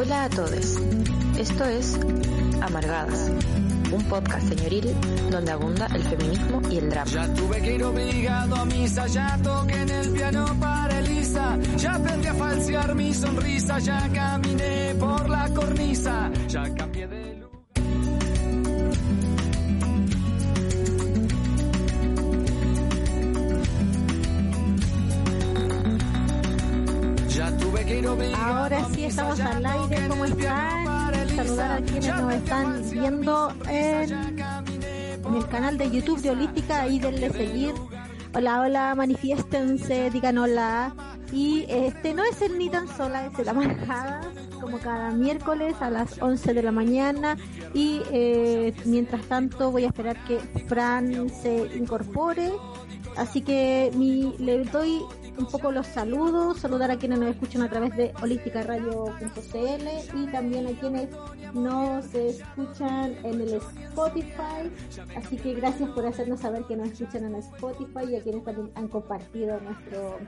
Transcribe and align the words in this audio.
Hola 0.00 0.24
a 0.26 0.28
todos. 0.28 0.78
Esto 1.36 1.64
es 1.64 1.98
Amargadas, 2.62 3.32
un 3.90 4.04
podcast 4.04 4.48
señoril 4.48 4.94
donde 5.28 5.50
abunda 5.50 5.88
el 5.92 6.04
feminismo 6.04 6.62
y 6.70 6.78
el 6.78 6.88
drama. 6.88 7.10
Ya 7.10 7.34
tuve 7.34 7.60
que 7.60 7.74
ir 7.74 7.82
obligado 7.82 8.54
a 8.54 8.64
misa, 8.64 9.08
ya 9.08 9.36
toqué 9.42 9.74
en 9.74 9.90
el 9.90 10.12
piano 10.12 10.56
para 10.60 11.00
Elisa, 11.00 11.58
ya 11.78 11.94
aprendí 11.96 12.28
a 12.28 12.34
falsear 12.34 12.94
mi 12.94 13.12
sonrisa, 13.12 13.80
ya 13.80 14.08
caminé 14.14 14.94
por 15.00 15.28
la 15.28 15.52
cornisa, 15.52 16.30
ya 16.46 16.72
cambié 16.76 17.08
de 17.08 17.37
Ahora 28.34 28.84
sí 28.92 29.04
estamos 29.04 29.38
al 29.38 29.64
aire, 29.64 30.08
¿cómo 30.08 30.24
están? 30.24 31.28
Saludar 31.36 31.70
a 31.70 31.84
quienes 31.84 32.16
nos 32.16 32.34
están 32.34 32.90
viendo 32.90 33.54
en, 33.68 34.12
en 34.12 35.34
el 35.34 35.46
canal 35.48 35.78
de 35.78 35.88
YouTube 35.88 36.20
de 36.20 36.30
Holística, 36.30 36.80
ahí 36.82 36.98
denle 36.98 37.30
seguir. 37.30 37.74
Hola, 38.34 38.62
hola, 38.62 38.94
manifiéstense, 38.96 40.10
digan 40.10 40.38
hola. 40.38 40.92
Y 41.32 41.66
este 41.68 42.14
no 42.14 42.24
es 42.24 42.42
el 42.42 42.58
ni 42.58 42.68
tan 42.68 42.88
sola, 42.88 43.26
es 43.26 43.38
el 43.38 43.48
amargada, 43.48 44.22
como 44.60 44.78
cada 44.80 45.12
miércoles 45.12 45.76
a 45.80 45.88
las 45.88 46.20
11 46.20 46.54
de 46.54 46.62
la 46.64 46.72
mañana. 46.72 47.36
Y 47.74 48.02
eh, 48.10 48.74
mientras 48.86 49.22
tanto 49.26 49.70
voy 49.70 49.84
a 49.84 49.86
esperar 49.86 50.16
que 50.24 50.40
Fran 50.66 51.30
se 51.30 51.70
incorpore. 51.76 52.50
Así 53.16 53.40
que 53.40 53.92
mi, 53.94 54.34
le 54.38 54.64
doy 54.64 55.00
un 55.38 55.46
poco 55.46 55.70
los 55.70 55.86
saludos, 55.86 56.58
saludar 56.58 56.90
a 56.90 56.98
quienes 56.98 57.18
nos 57.18 57.30
escuchan 57.30 57.62
a 57.62 57.70
través 57.70 57.96
de 57.96 58.12
holísticaradio.cl 58.20 60.16
y 60.16 60.26
también 60.32 60.66
a 60.66 60.78
quienes 60.78 61.08
nos 61.54 62.12
escuchan 62.14 63.16
en 63.24 63.40
el 63.40 63.54
Spotify. 63.54 64.70
Así 65.16 65.36
que 65.36 65.54
gracias 65.54 65.88
por 65.90 66.06
hacernos 66.06 66.40
saber 66.40 66.64
que 66.64 66.76
nos 66.76 66.90
escuchan 66.90 67.24
en 67.24 67.36
Spotify 67.36 68.10
y 68.10 68.16
a 68.16 68.22
quienes 68.22 68.44
también 68.44 68.70
han 68.74 68.88
compartido 68.88 69.60
nuestro 69.60 70.18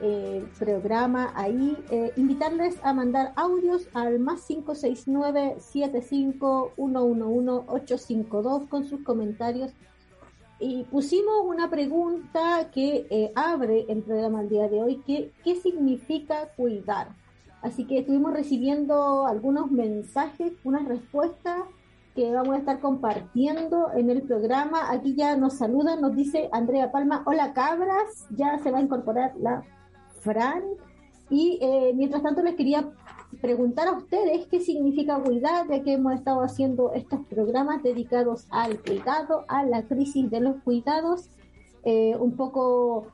eh, 0.00 0.44
programa 0.58 1.32
ahí. 1.34 1.76
Eh, 1.90 2.12
invitarles 2.16 2.76
a 2.82 2.92
mandar 2.92 3.32
audios 3.36 3.88
al 3.94 4.18
más 4.18 4.42
569 4.42 5.56
75 5.60 6.72
111 6.76 7.64
852 7.68 8.68
con 8.68 8.86
sus 8.86 9.02
comentarios 9.02 9.72
y 10.62 10.84
pusimos 10.84 11.44
una 11.44 11.68
pregunta 11.68 12.70
que 12.70 13.06
eh, 13.10 13.32
abre 13.34 13.84
el 13.88 14.02
programa 14.02 14.42
el 14.42 14.48
día 14.48 14.68
de 14.68 14.80
hoy, 14.80 15.02
que 15.04 15.32
¿qué 15.42 15.56
significa 15.56 16.48
cuidar? 16.56 17.08
Así 17.62 17.84
que 17.84 17.98
estuvimos 17.98 18.32
recibiendo 18.32 19.26
algunos 19.26 19.70
mensajes, 19.72 20.52
unas 20.62 20.86
respuestas 20.86 21.58
que 22.14 22.32
vamos 22.32 22.54
a 22.54 22.58
estar 22.58 22.80
compartiendo 22.80 23.90
en 23.94 24.10
el 24.10 24.22
programa. 24.22 24.92
Aquí 24.92 25.14
ya 25.14 25.36
nos 25.36 25.54
saludan, 25.54 26.00
nos 26.00 26.14
dice 26.14 26.48
Andrea 26.52 26.92
Palma, 26.92 27.22
hola 27.26 27.52
cabras, 27.54 28.26
ya 28.30 28.58
se 28.58 28.70
va 28.70 28.78
a 28.78 28.82
incorporar 28.82 29.32
la 29.38 29.64
Fran. 30.20 30.62
Y 31.28 31.58
eh, 31.60 31.92
mientras 31.94 32.22
tanto 32.22 32.42
les 32.42 32.54
quería 32.54 32.88
preguntar 33.40 33.88
a 33.88 33.92
ustedes 33.92 34.46
qué 34.46 34.60
significa 34.60 35.20
cuidar, 35.22 35.68
ya 35.68 35.82
que 35.82 35.94
hemos 35.94 36.14
estado 36.14 36.42
haciendo 36.42 36.92
estos 36.92 37.20
programas 37.26 37.82
dedicados 37.82 38.46
al 38.50 38.80
cuidado, 38.80 39.44
a 39.48 39.64
la 39.64 39.82
crisis 39.84 40.30
de 40.30 40.40
los 40.40 40.56
cuidados, 40.62 41.30
eh, 41.84 42.16
un 42.16 42.36
poco 42.36 43.06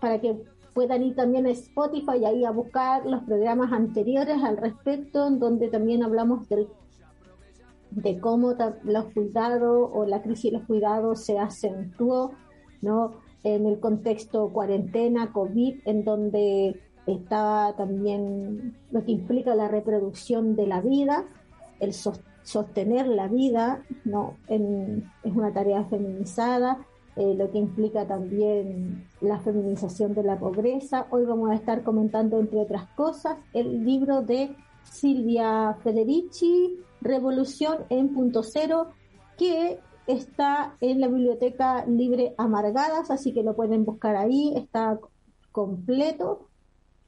para 0.00 0.20
que 0.20 0.42
puedan 0.74 1.02
ir 1.02 1.14
también 1.14 1.46
a 1.46 1.50
Spotify 1.50 2.18
y 2.20 2.24
ahí 2.24 2.44
a 2.44 2.50
buscar 2.50 3.06
los 3.06 3.22
programas 3.24 3.72
anteriores 3.72 4.42
al 4.42 4.56
respecto, 4.56 5.26
en 5.26 5.38
donde 5.38 5.68
también 5.68 6.02
hablamos 6.02 6.48
del, 6.48 6.68
de 7.90 8.18
cómo 8.18 8.54
los 8.82 9.04
cuidados 9.12 9.90
o 9.92 10.04
la 10.04 10.22
crisis 10.22 10.50
de 10.50 10.58
los 10.58 10.66
cuidados 10.66 11.24
se 11.24 11.38
acentuó, 11.38 12.32
¿no? 12.82 13.12
En 13.44 13.66
el 13.66 13.78
contexto 13.78 14.48
cuarentena, 14.52 15.32
COVID, 15.32 15.80
en 15.84 16.04
donde 16.04 16.80
está 17.06 17.74
también 17.76 18.76
lo 18.90 19.04
que 19.04 19.12
implica 19.12 19.54
la 19.54 19.68
reproducción 19.68 20.56
de 20.56 20.66
la 20.66 20.80
vida, 20.80 21.24
el 21.80 21.92
sostener 21.92 23.06
la 23.06 23.28
vida, 23.28 23.82
no 24.04 24.36
es 24.48 24.60
una 25.34 25.52
tarea 25.52 25.84
feminizada, 25.84 26.86
eh, 27.16 27.34
lo 27.34 27.50
que 27.50 27.58
implica 27.58 28.06
también 28.06 29.06
la 29.20 29.38
feminización 29.40 30.14
de 30.14 30.24
la 30.24 30.38
pobreza. 30.38 31.06
Hoy 31.10 31.24
vamos 31.24 31.50
a 31.50 31.54
estar 31.54 31.82
comentando, 31.84 32.38
entre 32.40 32.58
otras 32.58 32.86
cosas, 32.96 33.36
el 33.52 33.84
libro 33.84 34.22
de 34.22 34.56
Silvia 34.82 35.76
Federici, 35.82 36.80
Revolución 37.00 37.78
en 37.90 38.14
punto 38.14 38.42
cero, 38.42 38.88
que 39.36 39.78
está 40.06 40.76
en 40.80 41.00
la 41.00 41.08
biblioteca 41.08 41.84
libre 41.86 42.34
Amargadas, 42.36 43.10
así 43.10 43.32
que 43.32 43.42
lo 43.42 43.54
pueden 43.54 43.84
buscar 43.84 44.16
ahí, 44.16 44.52
está 44.56 44.98
completo 45.52 46.48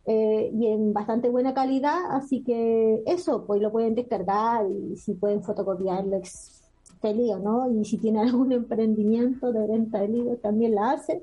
eh, 0.09 0.53
y 0.55 0.69
en 0.69 0.93
bastante 0.93 1.29
buena 1.29 1.53
calidad, 1.53 2.13
así 2.13 2.45
que 2.45 3.03
eso, 3.07 3.45
pues 3.45 3.61
lo 3.61 3.73
pueden 3.73 3.97
descargar 3.97 4.65
y 4.71 4.97
si 4.97 5.15
pueden 5.15 5.43
fotocopiarlo, 5.43 6.19
este 6.19 7.13
lío, 7.13 7.41
¿no? 7.41 7.69
Y 7.69 7.85
si 7.85 7.99
tienen 7.99 8.29
algún 8.29 8.53
emprendimiento 8.53 9.53
de 9.53 9.67
venta 9.67 10.01
de 10.01 10.09
libros, 10.09 10.41
también 10.41 10.77
la 10.77 10.93
hacen. 10.93 11.23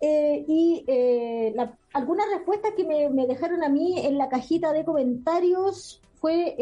Eh, 0.00 0.46
y 0.48 0.82
eh, 0.86 1.52
la, 1.54 1.76
algunas 1.92 2.26
respuestas 2.30 2.72
que 2.74 2.84
me, 2.84 3.10
me, 3.10 3.26
dejaron 3.26 3.62
a 3.62 3.68
mí 3.68 3.98
en 3.98 4.16
la 4.16 4.30
cajita 4.30 4.72
de 4.72 4.86
comentarios 4.86 6.00
fue 6.14 6.54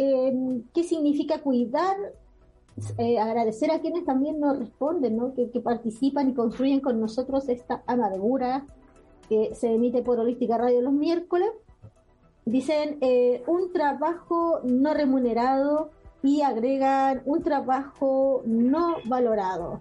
qué 0.75 0.83
significa 0.83 1.41
cuidar, 1.41 1.97
agradecer 3.21 3.71
a 3.71 3.81
quienes 3.81 4.05
también 4.05 4.41
nos 4.41 4.59
responden, 4.59 5.17
¿no? 5.17 5.35
Que, 5.35 5.51
que 5.51 5.61
participan 5.61 6.31
y 6.31 6.35
construyen 6.35 6.81
con 6.81 7.01
nosotros 7.01 7.49
esta 7.49 7.83
amargura 7.87 8.67
que 9.29 9.55
se 9.55 9.75
emite 9.75 10.03
por 10.03 10.19
Holística 10.19 10.59
Radio 10.59 10.81
los 10.83 10.93
miércoles. 10.93 11.51
Dicen 12.45 12.99
eh, 13.01 13.43
un 13.47 13.73
trabajo 13.73 14.61
no 14.65 14.95
remunerado 14.95 15.91
y 16.23 16.43
agregan 16.43 17.23
un 17.27 17.43
trabajo 17.43 18.43
no 18.47 18.97
valorado. 19.05 19.81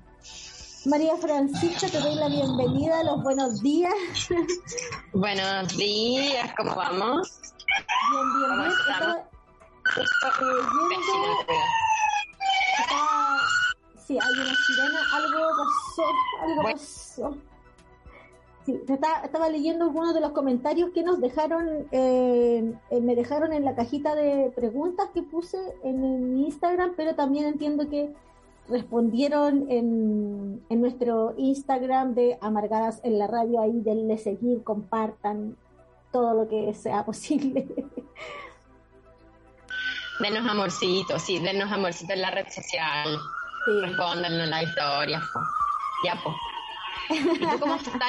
María 0.85 1.17
Francisca, 1.17 1.87
te 1.87 1.99
doy 1.99 2.15
la 2.15 2.29
bienvenida, 2.29 3.03
los 3.03 3.21
buenos 3.21 3.61
días. 3.61 3.93
Buenos 5.13 5.75
días, 5.75 6.53
¿cómo 6.55 6.73
vamos? 6.75 7.41
Bien, 8.11 8.25
bien, 8.37 8.57
bien. 8.57 8.71
Eh, 12.39 12.75
está, 12.79 13.37
sí, 14.05 14.17
hay 14.17 14.33
una 14.39 14.55
sirena, 14.55 14.99
algo 15.13 15.39
pasó, 15.57 16.03
algo 16.43 16.61
bueno. 16.61 16.77
pasó. 16.77 17.37
Sí, 18.67 18.77
estaba, 18.85 19.21
estaba, 19.23 19.47
leyendo 19.47 19.85
algunos 19.85 20.13
de 20.13 20.19
los 20.19 20.31
comentarios 20.31 20.89
que 20.89 21.01
nos 21.01 21.21
dejaron, 21.21 21.87
eh, 21.93 22.73
eh, 22.89 22.99
me 22.99 23.15
dejaron 23.15 23.53
en 23.53 23.63
la 23.63 23.75
cajita 23.75 24.13
de 24.13 24.51
preguntas 24.53 25.07
que 25.13 25.23
puse 25.23 25.57
en 25.85 26.33
mi 26.33 26.47
Instagram, 26.47 26.91
pero 26.97 27.15
también 27.15 27.45
entiendo 27.45 27.87
que 27.87 28.13
respondieron 28.67 29.71
en, 29.71 30.61
en 30.67 30.81
nuestro 30.81 31.33
Instagram 31.37 32.13
de 32.13 32.37
Amargadas 32.41 32.99
en 33.05 33.17
la 33.17 33.27
Radio, 33.27 33.61
ahí 33.61 33.79
denle 33.79 34.17
seguir, 34.17 34.65
compartan 34.65 35.55
todo 36.11 36.33
lo 36.33 36.49
que 36.49 36.73
sea 36.73 37.05
posible. 37.05 37.69
Denos 40.19 40.45
amorcito, 40.45 41.17
sí, 41.19 41.39
denos 41.39 41.71
amorcito 41.71 42.11
en 42.11 42.21
la 42.21 42.31
red 42.31 42.47
social. 42.49 43.17
Sí. 43.63 43.71
Respóndanos 43.81 44.43
en 44.43 44.49
la 44.49 44.61
historia. 44.61 45.21
Ya, 46.03 46.19
pues. 46.21 46.35
¿Y 47.09 47.39
tú 47.39 47.59
cómo 47.59 47.75
estás, 47.75 47.99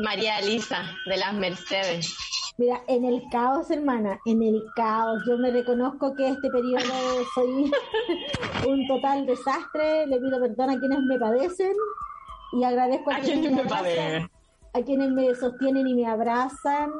María 0.00 0.38
Elisa, 0.38 0.82
de 1.06 1.16
las 1.16 1.34
Mercedes? 1.34 2.16
Mira, 2.58 2.82
en 2.88 3.04
el 3.04 3.22
caos, 3.30 3.70
hermana, 3.70 4.18
en 4.26 4.42
el 4.42 4.64
caos. 4.74 5.22
Yo 5.26 5.38
me 5.38 5.50
reconozco 5.50 6.14
que 6.16 6.28
este 6.28 6.50
periodo 6.50 6.82
soy 7.34 7.70
un 8.66 8.86
total 8.88 9.26
desastre. 9.26 10.06
Le 10.08 10.18
pido 10.18 10.40
perdón 10.40 10.70
a 10.70 10.78
quienes 10.78 11.00
me 11.00 11.18
padecen 11.18 11.72
y 12.52 12.64
agradezco 12.64 13.12
a, 13.12 13.16
¿A 13.16 13.20
quienes 13.20 13.52
me, 13.52 13.60
abrazan, 13.60 14.30
a 14.72 14.82
quienes 14.82 15.10
me 15.10 15.34
sostienen 15.36 15.86
y 15.86 15.94
me 15.94 16.06
abrazan. 16.06 16.90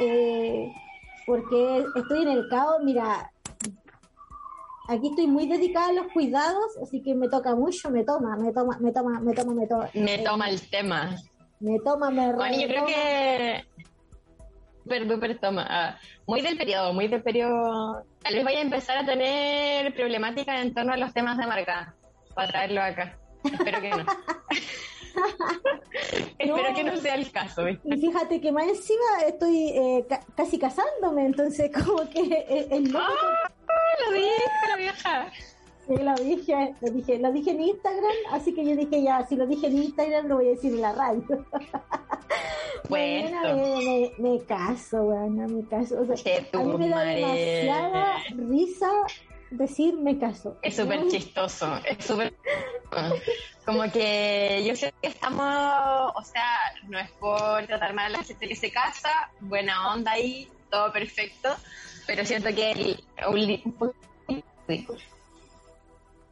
Eh, 0.00 0.72
porque 1.24 1.84
estoy 1.94 2.22
en 2.22 2.28
el 2.28 2.48
caos. 2.48 2.82
Mira, 2.82 3.30
aquí 4.90 5.08
estoy 5.08 5.26
muy 5.26 5.46
dedicada 5.46 5.88
a 5.88 5.92
los 5.92 6.12
cuidados, 6.12 6.76
así 6.82 7.02
que 7.02 7.14
me 7.14 7.28
toca 7.28 7.54
mucho, 7.54 7.90
me 7.90 8.04
toma, 8.04 8.36
me 8.36 8.52
toma, 8.52 8.76
me 8.80 8.92
toma, 8.92 9.20
me 9.20 9.32
toma, 9.32 9.54
me 9.54 9.66
toma. 9.66 9.90
Me 9.94 10.18
toma 10.18 10.48
el 10.50 10.68
tema. 10.68 11.16
Me 11.60 11.78
toma, 11.78 12.10
me 12.10 12.32
Bueno, 12.32 12.60
yo 12.60 12.68
creo 12.68 12.86
que... 12.86 13.64
Perdón, 14.88 15.20
pero 15.20 15.38
toma. 15.38 15.98
muy 16.26 16.40
del 16.40 16.56
periodo, 16.56 16.92
muy 16.92 17.06
del 17.06 17.22
periodo. 17.22 18.04
Tal 18.22 18.34
vez 18.34 18.44
vaya 18.44 18.58
a 18.58 18.62
empezar 18.62 18.98
a 18.98 19.06
tener 19.06 19.94
problemáticas 19.94 20.60
en 20.62 20.74
torno 20.74 20.92
a 20.92 20.96
los 20.96 21.12
temas 21.12 21.38
de 21.38 21.46
marca 21.46 21.94
para 22.34 22.48
traerlo 22.48 22.82
acá. 22.82 23.18
Espero 23.44 23.80
que 23.80 23.90
no. 23.90 24.04
Espero 26.38 26.74
que 26.74 26.84
no 26.84 26.96
sea 26.96 27.14
el 27.14 27.30
caso. 27.30 27.68
Y 27.68 28.00
fíjate 28.00 28.40
que 28.40 28.52
más 28.52 28.66
encima 28.66 29.22
estoy 29.26 29.68
eh, 29.68 30.06
casi 30.36 30.58
casándome, 30.58 31.26
entonces 31.26 31.70
como 31.84 32.08
que 32.10 32.20
el, 32.70 32.94
¡Ah! 32.96 33.08
Lo 34.06 34.12
dije, 34.12 34.30
la 34.68 34.76
vieja. 34.76 35.32
Sí, 35.86 35.96
lo 35.96 36.14
dije, 36.14 36.74
lo 36.80 36.90
dije, 36.92 37.18
lo 37.18 37.32
dije 37.32 37.50
en 37.50 37.60
Instagram, 37.62 38.12
así 38.30 38.54
que 38.54 38.64
yo 38.64 38.76
dije 38.76 39.02
ya, 39.02 39.26
si 39.26 39.36
lo 39.36 39.46
dije 39.46 39.66
en 39.66 39.78
Instagram 39.78 40.28
lo 40.28 40.36
voy 40.36 40.46
a 40.46 40.50
decir 40.50 40.72
en 40.72 40.80
la 40.80 40.92
radio. 40.92 41.24
Bueno, 42.88 43.40
me, 43.54 44.10
me, 44.18 44.40
caso, 44.44 45.04
bueno, 45.04 45.46
me 45.46 45.64
caso. 45.68 46.00
O 46.00 46.16
sea, 46.16 46.38
a 46.52 46.58
mí 46.58 46.76
me 46.76 46.88
da 46.88 47.02
demasiada 47.02 48.16
risa 48.34 48.90
decir 49.50 49.94
me 49.96 50.18
caso. 50.18 50.58
Es 50.62 50.76
súper 50.76 51.08
chistoso, 51.08 51.76
es 51.84 52.04
súper... 52.04 52.34
Como 53.64 53.82
que 53.92 54.64
yo 54.66 54.74
sé 54.74 54.92
que 55.00 55.08
estamos, 55.08 56.12
o 56.16 56.22
sea, 56.24 56.44
no 56.88 56.98
es 56.98 57.10
por 57.12 57.66
tratar 57.66 57.94
mal 57.94 58.06
a 58.06 58.18
la 58.18 58.24
gente 58.24 58.48
que 58.48 58.56
se 58.56 58.72
casa, 58.72 59.30
buena 59.40 59.92
onda 59.92 60.12
ahí, 60.12 60.48
todo 60.70 60.92
perfecto, 60.92 61.50
pero 62.06 62.24
siento 62.24 62.48
que 62.54 62.98
un 63.64 63.72
poco 63.72 63.94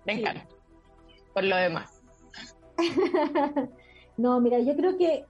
Me 0.04 0.12
encanta. 0.12 0.46
Por 1.32 1.44
lo 1.44 1.56
demás. 1.56 2.00
no, 4.16 4.40
mira, 4.40 4.58
yo 4.60 4.74
creo 4.74 4.96
que 4.96 5.24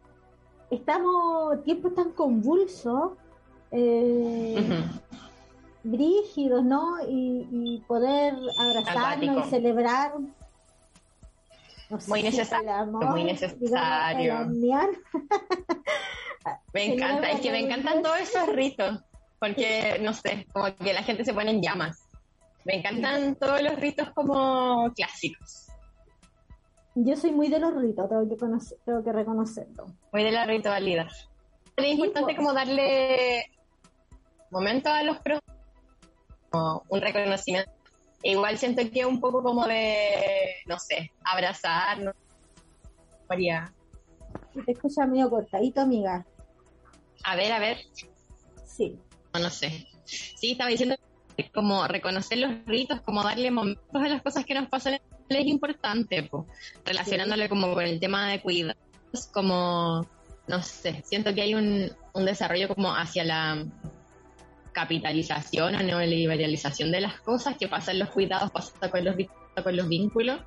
estamos 0.70 1.62
tiempos 1.64 1.94
tan 1.94 2.12
convulsos, 2.12 3.12
eh, 3.70 4.56
brígidos, 5.82 6.64
¿no? 6.64 6.96
Y, 7.06 7.82
poder 7.86 8.34
abrazarnos 8.58 9.46
y 9.46 9.50
celebrar. 9.50 10.12
muy 12.06 12.22
necesario. 12.22 12.86
muy 12.86 13.24
necesario. 13.24 14.46
me 16.74 16.94
encanta, 16.94 17.30
es 17.30 17.40
que 17.40 17.50
me 17.50 17.60
encantan 17.60 18.02
todos 18.02 18.20
esos 18.20 18.48
ritos, 18.48 19.02
porque, 19.38 19.98
no 20.00 20.12
sé, 20.14 20.46
como 20.52 20.74
que 20.76 20.92
la 20.92 21.02
gente 21.02 21.24
se 21.24 21.32
pone 21.32 21.50
en 21.50 21.62
llamas. 21.62 22.04
Me 22.64 22.76
encantan 22.76 23.36
todos 23.36 23.62
los 23.62 23.76
ritos 23.76 24.10
como 24.10 24.92
clásicos. 24.94 25.68
Yo 26.94 27.16
soy 27.16 27.32
muy 27.32 27.48
de 27.48 27.60
los 27.60 27.74
ritos, 27.74 28.08
tengo 28.08 28.28
que, 28.28 28.36
tengo 28.84 29.04
que 29.04 29.12
reconocerlo. 29.12 29.86
Muy 30.12 30.24
de 30.24 30.32
la 30.32 30.44
ritualidad. 30.44 31.08
Es 31.76 31.86
importante 31.86 32.34
como 32.34 32.52
darle 32.52 33.46
momento 34.50 34.90
a 34.90 35.02
los 35.02 35.18
pros, 35.18 35.40
un 36.52 37.00
reconocimiento. 37.00 37.70
igual 38.22 38.58
siento 38.58 38.82
que 38.90 39.00
es 39.00 39.06
un 39.06 39.20
poco 39.20 39.42
como 39.42 39.66
de, 39.66 40.54
no 40.66 40.78
sé, 40.78 41.12
abrazar, 41.24 42.14
María. 43.28 43.72
Te 44.64 44.72
escucha 44.72 45.06
medio 45.06 45.30
cortadito, 45.30 45.80
amiga. 45.80 46.26
A 47.24 47.36
ver, 47.36 47.52
a 47.52 47.58
ver. 47.58 47.78
Sí. 48.64 48.98
No, 49.34 49.40
no 49.40 49.50
sé. 49.50 49.86
Sí, 50.04 50.52
estaba 50.52 50.70
diciendo 50.70 50.96
como 51.54 51.86
reconocer 51.86 52.38
los 52.38 52.64
ritos, 52.66 53.00
como 53.02 53.22
darle 53.22 53.50
momentos 53.50 53.84
a 53.94 54.08
las 54.08 54.22
cosas 54.22 54.44
que 54.44 54.54
nos 54.54 54.68
pasan 54.68 54.98
es 55.28 55.46
importante, 55.46 56.28
relacionándole 56.84 57.48
como 57.48 57.74
con 57.74 57.84
el 57.84 58.00
tema 58.00 58.28
de 58.30 58.40
cuidados, 58.40 58.76
como, 59.32 60.06
no 60.46 60.62
sé, 60.62 61.02
siento 61.04 61.34
que 61.34 61.42
hay 61.42 61.54
un, 61.54 61.92
un 62.14 62.24
desarrollo 62.24 62.68
como 62.74 62.94
hacia 62.94 63.24
la 63.24 63.64
capitalización 64.78 65.74
o 65.74 65.82
neoliberalización 65.82 66.92
de 66.92 67.00
las 67.00 67.20
cosas, 67.20 67.56
que 67.56 67.66
pasa 67.66 67.90
en 67.90 67.98
los 67.98 68.10
cuidados, 68.10 68.50
pasa 68.52 68.90
con 68.90 69.04
los, 69.04 69.16
con 69.64 69.76
los 69.76 69.88
vínculos, 69.88 70.38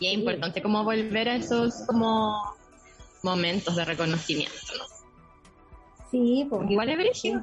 y 0.00 0.06
es 0.06 0.14
importante 0.14 0.62
como 0.62 0.82
volver 0.84 1.28
a 1.28 1.36
esos 1.36 1.82
como 1.86 2.54
momentos 3.22 3.76
de 3.76 3.84
reconocimiento, 3.84 4.56
Sí, 6.10 6.46
pues. 6.48 6.70
Igual 6.70 6.88
es 6.90 6.96
brígido. 6.96 7.42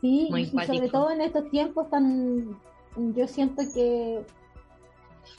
Sí, 0.00 0.28
y 0.30 0.66
sobre 0.66 0.88
todo 0.88 1.10
en 1.10 1.20
estos 1.20 1.50
tiempos 1.50 1.90
tan, 1.90 2.56
yo 2.96 3.26
siento 3.26 3.62
que 3.74 4.24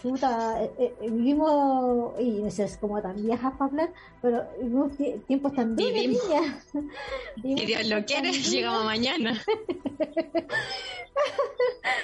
puta, 0.01 0.63
eh, 0.63 0.71
eh, 0.79 1.09
vivimos, 1.09 2.19
y 2.19 2.41
no 2.41 2.51
sé, 2.51 2.63
es 2.63 2.77
como 2.77 3.01
tan 3.01 3.15
viejas 3.15 3.53
para 3.53 3.71
hablar, 3.71 3.93
pero 4.21 4.45
vivimos 4.59 4.91
tiempos 5.27 5.53
tan 5.53 5.75
vivimos. 5.75 6.21
Si 7.41 7.65
Dios 7.65 7.87
lo 7.87 8.03
quiere, 8.05 8.31
llegamos 8.31 8.85
mañana. 8.85 9.33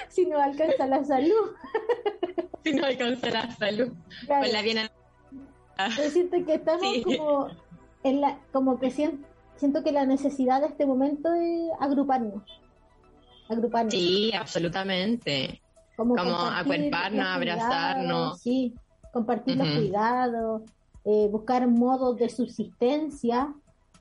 si 0.08 0.26
no 0.26 0.40
alcanza 0.40 0.86
la 0.86 1.04
salud. 1.04 1.54
si 2.64 2.72
no 2.72 2.86
alcanza 2.86 3.30
la 3.30 3.50
salud. 3.56 3.92
Pues 4.26 4.52
la 4.52 4.62
bien 4.62 4.78
Yo 5.96 6.10
siento 6.10 6.44
que 6.44 6.54
estamos 6.54 6.96
como 7.04 7.48
en 8.04 8.20
la, 8.20 8.38
como 8.52 8.78
que 8.78 8.90
siento, 8.90 9.26
siento 9.56 9.82
que 9.82 9.92
la 9.92 10.06
necesidad 10.06 10.60
de 10.60 10.68
este 10.68 10.86
momento 10.86 11.32
es 11.34 11.70
agruparnos. 11.80 12.42
Agruparnos. 13.48 13.92
Sí, 13.92 14.32
absolutamente 14.34 15.60
como, 15.96 16.18
acuerparnos, 16.18 17.26
abrazarnos. 17.26 18.40
Sí, 18.40 18.74
compartir 19.12 19.56
los 19.56 19.68
cuidados, 19.68 20.62
eh, 21.04 21.28
buscar 21.30 21.66
modos 21.68 22.16
de 22.18 22.28
subsistencia, 22.28 23.52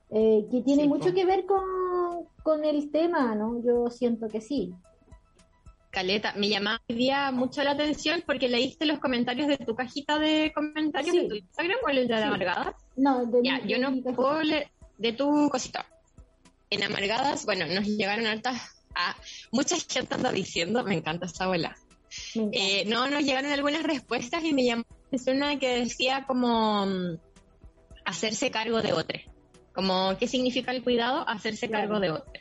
eh, 0.10 0.46
que 0.50 0.62
tiene 0.62 0.88
mucho 0.88 1.14
que 1.14 1.26
ver 1.26 1.46
con, 1.46 2.26
con 2.44 2.64
el 2.66 2.92
tema, 2.92 3.36
¿no? 3.36 3.62
Yo 3.64 3.90
siento 3.90 4.28
que 4.28 4.42
sí. 4.42 4.74
Caleta, 5.90 6.34
me 6.38 6.48
llamaba 6.48 6.82
día 6.88 7.32
mucho 7.32 7.62
la 7.64 7.72
atención 7.72 8.24
porque 8.26 8.48
leíste 8.48 8.86
los 8.86 9.00
comentarios 9.00 9.48
de 9.50 9.58
tu 9.58 9.76
cajita 9.76 10.20
de 10.20 10.54
comentarios 10.56 11.14
de 11.14 11.28
tu 11.28 11.36
Instagram 11.36 11.78
o 11.86 11.90
el 11.90 12.08
de 12.08 12.16
Amargadas. 12.16 12.76
No, 12.96 13.26
de 13.26 13.42
ya, 13.44 13.62
yo 13.66 13.78
no 13.78 14.02
puedo 14.02 14.42
leer 14.42 14.70
de 14.98 15.12
tu 15.12 15.50
cosita. 15.50 15.86
En 16.70 16.84
Amargadas, 16.84 17.46
bueno, 17.46 17.66
nos 17.66 17.86
llegaron 17.86 18.26
altas 18.26 18.81
a 18.96 19.16
mucha 19.52 19.76
gente 19.78 20.16
anda 20.16 20.32
diciendo, 20.32 20.84
me 20.84 20.96
encanta 20.96 21.26
esta 21.26 21.46
abuela. 21.46 21.76
Eh, 22.36 22.86
no, 22.88 23.08
nos 23.08 23.24
llegaron 23.24 23.52
algunas 23.52 23.84
respuestas 23.84 24.44
y 24.44 24.54
me 24.54 24.66
llamó 24.66 24.84
una 25.28 25.60
que 25.60 25.80
decía 25.80 26.26
como 26.28 26.86
mm, 26.86 27.18
hacerse 28.06 28.52
cargo 28.52 28.82
de 28.82 28.94
otro. 28.94 29.20
Como, 29.74 30.18
¿qué 30.18 30.28
significa 30.28 30.72
el 30.72 30.84
cuidado? 30.84 31.28
Hacerse 31.28 31.70
cargo 31.70 32.00
de 32.00 32.12
otro. 32.12 32.34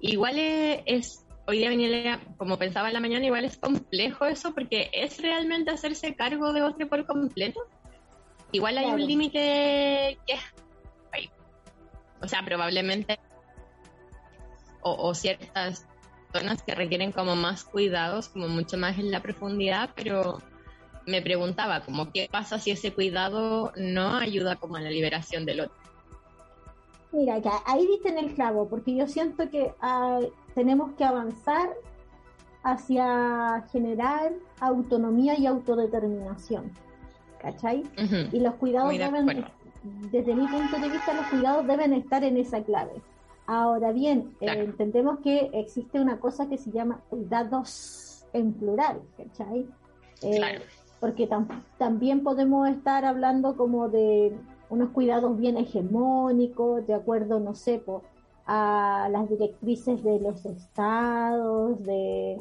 Igual 0.00 0.38
es, 0.38 1.24
hoy 1.46 1.58
día 1.58 1.68
venía, 1.68 2.20
como 2.38 2.58
pensaba 2.58 2.88
en 2.88 2.94
la 2.94 3.00
mañana, 3.00 3.26
igual 3.26 3.44
es 3.44 3.56
complejo 3.58 4.24
eso 4.24 4.54
porque 4.54 4.90
es 4.92 5.20
realmente 5.20 5.70
hacerse 5.70 6.14
cargo 6.14 6.52
de 6.52 6.62
otro 6.62 6.88
por 6.88 7.06
completo. 7.06 7.60
Igual 8.52 8.78
hay 8.78 8.86
un 8.86 9.06
límite 9.06 10.18
que. 10.26 10.36
O 12.22 12.28
sea, 12.28 12.42
probablemente 12.42 13.18
o, 14.94 15.14
ciertas 15.14 15.86
zonas 16.32 16.62
que 16.62 16.74
requieren 16.74 17.12
como 17.12 17.36
más 17.36 17.64
cuidados, 17.64 18.28
como 18.28 18.48
mucho 18.48 18.76
más 18.76 18.98
en 18.98 19.10
la 19.10 19.20
profundidad, 19.20 19.90
pero 19.94 20.38
me 21.06 21.22
preguntaba 21.22 21.80
como 21.80 22.10
qué 22.12 22.28
pasa 22.30 22.58
si 22.58 22.70
ese 22.72 22.92
cuidado 22.92 23.72
no 23.76 24.16
ayuda 24.16 24.56
como 24.56 24.76
a 24.76 24.80
la 24.80 24.90
liberación 24.90 25.46
del 25.46 25.60
otro. 25.60 25.76
Mira, 27.12 27.40
que 27.40 27.48
ahí 27.64 27.86
viste 27.86 28.08
en 28.08 28.18
el 28.18 28.34
clavo, 28.34 28.68
porque 28.68 28.94
yo 28.94 29.06
siento 29.06 29.48
que 29.48 29.72
ah, 29.80 30.20
tenemos 30.54 30.92
que 30.92 31.04
avanzar 31.04 31.70
hacia 32.62 33.64
generar 33.70 34.32
autonomía 34.60 35.38
y 35.38 35.46
autodeterminación, 35.46 36.72
¿cachai? 37.40 37.84
Y 38.32 38.40
los 38.40 38.54
cuidados 38.56 38.90
deben, 38.90 39.46
desde 40.10 40.34
mi 40.34 40.48
punto 40.48 40.78
de 40.78 40.88
vista, 40.88 41.14
los 41.14 41.26
cuidados 41.26 41.66
deben 41.66 41.92
estar 41.92 42.24
en 42.24 42.36
esa 42.36 42.62
clave. 42.64 43.00
Ahora 43.46 43.92
bien, 43.92 44.36
eh, 44.40 44.48
entendemos 44.64 45.20
que 45.20 45.50
existe 45.52 46.00
una 46.00 46.18
cosa 46.18 46.48
que 46.48 46.58
se 46.58 46.70
llama 46.72 47.00
cuidados 47.08 48.26
en 48.32 48.52
plural, 48.52 49.00
¿cachai? 49.16 49.66
Eh, 50.22 50.60
porque 51.00 51.28
también 51.78 52.22
podemos 52.22 52.68
estar 52.68 53.04
hablando 53.04 53.56
como 53.56 53.88
de 53.88 54.36
unos 54.68 54.90
cuidados 54.90 55.38
bien 55.38 55.56
hegemónicos, 55.56 56.86
de 56.86 56.94
acuerdo, 56.94 57.38
no 57.38 57.54
sé, 57.54 57.82
a 58.46 59.08
las 59.10 59.28
directrices 59.28 60.02
de 60.02 60.18
los 60.20 60.44
estados, 60.44 61.84
de, 61.84 62.40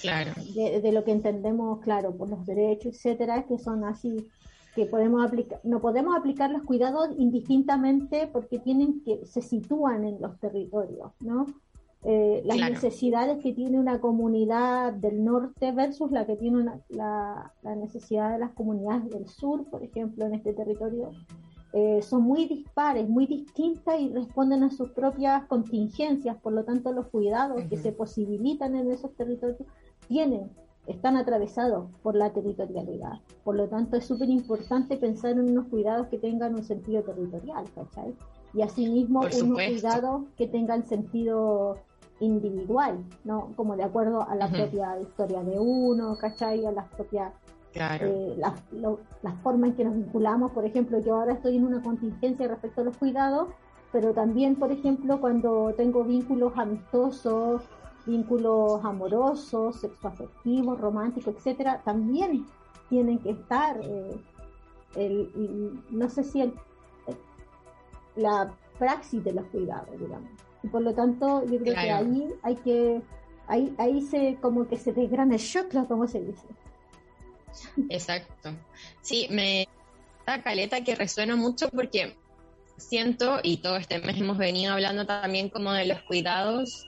claro. 0.00 0.32
de, 0.54 0.92
lo 0.92 1.04
que 1.04 1.12
entendemos, 1.12 1.80
claro, 1.80 2.16
por 2.16 2.28
los 2.28 2.44
derechos, 2.46 2.96
etcétera, 2.96 3.44
que 3.46 3.58
son 3.58 3.84
así 3.84 4.28
que 4.74 4.86
podemos 4.86 5.24
aplicar, 5.24 5.60
no 5.62 5.80
podemos 5.80 6.16
aplicar 6.16 6.50
los 6.50 6.62
cuidados 6.62 7.10
indistintamente 7.16 8.28
porque 8.32 8.58
tienen 8.58 9.02
que, 9.02 9.24
se 9.24 9.40
sitúan 9.40 10.04
en 10.04 10.20
los 10.20 10.38
territorios, 10.38 11.12
¿no? 11.20 11.46
Eh, 12.06 12.42
las 12.44 12.58
necesidades 12.58 13.42
que 13.42 13.54
tiene 13.54 13.80
una 13.80 13.98
comunidad 13.98 14.92
del 14.92 15.24
norte 15.24 15.72
versus 15.72 16.10
la 16.10 16.26
que 16.26 16.36
tiene 16.36 16.66
la, 16.90 17.52
necesidad 17.76 18.32
de 18.32 18.38
las 18.40 18.50
comunidades 18.50 19.08
del 19.08 19.26
sur, 19.26 19.64
por 19.70 19.82
ejemplo, 19.82 20.26
en 20.26 20.34
este 20.34 20.52
territorio, 20.52 21.12
eh, 21.72 22.02
son 22.02 22.22
muy 22.22 22.44
dispares, 22.44 23.08
muy 23.08 23.26
distintas 23.26 23.98
y 23.98 24.10
responden 24.10 24.64
a 24.64 24.70
sus 24.70 24.90
propias 24.90 25.46
contingencias. 25.46 26.36
Por 26.36 26.52
lo 26.52 26.64
tanto, 26.64 26.92
los 26.92 27.06
cuidados 27.06 27.62
que 27.70 27.78
se 27.78 27.90
posibilitan 27.90 28.76
en 28.76 28.92
esos 28.92 29.14
territorios 29.14 29.58
tienen 30.06 30.50
están 30.86 31.16
atravesados 31.16 31.86
por 32.02 32.14
la 32.14 32.30
territorialidad. 32.30 33.20
Por 33.42 33.56
lo 33.56 33.68
tanto, 33.68 33.96
es 33.96 34.04
súper 34.04 34.28
importante 34.28 34.96
pensar 34.96 35.32
en 35.32 35.50
unos 35.50 35.66
cuidados 35.66 36.08
que 36.08 36.18
tengan 36.18 36.54
un 36.54 36.64
sentido 36.64 37.02
territorial, 37.02 37.64
¿cachai? 37.74 38.14
Y 38.52 38.62
asimismo, 38.62 39.20
unos 39.20 39.64
cuidados 39.66 40.22
que 40.36 40.46
tengan 40.46 40.86
sentido 40.86 41.78
individual, 42.20 43.04
¿no? 43.24 43.52
Como 43.56 43.76
de 43.76 43.84
acuerdo 43.84 44.28
a 44.28 44.34
la 44.34 44.48
propia 44.48 45.00
historia 45.00 45.42
de 45.42 45.58
uno, 45.58 46.16
¿cachai? 46.16 46.64
A 46.64 46.70
las 46.70 46.88
propias 46.88 47.32
eh, 47.74 48.34
las, 48.38 48.62
las 49.22 49.34
formas 49.42 49.70
en 49.70 49.76
que 49.76 49.84
nos 49.84 49.96
vinculamos. 49.96 50.52
Por 50.52 50.64
ejemplo, 50.64 51.00
yo 51.00 51.16
ahora 51.16 51.32
estoy 51.32 51.56
en 51.56 51.64
una 51.64 51.82
contingencia 51.82 52.46
respecto 52.46 52.82
a 52.82 52.84
los 52.84 52.96
cuidados, 52.96 53.48
pero 53.90 54.12
también, 54.12 54.54
por 54.56 54.70
ejemplo, 54.70 55.20
cuando 55.20 55.74
tengo 55.76 56.04
vínculos 56.04 56.52
amistosos, 56.56 57.62
vínculos 58.06 58.84
amorosos, 58.84 59.80
sexoafectivos, 59.80 60.80
románticos, 60.80 61.34
etcétera, 61.36 61.82
también 61.84 62.46
tienen 62.88 63.18
que 63.18 63.30
estar, 63.30 63.80
eh, 63.82 64.16
el, 64.96 65.82
no 65.90 66.08
sé 66.08 66.22
si 66.22 66.42
el, 66.42 66.54
la 68.16 68.54
praxis 68.78 69.22
de 69.24 69.32
los 69.32 69.46
cuidados, 69.46 69.98
digamos. 69.98 70.30
Y 70.62 70.68
por 70.68 70.82
lo 70.82 70.94
tanto, 70.94 71.44
yo 71.44 71.58
creo 71.58 71.74
que 71.74 71.90
ahí 71.90 72.28
hay 72.42 72.56
que, 72.56 73.02
ahí, 73.46 73.74
ahí 73.78 74.02
se, 74.02 74.36
como 74.40 74.66
que 74.66 74.76
se 74.76 74.92
desgrana 74.92 75.34
el 75.34 75.40
shock, 75.40 75.72
como 75.86 76.06
se 76.06 76.20
dice. 76.20 76.46
Exacto. 77.88 78.50
Sí, 79.00 79.28
me 79.30 79.68
da 80.26 80.42
caleta 80.42 80.82
que 80.82 80.94
resuena 80.94 81.36
mucho 81.36 81.68
porque 81.68 82.16
siento, 82.76 83.40
y 83.42 83.58
todo 83.58 83.76
este 83.76 83.98
mes 84.00 84.20
hemos 84.20 84.38
venido 84.38 84.72
hablando 84.72 85.06
también 85.06 85.48
como 85.48 85.72
de 85.72 85.86
los 85.86 86.02
cuidados, 86.02 86.86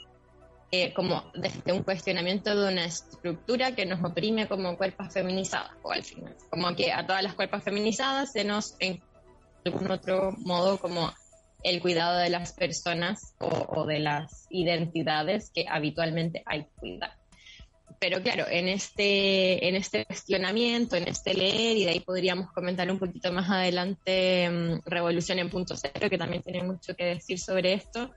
eh, 0.72 0.92
como 0.94 1.30
desde 1.34 1.72
un 1.72 1.84
cuestionamiento 1.84 2.54
de 2.54 2.72
una 2.72 2.86
estructura 2.86 3.76
que 3.76 3.86
nos 3.86 4.02
oprime 4.02 4.48
como 4.48 4.76
cuerpos 4.76 5.12
feminizadas, 5.12 5.72
o 5.82 5.92
al 5.92 6.02
final, 6.02 6.34
como 6.50 6.74
que 6.74 6.92
a 6.92 7.06
todas 7.06 7.22
las 7.22 7.34
cuerpos 7.34 7.62
feminizadas 7.62 8.32
se 8.32 8.42
nos, 8.42 8.74
en 8.80 9.00
algún 9.64 9.90
otro 9.90 10.32
modo, 10.38 10.78
como 10.78 11.12
el 11.62 11.80
cuidado 11.80 12.18
de 12.18 12.30
las 12.30 12.52
personas 12.52 13.34
o, 13.38 13.84
de 13.86 14.00
las 14.00 14.46
identidades 14.50 15.50
que 15.50 15.66
habitualmente 15.68 16.42
hay 16.46 16.64
que 16.64 16.70
cuidar. 16.78 17.12
Pero 17.98 18.20
claro, 18.22 18.44
en 18.50 18.68
este, 18.68 19.68
en 19.68 19.74
este 19.74 20.04
cuestionamiento, 20.04 20.96
en 20.96 21.08
este 21.08 21.32
leer, 21.32 21.76
y 21.76 21.84
de 21.84 21.90
ahí 21.92 22.00
podríamos 22.00 22.52
comentar 22.52 22.90
un 22.90 22.98
poquito 22.98 23.32
más 23.32 23.48
adelante 23.48 24.50
mm, 24.50 24.80
Revolución 24.84 25.38
en 25.38 25.48
Punto 25.48 25.76
Cero, 25.76 26.10
que 26.10 26.18
también 26.18 26.42
tiene 26.42 26.62
mucho 26.62 26.94
que 26.94 27.04
decir 27.04 27.38
sobre 27.38 27.72
esto, 27.72 28.10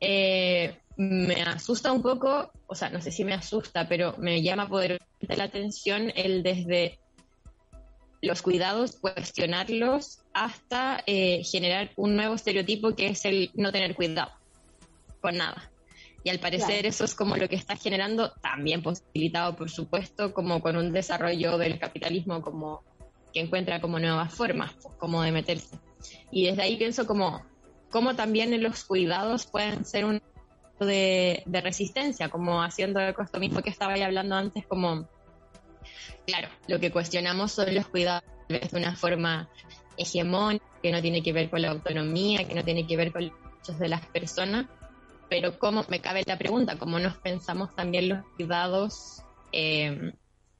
eh, 0.00 0.78
me 0.96 1.42
asusta 1.42 1.92
un 1.92 2.02
poco, 2.02 2.52
o 2.66 2.74
sea, 2.74 2.90
no 2.90 3.00
sé 3.00 3.10
si 3.10 3.24
me 3.24 3.34
asusta, 3.34 3.88
pero 3.88 4.14
me 4.18 4.42
llama 4.42 4.68
poderosamente 4.68 5.36
la 5.36 5.44
atención 5.44 6.12
el 6.14 6.42
desde 6.42 6.98
los 8.20 8.42
cuidados, 8.42 8.98
cuestionarlos 9.00 10.20
hasta 10.32 11.02
eh, 11.06 11.42
generar 11.44 11.90
un 11.96 12.14
nuevo 12.14 12.34
estereotipo 12.34 12.94
que 12.94 13.08
es 13.08 13.24
el 13.24 13.50
no 13.54 13.72
tener 13.72 13.94
cuidado 13.96 14.32
con 15.20 15.36
nada. 15.36 15.70
Y 16.24 16.30
al 16.30 16.38
parecer 16.38 16.86
eso 16.86 17.04
es 17.04 17.16
como 17.16 17.36
lo 17.36 17.48
que 17.48 17.56
está 17.56 17.74
generando, 17.74 18.32
también 18.40 18.80
posibilitado, 18.80 19.56
por 19.56 19.70
supuesto, 19.70 20.32
como 20.32 20.60
con 20.60 20.76
un 20.76 20.92
desarrollo 20.92 21.58
del 21.58 21.80
capitalismo 21.80 22.42
como 22.42 22.84
que 23.32 23.40
encuentra 23.40 23.80
como 23.80 23.98
nuevas 23.98 24.32
formas, 24.32 24.72
pues, 24.80 24.94
como 24.98 25.22
de 25.22 25.32
meterse. 25.32 25.78
Y 26.30 26.46
desde 26.46 26.62
ahí 26.62 26.76
pienso 26.76 27.08
como, 27.08 27.44
como 27.90 28.14
también 28.14 28.62
los 28.62 28.84
cuidados 28.84 29.46
pueden 29.46 29.84
ser 29.84 30.04
un 30.04 30.22
de, 30.84 31.42
de 31.46 31.60
resistencia, 31.60 32.28
como 32.28 32.62
haciendo 32.62 33.00
esto 33.00 33.38
mismo 33.38 33.62
que 33.62 33.70
estaba 33.70 33.94
ahí 33.94 34.02
hablando 34.02 34.34
antes, 34.36 34.66
como 34.66 35.08
Claro, 36.26 36.48
lo 36.68 36.78
que 36.78 36.90
cuestionamos 36.90 37.52
son 37.52 37.74
los 37.74 37.88
cuidados 37.88 38.22
de 38.48 38.68
una 38.72 38.94
forma 38.94 39.48
hegemónica, 39.96 40.64
que 40.82 40.92
no 40.92 41.02
tiene 41.02 41.22
que 41.22 41.32
ver 41.32 41.50
con 41.50 41.62
la 41.62 41.70
autonomía, 41.70 42.46
que 42.46 42.54
no 42.54 42.64
tiene 42.64 42.86
que 42.86 42.96
ver 42.96 43.12
con 43.12 43.26
los 43.26 43.32
derechos 43.32 43.78
de 43.78 43.88
las 43.88 44.06
personas, 44.06 44.66
pero 45.28 45.58
cómo 45.58 45.84
me 45.88 46.00
cabe 46.00 46.22
la 46.26 46.38
pregunta, 46.38 46.76
cómo 46.76 46.98
nos 46.98 47.16
pensamos 47.18 47.74
también 47.74 48.08
los 48.08 48.24
cuidados 48.36 49.22
eh, 49.52 50.12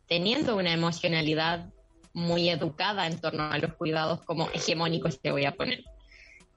teniendo 0.09 0.57
una 0.57 0.73
emocionalidad 0.73 1.71
muy 2.13 2.49
educada 2.51 3.07
en 3.07 3.21
torno 3.21 3.45
a 3.45 3.59
los 3.59 3.75
cuidados 3.75 4.21
como 4.25 4.51
hegemónicos 4.51 5.19
que 5.19 5.31
voy 5.31 5.45
a 5.45 5.53
poner. 5.53 5.85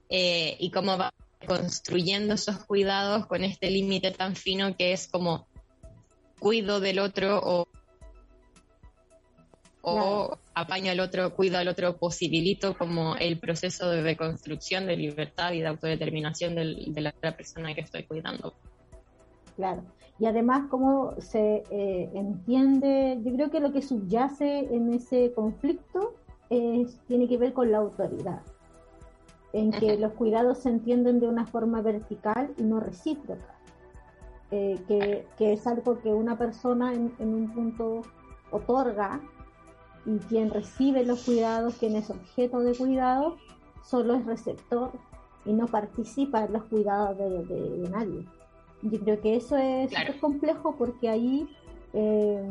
Eh, 0.10 0.58
y 0.60 0.70
cómo 0.70 0.98
va 0.98 1.12
construyendo 1.46 2.34
esos 2.34 2.64
cuidados 2.66 3.25
con 3.28 3.44
este 3.44 3.70
límite 3.70 4.12
tan 4.12 4.36
fino 4.36 4.75
que 4.75 4.94
es 4.94 5.08
como 5.08 5.48
cuido 6.40 6.80
del 6.80 7.00
otro 7.00 7.40
o 7.44 7.68
o 9.86 10.38
apaño 10.56 10.92
al 10.92 11.00
otro, 11.00 11.36
cuido 11.36 11.60
al 11.60 11.68
otro, 11.68 11.98
posibilito 11.98 12.75
como 12.75 13.16
el 13.18 13.40
proceso 13.40 13.90
de 13.92 14.02
reconstrucción 14.02 14.88
de 14.88 14.98
libertad 14.98 15.52
y 15.54 15.62
de 15.62 15.68
autodeterminación 15.68 16.56
de 16.56 17.02
la 17.02 17.14
otra 17.16 17.38
persona 17.38 17.74
que 17.75 17.82
estoy 17.82 18.04
cuidando. 18.04 18.54
Claro. 19.56 19.84
Y 20.18 20.25
además, 20.25 20.68
cómo 20.72 21.14
se 21.20 21.64
eh, 21.70 22.10
entiende, 22.16 23.20
yo 23.24 23.34
creo 23.34 23.52
que 23.52 23.60
lo 23.60 23.72
que 23.72 23.82
subyace 23.82 24.60
en 24.74 24.94
ese 24.94 25.34
conflicto 25.34 26.16
es, 26.50 26.98
tiene 27.08 27.28
que 27.28 27.38
ver 27.38 27.54
con 27.54 27.72
la 27.72 27.80
autoridad, 27.80 28.42
en 29.56 29.72
que 29.72 29.98
los 29.98 30.12
cuidados 30.12 30.58
se 30.58 30.70
entienden 30.70 31.22
de 31.22 31.30
una 31.30 31.46
forma 31.46 31.82
vertical 31.82 32.54
y 32.58 32.64
no 32.64 32.82
recíproca, 32.82 33.56
eh, 34.52 34.78
que, 34.86 35.26
que, 35.38 35.54
es 35.54 35.66
algo 35.66 36.00
que 36.00 36.14
una 36.14 36.38
persona 36.38 36.94
en, 36.94 37.14
en 37.20 37.34
un 37.34 37.54
punto 37.54 38.02
otorga 38.52 39.22
y 40.06 40.18
quien 40.28 40.50
recibe 40.50 41.06
los 41.06 41.24
cuidados, 41.24 41.76
quien 41.76 41.96
es 41.96 42.10
objeto 42.10 42.60
de 42.60 42.76
cuidado, 42.76 43.38
solo 43.82 44.16
es 44.16 44.26
receptor 44.26 44.92
y 45.46 45.54
no 45.54 45.68
participa 45.68 46.44
en 46.44 46.52
los 46.52 46.66
cuidados 46.66 47.18
de, 47.18 47.90
nadie. 47.90 48.26
Yo 48.82 49.00
creo 49.00 49.22
que 49.22 49.38
eso 49.38 49.56
es 49.56 49.90
complejo 50.20 50.76
porque 50.78 51.08
ahí, 51.08 51.48
eh, 51.94 52.46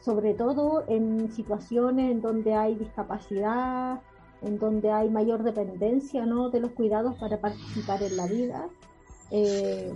sobre 0.00 0.34
todo 0.34 0.82
en 0.88 1.30
situaciones 1.30 2.10
en 2.10 2.20
donde 2.20 2.54
hay 2.54 2.74
discapacidad, 2.74 4.00
en 4.44 4.58
donde 4.58 4.90
hay 4.90 5.10
mayor 5.10 5.42
dependencia 5.42 6.26
¿no? 6.26 6.50
de 6.50 6.60
los 6.60 6.72
cuidados 6.72 7.16
para 7.16 7.40
participar 7.40 8.02
en 8.02 8.16
la 8.16 8.26
vida, 8.26 8.68
eh, 9.30 9.92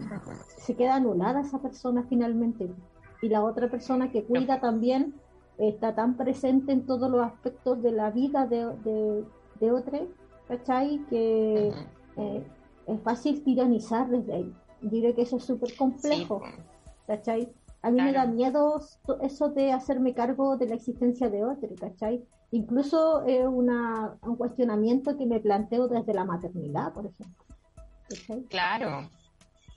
se 0.57 0.75
queda 0.75 0.97
anulada 0.97 1.41
esa 1.41 1.61
persona 1.61 2.05
finalmente. 2.09 2.71
Y 3.21 3.29
la 3.29 3.45
otra 3.45 3.71
persona 3.71 4.11
que 4.11 4.25
cuida 4.25 4.61
también 4.61 5.15
está 5.59 5.95
tan 5.95 6.17
presente 6.17 6.73
en 6.73 6.87
todos 6.87 7.11
los 7.11 7.21
aspectos 7.21 7.83
de 7.83 7.93
la 7.93 8.11
vida 8.11 8.47
de, 8.47 8.67
de, 8.85 9.25
de 9.61 9.73
otro, 9.73 10.07
¿cachai? 10.47 11.05
Que 11.11 11.73
eh, 12.17 12.47
es 12.87 13.01
fácil 13.03 13.43
tiranizar 13.43 14.09
desde 14.09 14.35
ahí. 14.35 14.55
Diré 14.81 15.15
que 15.15 15.23
eso 15.23 15.37
es 15.37 15.45
súper 15.45 15.77
complejo, 15.77 16.41
¿cachai? 17.07 17.53
A 17.83 17.91
mí 17.91 18.01
me 18.01 18.13
da 18.13 18.27
miedo 18.27 18.81
eso 19.23 19.49
de 19.51 19.73
hacerme 19.73 20.15
cargo 20.15 20.57
de 20.57 20.67
la 20.67 20.75
existencia 20.75 21.29
de 21.29 21.45
otro, 21.45 21.69
¿cachai? 21.79 22.25
Incluso 22.51 23.25
es 23.27 23.45
una, 23.47 24.17
un 24.23 24.37
cuestionamiento 24.37 25.17
que 25.17 25.27
me 25.27 25.41
planteo 25.41 25.89
desde 25.89 26.15
la 26.15 26.25
maternidad, 26.25 26.93
por 26.93 27.07
ejemplo. 27.07 27.45
Claro, 28.49 29.11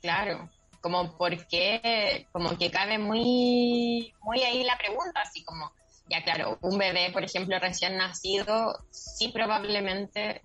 claro 0.01 0.49
como 0.81 1.15
porque, 1.15 2.27
como 2.31 2.57
que 2.57 2.71
cabe 2.71 2.97
muy, 2.97 4.13
muy 4.21 4.41
ahí 4.41 4.63
la 4.63 4.77
pregunta, 4.77 5.21
así 5.21 5.43
como, 5.43 5.71
ya 6.09 6.23
claro, 6.23 6.57
un 6.61 6.77
bebé, 6.77 7.11
por 7.13 7.23
ejemplo, 7.23 7.57
recién 7.59 7.97
nacido, 7.97 8.75
sí 8.89 9.29
probablemente 9.29 10.41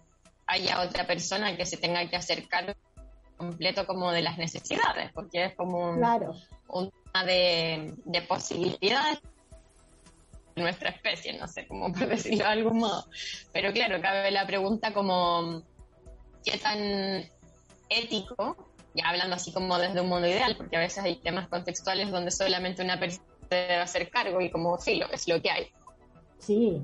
haya 0.46 0.82
otra 0.82 1.06
persona 1.06 1.56
que 1.56 1.66
se 1.66 1.78
tenga 1.78 2.06
que 2.08 2.16
hacer 2.16 2.46
cargo 2.48 2.74
completo 3.36 3.86
como 3.86 4.12
de 4.12 4.22
las 4.22 4.38
necesidades, 4.38 5.10
porque 5.12 5.46
es 5.46 5.54
como 5.56 5.90
un, 5.90 5.96
claro. 5.96 6.34
una 6.68 7.24
de, 7.24 7.94
de 8.04 8.22
posibilidades 8.22 9.20
de 9.22 9.28
nuestra 10.56 10.90
especie, 10.90 11.38
no 11.38 11.46
sé 11.46 11.66
cómo 11.66 11.92
por 11.92 12.08
decirlo 12.08 12.44
de 12.44 12.50
algún 12.50 12.78
modo. 12.78 13.06
Pero 13.52 13.72
claro, 13.72 14.00
cabe 14.00 14.30
la 14.30 14.46
pregunta 14.46 14.92
como, 14.92 15.62
¿qué 16.44 16.58
tan 16.58 17.30
ético 17.88 18.56
ya 18.96 19.10
hablando 19.10 19.36
así 19.36 19.52
como 19.52 19.78
desde 19.78 20.00
un 20.00 20.08
mundo 20.08 20.26
ideal, 20.26 20.56
porque 20.56 20.76
a 20.76 20.80
veces 20.80 21.04
hay 21.04 21.16
temas 21.16 21.48
contextuales 21.48 22.10
donde 22.10 22.30
solamente 22.30 22.82
una 22.82 22.98
persona 22.98 23.24
debe 23.50 23.76
hacer 23.76 24.10
cargo 24.10 24.40
y 24.40 24.50
como 24.50 24.78
sí, 24.78 24.96
lo, 24.96 25.10
es 25.12 25.28
lo 25.28 25.40
que 25.40 25.50
hay. 25.50 25.70
Sí. 26.38 26.80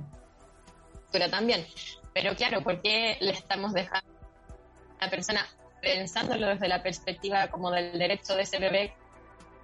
Pero 1.11 1.29
también, 1.31 1.67
pero 2.13 2.37
claro, 2.37 2.63
¿por 2.63 2.81
qué 2.83 3.17
le 3.21 3.33
estamos 3.33 3.73
dejando 3.73 4.11
a 4.99 5.05
la 5.07 5.11
persona 5.11 5.47
pensándolo 5.81 6.49
desde 6.49 6.69
la 6.69 6.83
perspectiva 6.83 7.49
como 7.49 7.71
del 7.71 7.99
derecho 7.99 8.37
de 8.37 8.43
ese 8.43 8.59
bebé? 8.59 8.95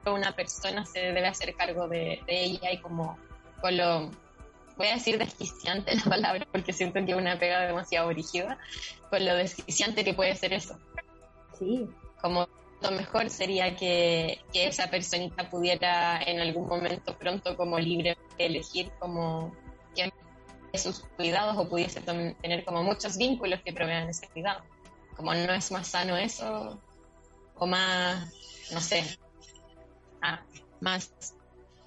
Una 0.06 0.34
persona 0.34 0.86
se 0.86 1.00
debe 1.00 1.26
hacer 1.26 1.54
cargo 1.54 1.86
de, 1.86 2.22
ella 2.26 2.72
y 2.72 2.78
como 2.78 3.18
con 3.60 3.76
lo 3.76 4.10
voy 4.76 4.88
a 4.88 4.94
decir 4.94 5.18
desquiciante 5.18 5.94
la 5.96 6.04
palabra 6.04 6.46
porque 6.52 6.72
siento 6.72 7.04
que 7.04 7.12
es 7.12 7.18
una 7.18 7.38
pega 7.38 7.66
demasiado 7.66 8.10
rígida, 8.10 8.58
con 9.10 9.24
lo 9.24 9.34
desquiciante 9.34 10.04
que 10.04 10.14
puede 10.14 10.34
ser 10.36 10.52
eso. 10.52 10.78
Sí 11.58 11.88
como 12.20 12.48
lo 12.80 12.90
mejor 12.92 13.30
sería 13.30 13.74
que, 13.76 14.40
esa 14.52 14.88
personita 14.88 15.48
pudiera 15.50 16.20
en 16.22 16.40
algún 16.40 16.68
momento 16.68 17.16
pronto 17.16 17.56
como 17.56 17.78
libre 17.78 18.16
elegir 18.38 18.90
como 18.98 19.52
quién 19.94 20.12
sus 20.74 21.00
cuidados 21.16 21.56
o 21.56 21.68
pudiese 21.68 22.00
tener 22.00 22.64
como 22.64 22.84
muchos 22.84 23.16
vínculos 23.16 23.60
que 23.64 23.72
provean 23.72 24.08
ese 24.08 24.28
cuidado. 24.28 24.62
Como 25.16 25.34
no 25.34 25.52
es 25.52 25.72
más 25.72 25.88
sano 25.88 26.16
eso, 26.16 26.80
o 27.56 27.66
más, 27.66 28.32
no 28.72 28.80
sé, 28.80 29.18
ah, 30.22 30.40
más, 30.80 31.34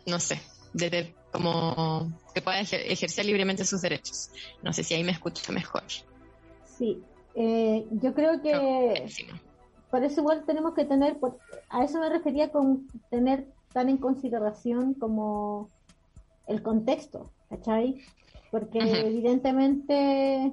no 0.06 0.20
sé, 0.20 0.42
de, 0.74 1.16
como 1.32 2.12
que 2.34 2.42
pueda 2.42 2.60
ejercer 2.62 3.26
libremente 3.26 3.66
sus 3.66 3.82
derechos. 3.82 4.30
No 4.62 4.74
sé 4.74 4.84
si 4.84 4.94
ahí 4.94 5.04
me 5.04 5.12
escucho 5.12 5.52
mejor. 5.52 5.84
Sí, 6.78 7.02
eh, 7.36 7.88
yo 7.92 8.14
creo 8.14 8.42
que 8.42 9.06
por 9.90 10.04
eso 10.04 10.22
igual 10.22 10.44
tenemos 10.46 10.74
que 10.74 10.86
tener, 10.86 11.18
a 11.70 11.84
eso 11.84 12.00
me 12.00 12.10
refería 12.10 12.50
con 12.50 12.88
tener 13.10 13.48
tan 13.74 13.90
en 13.90 13.98
consideración 13.98 14.94
como 14.94 15.70
el 16.48 16.62
contexto, 16.62 17.32
¿cachai? 17.50 18.02
Porque 18.52 18.80
evidentemente 18.80 20.46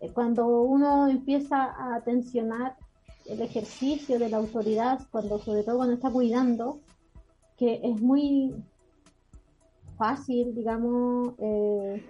eh, 0.00 0.10
cuando 0.12 0.46
uno 0.46 1.08
empieza 1.08 1.74
a 1.78 2.00
tensionar 2.02 2.76
el 3.26 3.40
ejercicio 3.40 4.18
de 4.18 4.28
la 4.28 4.38
autoridad, 4.38 5.00
cuando 5.10 5.38
sobre 5.38 5.62
todo 5.62 5.76
cuando 5.76 5.94
está 5.94 6.10
cuidando, 6.10 6.80
que 7.56 7.80
es 7.82 8.00
muy 8.00 8.54
fácil, 9.96 10.54
digamos, 10.54 11.34
eh, 11.38 12.04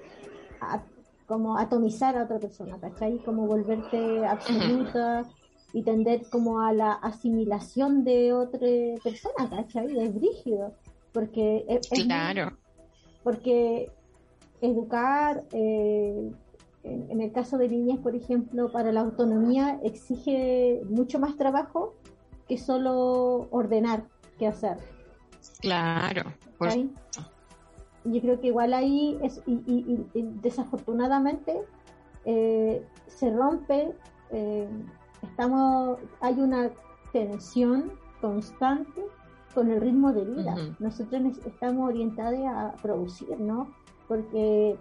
como 1.27 1.57
atomizar 1.57 2.17
a 2.17 2.25
otra 2.25 2.39
persona, 2.39 2.79
¿cachai? 2.81 3.19
Como 3.19 3.47
volverte 3.47 4.25
absoluta 4.27 5.25
y 5.73 5.83
tender 5.83 6.29
como 6.31 6.61
a 6.61 6.73
la 6.73 6.93
asimilación 6.93 8.05
de 8.05 8.33
otra 8.33 8.69
persona, 9.03 9.49
¿cachai? 9.49 9.99
Es 9.99 10.15
brígido, 10.15 10.75
porque... 11.13 11.65
Es, 11.69 11.89
claro. 11.89 12.57
porque 13.23 13.91
educar, 14.61 15.45
eh, 15.53 16.31
en, 16.85 17.21
el 17.21 17.33
caso 17.33 17.59
de 17.59 17.69
niñas, 17.69 17.99
por 17.99 18.15
ejemplo, 18.15 18.71
para 18.71 18.93
la 18.93 19.01
autonomía 19.01 19.81
exige 19.83 20.83
mucho 20.89 21.19
más 21.19 21.37
trabajo 21.37 21.95
que 22.49 22.59
solo 22.59 23.49
ordenar 23.51 24.05
qué 24.39 24.47
hacer. 24.47 24.77
Claro. 25.61 26.33
Yo 28.05 28.21
creo 28.21 28.41
que 28.41 28.49
igual 28.49 28.75
ahí 28.75 29.19
es, 29.23 29.43
y, 29.47 30.05
desafortunadamente 30.43 31.63
eh, 32.25 32.85
se 33.07 33.31
rompe 33.31 33.95
eh, 34.31 34.69
estamos, 35.23 35.99
hay 36.21 36.41
una 36.41 36.71
tensión 37.13 37.93
constante 38.21 39.03
con 39.55 39.71
el 39.71 39.81
ritmo 39.81 40.13
de 40.13 40.25
vida. 40.25 40.57
Nosotros 40.79 41.39
estamos 41.45 41.89
orientados 41.89 42.41
a 42.47 42.75
producir, 42.83 43.39
¿no? 43.39 43.69
Porque 44.09 44.77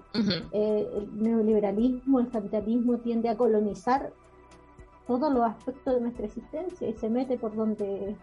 eh, 0.51 0.89
el 0.95 1.21
neoliberalismo, 1.21 2.19
el 2.19 2.29
capitalismo 2.29 2.97
tiende 2.99 3.29
a 3.29 3.37
colonizar 3.37 4.13
todos 5.07 5.33
los 5.33 5.43
aspectos 5.43 5.95
de 5.95 6.01
nuestra 6.01 6.25
existencia 6.25 6.87
y 6.87 6.93
se 6.93 7.09
mete 7.09 7.37
por 7.37 7.53
donde 7.55 8.15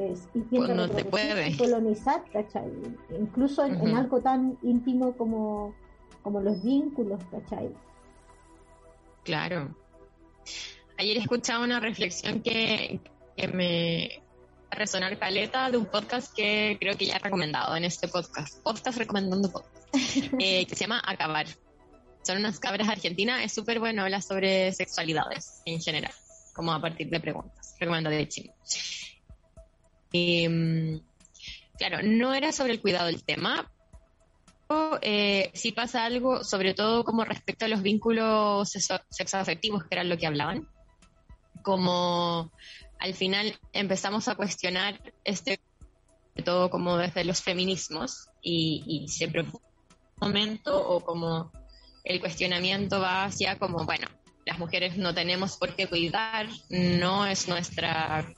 es, 0.00 0.28
y 0.34 0.40
tiende 0.40 0.72
a 0.72 1.56
colonizar, 1.58 2.24
¿cachai? 2.32 2.70
Incluso 3.18 3.64
en, 3.64 3.80
en, 3.80 3.96
algo 3.96 4.20
tan 4.20 4.58
íntimo 4.62 5.16
como, 5.16 5.74
como 6.22 6.40
los 6.40 6.62
vínculos, 6.62 7.20
¿cachai? 7.30 7.70
Claro. 9.24 9.74
Ayer 10.98 11.16
escuchaba 11.16 11.64
una 11.64 11.80
reflexión 11.80 12.42
que, 12.42 13.00
me 13.54 14.22
a 14.70 14.76
resonar 14.76 15.18
caleta 15.18 15.70
de 15.70 15.78
un 15.78 15.86
podcast 15.86 16.34
que 16.34 16.76
creo 16.78 16.96
que 16.96 17.06
ya 17.06 17.16
he 17.16 17.18
recomendado 17.18 17.74
en 17.74 17.84
este 17.84 18.06
podcast. 18.06 18.62
Podcast 18.62 18.98
recomendando 18.98 19.50
podcast. 19.50 19.76
Eh, 20.38 20.66
que 20.66 20.74
se 20.74 20.84
llama 20.84 21.02
Acabar. 21.04 21.46
Son 22.22 22.36
unas 22.36 22.60
cabras 22.60 22.88
argentinas. 22.88 23.42
Es 23.42 23.52
súper 23.52 23.80
bueno 23.80 24.02
hablar 24.02 24.22
sobre 24.22 24.72
sexualidades 24.72 25.62
en 25.64 25.80
general, 25.80 26.12
como 26.54 26.72
a 26.72 26.80
partir 26.80 27.08
de 27.08 27.18
preguntas. 27.18 27.74
Recomiendo 27.80 28.10
de 28.10 28.28
chino. 28.28 28.52
Em, 30.12 31.00
claro, 31.78 31.98
no 32.02 32.34
era 32.34 32.52
sobre 32.52 32.72
el 32.72 32.80
cuidado 32.80 33.06
del 33.06 33.22
tema, 33.24 33.70
eh, 35.02 35.50
si 35.54 35.72
pasa 35.72 36.04
algo, 36.04 36.44
sobre 36.44 36.74
todo 36.74 37.04
como 37.04 37.24
respecto 37.24 37.64
a 37.64 37.68
los 37.68 37.82
vínculos 37.82 38.70
sexoafectivos, 38.70 39.84
que 39.84 39.94
eran 39.94 40.08
lo 40.08 40.16
que 40.16 40.26
hablaban 40.26 40.68
como 41.62 42.50
al 42.98 43.14
final 43.14 43.58
empezamos 43.72 44.28
a 44.28 44.34
cuestionar 44.34 45.00
este 45.24 45.60
todo 46.44 46.70
como 46.70 46.96
desde 46.96 47.24
los 47.24 47.42
feminismos 47.42 48.28
y, 48.40 48.82
y 48.86 49.08
siempre 49.08 49.42
un 49.42 49.52
momento 50.20 50.76
o 50.88 51.00
como 51.00 51.52
el 52.04 52.20
cuestionamiento 52.20 53.00
va 53.00 53.24
hacia 53.24 53.58
como, 53.58 53.84
bueno, 53.84 54.08
las 54.46 54.58
mujeres 54.58 54.96
no 54.96 55.12
tenemos 55.12 55.58
por 55.58 55.74
qué 55.74 55.86
cuidar, 55.86 56.48
no 56.70 57.26
es 57.26 57.46
nuestra 57.46 58.32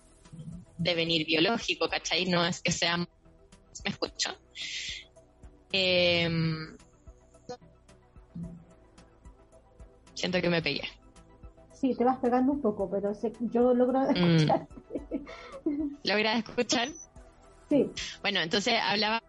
devenir 0.83 1.27
biológico, 1.27 1.88
¿cachai? 1.88 2.27
No 2.27 2.45
es 2.47 2.61
que 2.61 2.73
seamos... 2.73 3.09
¿Me 3.85 3.90
escucho? 3.90 4.31
Em, 5.73 6.77
siento 10.14 10.40
que 10.40 10.51
me 10.51 10.62
pegué 10.62 10.83
sí, 11.83 11.97
te 11.97 12.05
vas 12.05 12.18
pegando 12.18 12.53
un 12.53 12.62
poco, 12.62 12.88
pero 12.88 13.12
yo 13.40 13.75
logro 13.75 14.01
mm. 14.01 14.16
escuchar. 14.16 14.68
¿Logras 16.05 16.38
escuchar? 16.38 16.88
Sí. 17.68 17.90
Bueno, 18.23 18.40
entonces 18.40 18.75
hablaba, 18.81 19.21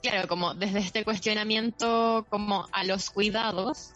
claro, 0.00 0.28
como 0.28 0.54
desde 0.54 0.78
este 0.78 1.04
cuestionamiento 1.04 2.24
como 2.30 2.68
a 2.70 2.84
los 2.84 3.10
cuidados, 3.10 3.94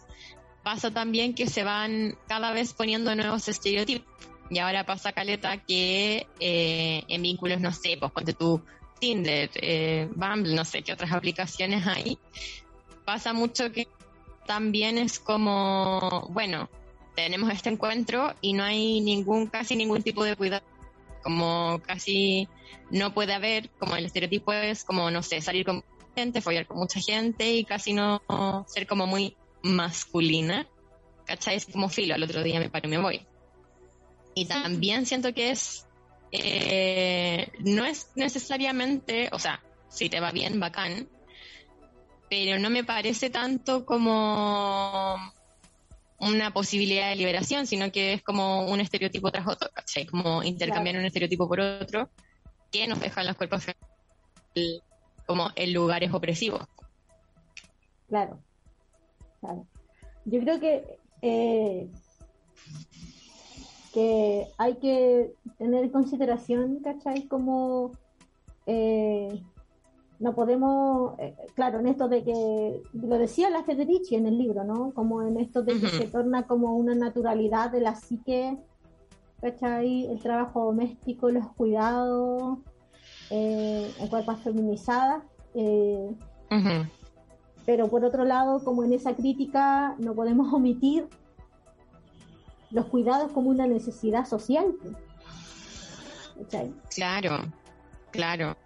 pasa 0.63 0.91
también 0.91 1.33
que 1.33 1.47
se 1.47 1.63
van 1.63 2.17
cada 2.27 2.51
vez 2.51 2.73
poniendo 2.73 3.15
nuevos 3.15 3.47
estereotipos. 3.47 4.13
Y 4.49 4.59
ahora 4.59 4.85
pasa 4.85 5.11
caleta 5.11 5.57
que 5.57 6.27
eh, 6.39 7.03
en 7.07 7.21
vínculos, 7.21 7.59
no 7.59 7.71
sé, 7.71 7.97
pues 7.99 8.11
ponte 8.11 8.33
tú 8.33 8.61
Tinder, 8.99 9.49
eh, 9.55 10.09
Bumble, 10.13 10.55
no 10.55 10.65
sé 10.65 10.81
qué 10.81 10.93
otras 10.93 11.11
aplicaciones 11.11 11.85
hay. 11.85 12.17
Pasa 13.05 13.33
mucho 13.33 13.71
que 13.71 13.87
también 14.45 14.97
es 14.97 15.19
como, 15.19 16.27
bueno, 16.31 16.69
tenemos 17.15 17.51
este 17.51 17.69
encuentro 17.69 18.33
y 18.41 18.53
no 18.53 18.63
hay 18.63 19.01
ningún, 19.01 19.47
casi 19.47 19.75
ningún 19.75 20.01
tipo 20.01 20.23
de 20.23 20.35
cuidado. 20.35 20.65
Como 21.21 21.81
casi 21.85 22.47
no 22.89 23.13
puede 23.13 23.33
haber, 23.33 23.69
como 23.71 23.95
el 23.95 24.05
estereotipo 24.05 24.53
es 24.53 24.83
como, 24.83 25.11
no 25.11 25.21
sé, 25.21 25.41
salir 25.41 25.65
con 25.65 25.83
gente, 26.15 26.41
follar 26.41 26.65
con 26.65 26.77
mucha 26.77 26.99
gente 26.99 27.53
y 27.53 27.65
casi 27.65 27.93
no 27.93 28.21
ser 28.67 28.87
como 28.87 29.05
muy 29.05 29.35
masculina. 29.61 30.67
¿Cachai? 31.25 31.57
Es 31.57 31.67
como 31.67 31.89
filo, 31.89 32.15
al 32.15 32.23
otro 32.23 32.41
día 32.41 32.59
me 32.59 32.69
paro 32.69 32.87
y 32.87 32.91
me 32.91 32.97
voy. 32.97 33.28
Y 34.39 34.45
también 34.45 35.05
siento 35.05 35.33
que 35.33 35.49
es, 35.49 35.85
eh, 36.31 37.51
no 37.59 37.83
es 37.83 38.07
necesariamente, 38.15 39.27
o 39.33 39.37
sea, 39.37 39.61
si 39.89 40.07
te 40.07 40.21
va 40.21 40.31
bien, 40.31 40.61
bacán, 40.61 41.09
pero 42.29 42.57
no 42.57 42.69
me 42.69 42.85
parece 42.85 43.29
tanto 43.29 43.85
como 43.85 45.17
una 46.21 46.53
posibilidad 46.53 47.09
de 47.09 47.17
liberación, 47.17 47.67
sino 47.67 47.91
que 47.91 48.13
es 48.13 48.23
como 48.23 48.65
un 48.67 48.79
estereotipo 48.79 49.29
tras 49.29 49.45
otro, 49.45 49.69
¿cachai? 49.73 50.05
Como 50.05 50.41
intercambiar 50.41 50.95
un 50.95 51.03
estereotipo 51.03 51.45
por 51.45 51.59
otro 51.59 52.09
que 52.71 52.87
nos 52.87 53.01
dejan 53.01 53.27
los 53.27 53.35
cuerpos 53.35 53.65
como 55.25 55.51
en 55.53 55.73
lugares 55.73 56.13
opresivos. 56.13 56.65
Claro, 58.07 58.41
claro. 59.41 59.67
Yo 60.23 60.39
creo 60.39 60.59
que 60.61 60.97
eh, 61.23 61.89
que 63.99 64.47
hay 64.57 64.75
que 64.75 65.33
tener 65.57 65.83
en 65.83 65.89
consideración, 65.89 66.79
¿cachai? 66.79 67.27
Como 67.27 67.91
eh, 68.65 69.43
no 70.19 70.33
podemos, 70.33 71.19
eh, 71.19 71.35
claro, 71.53 71.79
en 71.79 71.87
esto 71.87 72.07
de 72.07 72.23
que, 72.23 72.81
lo 72.93 73.17
decía 73.17 73.49
la 73.49 73.63
Federici 73.63 74.15
en 74.15 74.25
el 74.25 74.37
libro, 74.37 74.63
¿no? 74.63 74.91
Como 74.91 75.21
en 75.21 75.37
esto 75.37 75.63
de 75.63 75.77
que 75.79 75.89
se 75.89 76.07
torna 76.07 76.43
como 76.43 76.77
una 76.77 76.95
naturalidad 76.95 77.71
de 77.71 77.81
la 77.81 77.95
psique, 77.95 78.57
¿cachai? 79.41 80.05
El 80.05 80.19
trabajo 80.19 80.63
doméstico, 80.65 81.29
los 81.29 81.47
cuidados, 81.49 82.59
eh, 83.31 83.91
en 83.99 84.07
cuerpos 84.07 84.39
feminizadas. 84.39 85.23
Eh, 85.55 86.15
pero 87.65 87.89
por 87.89 88.05
otro 88.05 88.23
lado, 88.23 88.63
como 88.63 88.85
en 88.85 88.93
esa 88.93 89.13
crítica, 89.13 89.95
no 89.99 90.13
podemos 90.13 90.53
omitir 90.53 91.09
los 92.71 92.85
cuidados 92.85 93.31
como 93.31 93.49
una 93.49 93.67
necesidad 93.67 94.27
social. 94.27 94.75
¿cachai? 96.37 96.73
Claro, 96.93 97.51
claro 98.11 98.57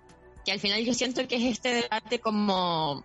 que 0.46 0.52
al 0.52 0.60
final 0.60 0.84
yo 0.84 0.94
siento 0.94 1.28
que 1.28 1.36
es 1.36 1.44
este 1.44 1.74
debate 1.82 2.20
como 2.20 3.04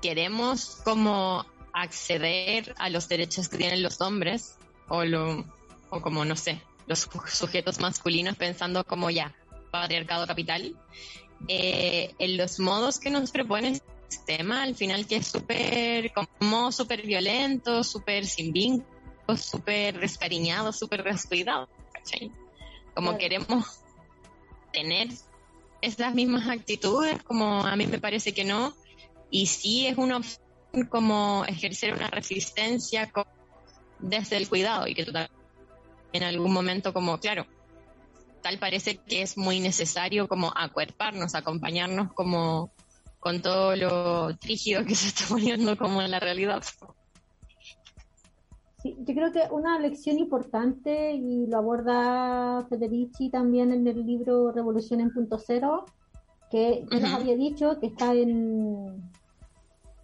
queremos 0.00 0.80
como 0.84 1.44
acceder 1.72 2.74
a 2.78 2.90
los 2.90 3.08
derechos 3.08 3.48
que 3.48 3.58
tienen 3.58 3.82
los 3.82 4.00
hombres 4.00 4.56
o 4.88 5.04
lo 5.04 5.44
o 5.90 6.00
como 6.00 6.24
no 6.24 6.36
sé 6.36 6.62
los 6.86 7.08
sujetos 7.28 7.80
masculinos 7.80 8.36
pensando 8.36 8.84
como 8.84 9.10
ya, 9.10 9.34
patriarcado 9.70 10.26
capital, 10.26 10.76
eh, 11.48 12.14
en 12.18 12.36
los 12.36 12.58
modos 12.58 12.98
que 12.98 13.10
nos 13.10 13.30
propone 13.30 13.68
el 13.68 13.82
sistema, 14.08 14.62
al 14.62 14.74
final 14.74 15.06
que 15.06 15.16
es 15.16 15.26
súper, 15.26 16.12
como 16.12 16.72
súper 16.72 17.02
violento, 17.06 17.84
súper 17.84 18.26
sin 18.26 18.52
vínculos, 19.32 19.40
súper 19.40 20.00
descariñado, 20.00 20.72
súper 20.72 21.02
descuidado, 21.04 21.68
Como 22.94 23.16
queremos 23.16 23.80
tener 24.72 25.08
esas 25.80 26.14
mismas 26.14 26.48
actitudes, 26.48 27.22
como 27.22 27.64
a 27.64 27.76
mí 27.76 27.86
me 27.86 27.98
parece 27.98 28.32
que 28.32 28.44
no, 28.44 28.74
y 29.30 29.46
sí 29.46 29.86
es 29.86 29.98
una 29.98 30.18
opción 30.18 30.86
como 30.88 31.44
ejercer 31.46 31.94
una 31.94 32.08
resistencia 32.08 33.10
desde 33.98 34.36
el 34.36 34.48
cuidado 34.48 34.86
y 34.86 34.94
que 34.94 35.04
tú 35.04 35.12
en 36.12 36.22
algún 36.22 36.52
momento 36.52 36.92
como, 36.92 37.18
claro, 37.18 37.46
tal 38.42 38.58
parece 38.58 38.96
que 38.96 39.22
es 39.22 39.36
muy 39.36 39.60
necesario 39.60 40.28
como 40.28 40.52
acuerparnos, 40.54 41.34
acompañarnos 41.34 42.12
como 42.12 42.70
con 43.20 43.40
todo 43.40 43.76
lo 43.76 44.32
rígido 44.42 44.84
que 44.84 44.94
se 44.94 45.08
está 45.08 45.24
poniendo 45.28 45.76
como 45.76 46.02
en 46.02 46.10
la 46.10 46.20
realidad. 46.20 46.62
Sí, 48.82 48.96
yo 48.98 49.14
creo 49.14 49.30
que 49.30 49.42
una 49.52 49.78
lección 49.78 50.18
importante, 50.18 51.12
y 51.12 51.46
lo 51.46 51.58
aborda 51.58 52.66
Federici 52.68 53.30
también 53.30 53.72
en 53.72 53.86
el 53.86 54.04
libro 54.04 54.50
Revolución 54.50 55.00
en 55.00 55.12
Punto 55.12 55.38
Cero, 55.38 55.84
que 56.50 56.84
yo 56.90 56.98
les 56.98 57.12
había 57.12 57.36
dicho 57.36 57.78
que 57.78 57.86
está 57.86 58.12
en 58.12 59.10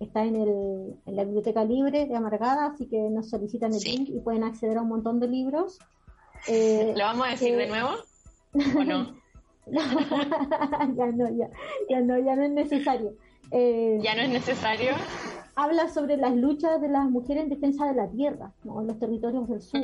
está 0.01 0.25
en, 0.25 0.37
el, 0.37 0.95
en 1.07 1.17
la 1.17 1.25
biblioteca 1.25 1.64
libre 1.64 2.07
de 2.07 2.17
Amargada, 2.17 2.67
así 2.67 2.87
que 2.87 2.99
nos 3.11 3.31
solicitan 3.31 3.75
el 3.75 3.81
link 3.81 4.09
y 4.11 4.21
pueden 4.21 4.45
acceder 4.45 4.79
a 4.79 4.83
un 4.83 4.88
montón 4.88 5.19
de 5.19 5.27
libros. 5.27 5.79
Eh, 6.47 6.95
¿Lo 6.97 7.05
vamos 7.05 7.27
a 7.27 7.31
decir 7.31 7.57
de 7.57 7.67
nuevo? 7.67 7.91
¿O 8.77 8.85
no? 8.85 9.17
ya 9.69 11.07
no, 11.07 11.29
ya, 11.37 11.51
ya 11.91 12.01
no, 12.01 12.19
ya 12.19 12.37
no 12.37 12.45
es 12.45 12.51
necesario. 12.53 13.14
Eh, 13.51 13.99
¿Ya 14.03 14.14
no 14.14 14.23
es 14.23 14.31
necesario? 14.31 14.93
Habla 15.61 15.88
sobre 15.88 16.16
las 16.16 16.37
luchas 16.37 16.81
de 16.81 16.88
las 16.88 17.11
mujeres 17.11 17.42
en 17.42 17.49
defensa 17.49 17.87
de 17.87 17.94
la 17.94 18.09
tierra, 18.09 18.53
¿no? 18.62 18.81
en 18.81 18.87
los 18.87 18.99
territorios 18.99 19.49
del 19.49 19.61
sur, 19.61 19.81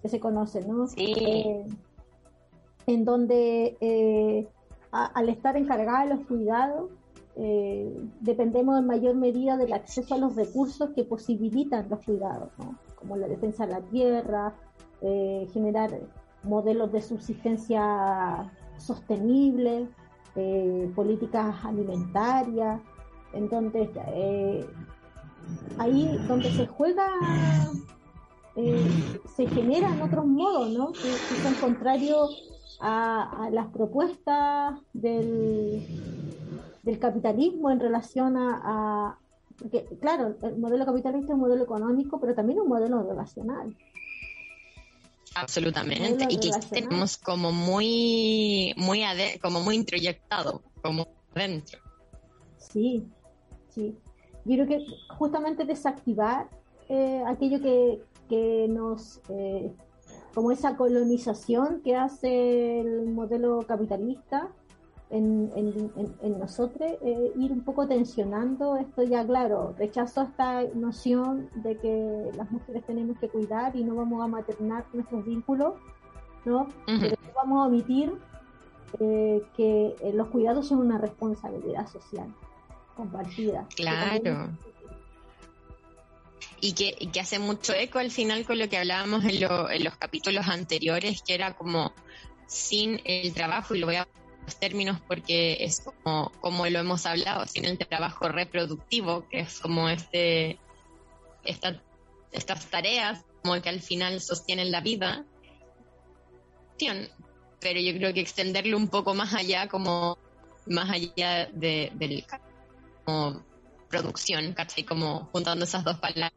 que 0.00 0.08
se 0.08 0.18
conocen, 0.18 0.66
¿no? 0.68 0.86
Sí. 0.86 1.14
Eh, 1.18 1.66
en 2.86 3.04
donde 3.04 3.76
eh, 3.80 4.48
al 4.90 5.28
estar 5.28 5.56
encargada 5.56 6.04
de 6.04 6.14
los 6.14 6.26
cuidados, 6.26 6.90
dependemos 8.20 8.78
en 8.78 8.86
mayor 8.86 9.14
medida 9.14 9.56
del 9.56 9.72
acceso 9.72 10.14
a 10.14 10.18
los 10.18 10.34
recursos 10.34 10.90
que 10.94 11.04
posibilitan 11.04 11.88
los 11.88 12.04
cuidados, 12.04 12.48
¿no? 12.58 12.78
como 12.96 13.16
la 13.16 13.28
defensa 13.28 13.66
de 13.66 13.72
la 13.72 13.80
tierra, 13.80 14.54
generar 15.00 15.90
modelos 16.42 16.90
de 16.92 17.02
subsistencia 17.02 18.50
sostenibles, 18.78 19.88
eh, 20.34 20.90
políticas 20.94 21.64
alimentarias, 21.64 22.80
entonces 23.32 23.90
eh, 24.14 24.66
ahí 25.78 26.18
donde 26.28 26.50
se 26.52 26.66
juega 26.66 27.10
eh, 28.54 29.18
se 29.34 29.46
generan 29.46 30.02
otros 30.02 30.26
modos, 30.26 30.70
¿no? 30.70 30.92
Que, 30.92 31.08
son 31.42 31.54
contrarios 31.54 32.50
a, 32.80 33.48
las 33.50 33.68
propuestas 33.68 34.78
del, 34.92 35.86
del 36.82 36.98
capitalismo 36.98 37.70
en 37.70 37.80
relación 37.80 38.36
a, 38.36 39.18
porque 39.58 39.84
claro, 40.00 40.36
el 40.42 40.58
modelo 40.58 40.84
capitalista 40.84 41.28
es 41.28 41.34
un 41.34 41.40
modelo 41.40 41.64
económico, 41.64 42.20
pero 42.20 42.34
también 42.34 42.60
un 42.60 42.68
modelo 42.68 43.02
relacional. 43.02 43.74
Absolutamente, 45.34 46.26
y 46.28 46.38
que 46.38 46.50
tenemos 46.70 47.16
como 47.16 47.52
muy, 47.52 48.74
muy 48.76 49.02
como 49.40 49.60
muy 49.60 49.76
introyectado, 49.76 50.62
como 50.82 51.08
dentro. 51.34 51.78
Sí, 52.58 53.06
sí. 53.70 53.96
Yo 54.44 54.54
creo 54.54 54.66
que 54.66 54.86
justamente 55.16 55.64
desactivar 55.64 56.48
eh, 56.88 57.22
aquello 57.26 57.60
que, 57.60 58.02
que 58.28 58.66
nos, 58.68 59.20
eh, 59.28 59.72
como 60.34 60.50
esa 60.50 60.76
colonización 60.76 61.80
que 61.82 61.96
hace 61.96 62.80
el 62.80 63.08
modelo 63.10 63.60
capitalista, 63.66 64.48
en, 65.10 65.50
en, 65.54 66.38
nosotros, 66.38 66.90
eh, 67.02 67.32
ir 67.36 67.52
un 67.52 67.60
poco 67.60 67.86
tensionando 67.86 68.76
esto. 68.76 69.02
Ya, 69.02 69.26
claro, 69.26 69.74
rechazo 69.76 70.22
esta 70.22 70.62
noción 70.74 71.50
de 71.56 71.76
que 71.76 72.30
las 72.34 72.50
mujeres 72.50 72.82
tenemos 72.86 73.18
que 73.18 73.28
cuidar 73.28 73.76
y 73.76 73.84
no 73.84 73.94
vamos 73.94 74.22
a 74.22 74.26
maternar 74.26 74.86
nuestros 74.94 75.22
vínculos, 75.26 75.74
¿no? 76.46 76.66
Pero 76.86 77.16
vamos 77.34 77.62
a 77.62 77.66
omitir 77.68 78.14
que 78.98 80.12
los 80.14 80.28
cuidados 80.28 80.68
son 80.68 80.78
una 80.78 80.96
responsabilidad 80.96 81.86
social 81.88 82.34
compartida. 83.02 83.66
Claro. 83.74 84.50
Y 86.60 86.74
que, 86.74 87.08
que, 87.12 87.20
hace 87.20 87.38
mucho 87.38 87.74
eco 87.74 87.98
al 87.98 88.10
final 88.10 88.44
con 88.44 88.58
lo 88.58 88.68
que 88.68 88.78
hablábamos 88.78 89.24
en, 89.24 89.42
en 89.42 89.84
los 89.84 89.96
capítulos 89.96 90.46
anteriores, 90.46 91.22
que 91.22 91.34
era 91.34 91.54
como 91.54 91.92
sin 92.46 93.00
el 93.04 93.32
trabajo, 93.34 93.74
y 93.74 93.80
lo 93.80 93.86
voy 93.86 93.96
a 93.96 94.06
términos 94.58 95.00
porque 95.06 95.58
es 95.60 95.80
como, 95.80 96.30
como 96.40 96.66
lo 96.66 96.78
hemos 96.78 97.06
hablado, 97.06 97.46
sin 97.46 97.64
el 97.64 97.78
trabajo 97.78 98.28
reproductivo, 98.28 99.26
que 99.28 99.40
es 99.40 99.58
como 99.60 99.88
este, 99.88 100.58
estas 101.44 102.66
tareas 102.70 103.24
como 103.42 103.60
que 103.60 103.68
al 103.68 103.80
final 103.80 104.20
sostienen 104.20 104.70
la 104.70 104.80
vida. 104.80 105.24
Pero 107.60 107.78
yo 107.78 107.96
creo 107.96 108.12
que 108.12 108.20
extenderlo 108.20 108.76
un 108.76 108.88
poco 108.88 109.14
más 109.14 109.34
allá, 109.34 109.68
como 109.68 110.18
más 110.66 110.90
allá 110.90 111.46
de, 111.52 111.92
del 111.94 112.12
como 113.04 113.44
producción, 113.88 114.52
¿cachai? 114.54 114.84
Como 114.84 115.28
juntando 115.32 115.64
esas 115.64 115.84
dos 115.84 115.98
palabras, 115.98 116.32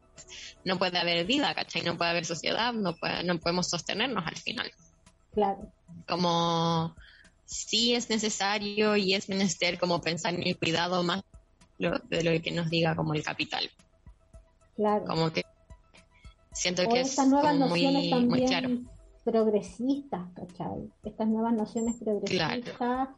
no 0.64 0.78
puede 0.78 0.98
haber 0.98 1.26
vida, 1.26 1.54
¿cachai? 1.54 1.82
No 1.82 1.96
puede 1.96 2.10
haber 2.10 2.24
sociedad, 2.24 2.72
no, 2.72 2.94
puede, 2.94 3.24
no 3.24 3.38
podemos 3.38 3.68
sostenernos 3.68 4.24
al 4.26 4.36
final. 4.36 4.70
Claro. 5.32 5.72
Como 6.08 6.94
sí 7.44 7.94
es 7.94 8.10
necesario 8.10 8.96
y 8.96 9.14
es 9.14 9.28
menester 9.28 9.78
como 9.78 10.00
pensar 10.00 10.34
en 10.34 10.46
el 10.46 10.58
cuidado 10.58 11.02
más 11.02 11.22
de 11.78 12.22
lo 12.22 12.42
que 12.42 12.50
nos 12.50 12.70
diga 12.70 12.94
como 12.96 13.14
el 13.14 13.22
capital. 13.22 13.70
Claro. 14.76 15.04
Como 15.06 15.32
que 15.32 15.42
siento 16.52 16.88
que 16.88 17.00
estas 17.00 17.28
nuevas 17.28 17.56
nociones 17.56 18.10
también 18.10 18.88
progresistas, 19.24 20.22
¿cachai? 20.34 20.90
Estas 21.02 21.26
nuevas 21.26 21.54
nociones 21.54 21.96
progresistas 21.96 23.08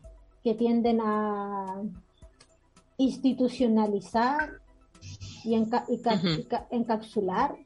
que 0.42 0.54
tienden 0.54 1.00
a 1.02 1.82
institucionalizar 2.98 4.60
y, 5.44 5.54
encapsular 6.70 7.56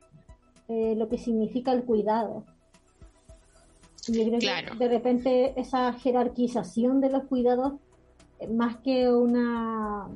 eh, 0.69 0.95
lo 0.97 1.09
que 1.09 1.19
significa 1.19 1.73
el 1.73 1.85
cuidado. 1.85 2.45
Yo 4.07 4.25
creo 4.25 4.39
que 4.39 4.77
de 4.79 4.89
repente 4.89 5.61
esa 5.61 5.93
jerarquización 5.95 7.01
de 7.01 7.11
los 7.11 7.25
cuidados, 7.25 7.75
eh, 8.39 8.49
más 8.49 8.77
que 8.79 9.11
una 9.11 10.09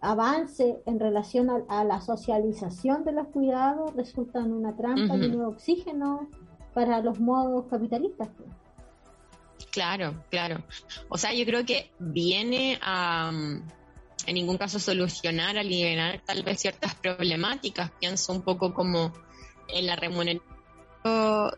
avance 0.00 0.80
en 0.86 1.00
relación 1.00 1.50
a, 1.68 1.84
la 1.84 2.00
socialización 2.00 3.04
de 3.04 3.12
los 3.12 3.26
cuidados, 3.28 3.94
resulta 3.94 4.40
en 4.40 4.52
una 4.52 4.76
trampa 4.76 5.16
y 5.16 5.26
un 5.26 5.44
oxígeno 5.44 6.28
para 6.74 7.00
los 7.00 7.18
modos 7.18 7.66
capitalistas. 7.66 8.28
Claro, 9.76 10.24
claro. 10.30 10.64
O 11.10 11.18
sea, 11.18 11.34
yo 11.34 11.44
creo 11.44 11.66
que 11.66 11.92
viene 11.98 12.78
a, 12.80 13.30
en 13.30 14.34
ningún 14.34 14.56
caso, 14.56 14.78
solucionar, 14.78 15.58
aliviar 15.58 16.22
tal 16.24 16.42
vez 16.42 16.60
ciertas 16.60 16.94
problemáticas. 16.94 17.90
Pienso 18.00 18.32
un 18.32 18.40
poco 18.40 18.72
como 18.72 19.12
en 19.68 19.84
la 19.84 19.94
remuneración 19.94 20.42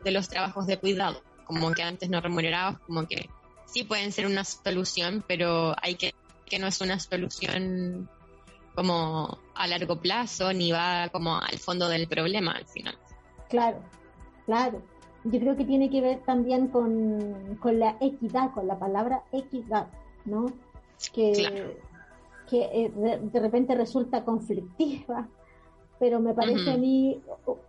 de 0.02 0.11
los 0.11 0.28
trabajos 0.28 0.66
de 0.66 0.78
cuidado, 0.78 1.22
como 1.44 1.70
que 1.70 1.85
antes 1.85 2.11
no 2.11 2.20
remunerados, 2.20 2.81
como 2.81 3.07
que 3.07 3.31
sí 3.66 3.85
pueden 3.85 4.11
ser 4.11 4.26
una 4.26 4.42
solución, 4.42 5.24
pero 5.28 5.76
hay 5.81 5.94
que 5.94 6.12
que 6.46 6.59
no 6.59 6.66
es 6.66 6.81
una 6.81 6.98
solución 6.98 8.11
como 8.74 9.38
a 9.54 9.66
largo 9.68 10.00
plazo 10.00 10.52
ni 10.52 10.72
va 10.72 11.09
como 11.11 11.38
al 11.38 11.59
fondo 11.59 11.88
del 11.88 12.09
problema 12.09 12.50
al 12.50 12.66
final. 12.66 12.98
Claro, 13.48 13.81
claro. 14.44 14.83
Yo 15.24 15.40
creo 15.40 15.57
que 15.57 15.64
tiene 15.64 15.90
que 15.90 16.00
ver 16.00 16.20
también 16.24 16.68
con, 16.68 17.59
la 17.64 17.96
equidad, 18.00 18.52
con 18.52 18.66
la 18.66 18.78
palabra 18.78 19.24
equidad, 19.33 19.88
¿no? 20.24 20.46
Que, 21.12 21.76
que 22.48 22.62
eh, 22.72 23.20
de, 23.33 23.40
repente 23.40 23.74
resulta 23.74 24.24
conflictiva 24.24 25.28
pero 25.98 26.20
me 26.20 26.33
parece 26.33 26.70
a 26.70 26.76
mí, 26.76 27.20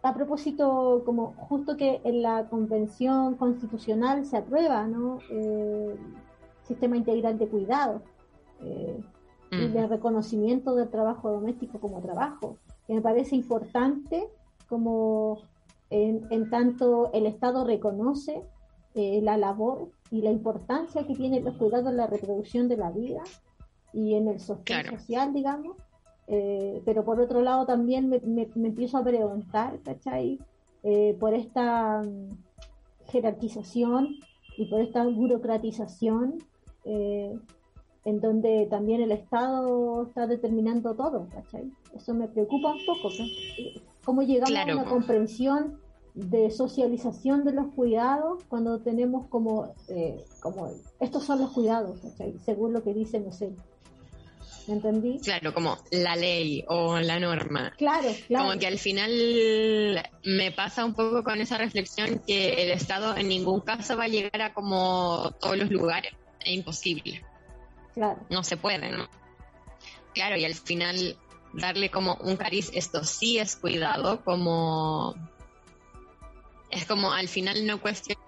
a 0.04 0.14
propósito, 0.14 1.02
como 1.06 1.34
justo 1.34 1.76
que 1.76 2.00
en 2.04 2.22
la 2.22 2.48
Convención 2.48 3.36
Constitucional 3.36 4.26
se 4.26 4.38
aprueba, 4.38 4.86
¿no? 4.86 5.20
Eh, 5.32 5.96
sistema 6.64 6.96
integral 6.96 7.40
de 7.40 7.48
cuidado 7.48 8.02
eh, 8.62 9.00
y 9.52 9.68
de 9.70 9.88
reconocimiento 9.88 10.76
del 10.76 10.90
trabajo 10.90 11.32
doméstico 11.32 11.80
como 11.80 12.02
trabajo, 12.02 12.58
que 12.86 12.94
me 12.94 13.02
parece 13.02 13.36
importante 13.36 14.30
como 14.68 15.40
en, 15.90 16.50
tanto 16.50 17.12
el 17.14 17.26
Estado 17.26 17.64
reconoce 17.66 18.44
eh, 18.96 19.22
la 19.22 19.38
labor 19.38 19.92
y 20.12 20.22
la 20.22 20.32
importancia 20.32 21.06
que 21.06 21.16
tienen 21.16 21.44
los 21.44 21.56
cuidados 21.56 21.90
en 21.90 21.98
la 21.98 22.08
reproducción 22.08 22.68
de 22.68 22.78
la 22.78 22.92
vida 22.92 23.24
y 23.94 24.16
en 24.16 24.28
el 24.28 24.40
sostén 24.40 24.86
social, 24.86 25.34
digamos. 25.34 25.78
Eh, 26.28 26.82
pero 26.86 27.04
por 27.04 27.20
otro 27.20 27.42
lado 27.42 27.66
también 27.66 28.10
me, 28.10 28.50
empiezo 28.56 28.98
a 28.98 29.04
preguntar, 29.04 29.80
¿cachai? 29.82 30.40
Eh, 30.84 31.18
por 31.20 31.34
esta 31.34 32.04
mm, 32.04 32.38
jerarquización 33.12 34.16
y 34.58 34.66
por 34.66 34.82
esta 34.82 35.04
burocratización 35.06 36.38
en 38.06 38.22
donde 38.22 38.66
también 38.68 39.02
el 39.02 39.12
Estado 39.12 40.08
está 40.08 40.26
determinando 40.26 40.96
todo, 40.96 41.28
¿cachai? 41.30 41.72
Eso 41.94 42.14
me 42.14 42.28
preocupa 42.28 42.74
un 42.74 42.86
poco, 42.86 43.10
cómo 44.10 44.24
llegamos 44.24 44.58
a 44.58 44.64
una 44.64 44.86
comprensión 44.86 45.80
de 46.16 46.50
socialización 46.50 47.46
de 47.46 47.54
los 47.54 47.68
cuidados 47.76 48.44
cuando 48.50 48.80
tenemos 48.80 49.28
como, 49.28 49.76
eh, 49.88 50.26
como 50.42 50.72
estos 51.00 51.24
son 51.24 51.40
los 51.40 51.52
cuidados, 51.52 52.00
según 52.44 52.74
lo 52.74 52.84
que 52.84 52.96
dice, 52.96 53.20
no 53.20 53.32
sé. 53.32 53.52
¿Me 54.68 54.74
entendí? 54.74 55.20
Claro, 55.20 55.54
como 55.54 55.78
la 55.92 56.16
ley 56.16 56.66
o 56.68 56.98
la 56.98 57.20
norma. 57.20 57.72
Claro, 57.78 58.10
claro. 58.26 58.46
Como 58.48 58.60
que 58.60 58.66
al 58.66 58.80
final 58.80 60.04
me 60.26 60.52
pasa 60.54 60.86
un 60.86 60.96
poco 60.96 61.24
con 61.24 61.40
esa 61.40 61.60
reflexión 61.60 62.20
que 62.26 62.64
el 62.64 62.72
Estado 62.72 63.16
en 63.16 63.28
ningún 63.28 63.62
caso 63.62 63.96
va 63.96 64.06
a 64.06 64.08
llegar 64.08 64.42
a 64.42 64.56
como 64.56 65.36
todos 65.40 65.56
los 65.56 65.70
lugares. 65.70 66.14
Es 66.44 66.54
imposible. 66.54 67.24
Claro. 67.94 68.18
No 68.32 68.44
se 68.44 68.58
puede, 68.58 68.90
¿no? 68.90 69.08
Claro, 70.16 70.36
y 70.36 70.46
al 70.46 70.56
final 70.56 71.16
darle 71.54 71.90
como 71.90 72.16
un 72.16 72.36
cariz, 72.38 72.72
esto 72.74 73.04
sí 73.04 73.38
es 73.38 73.56
cuidado, 73.56 74.24
como 74.24 75.16
es 76.70 76.86
como 76.86 77.12
al 77.12 77.28
final 77.28 77.66
no 77.66 77.82
cuestiona 77.82 78.22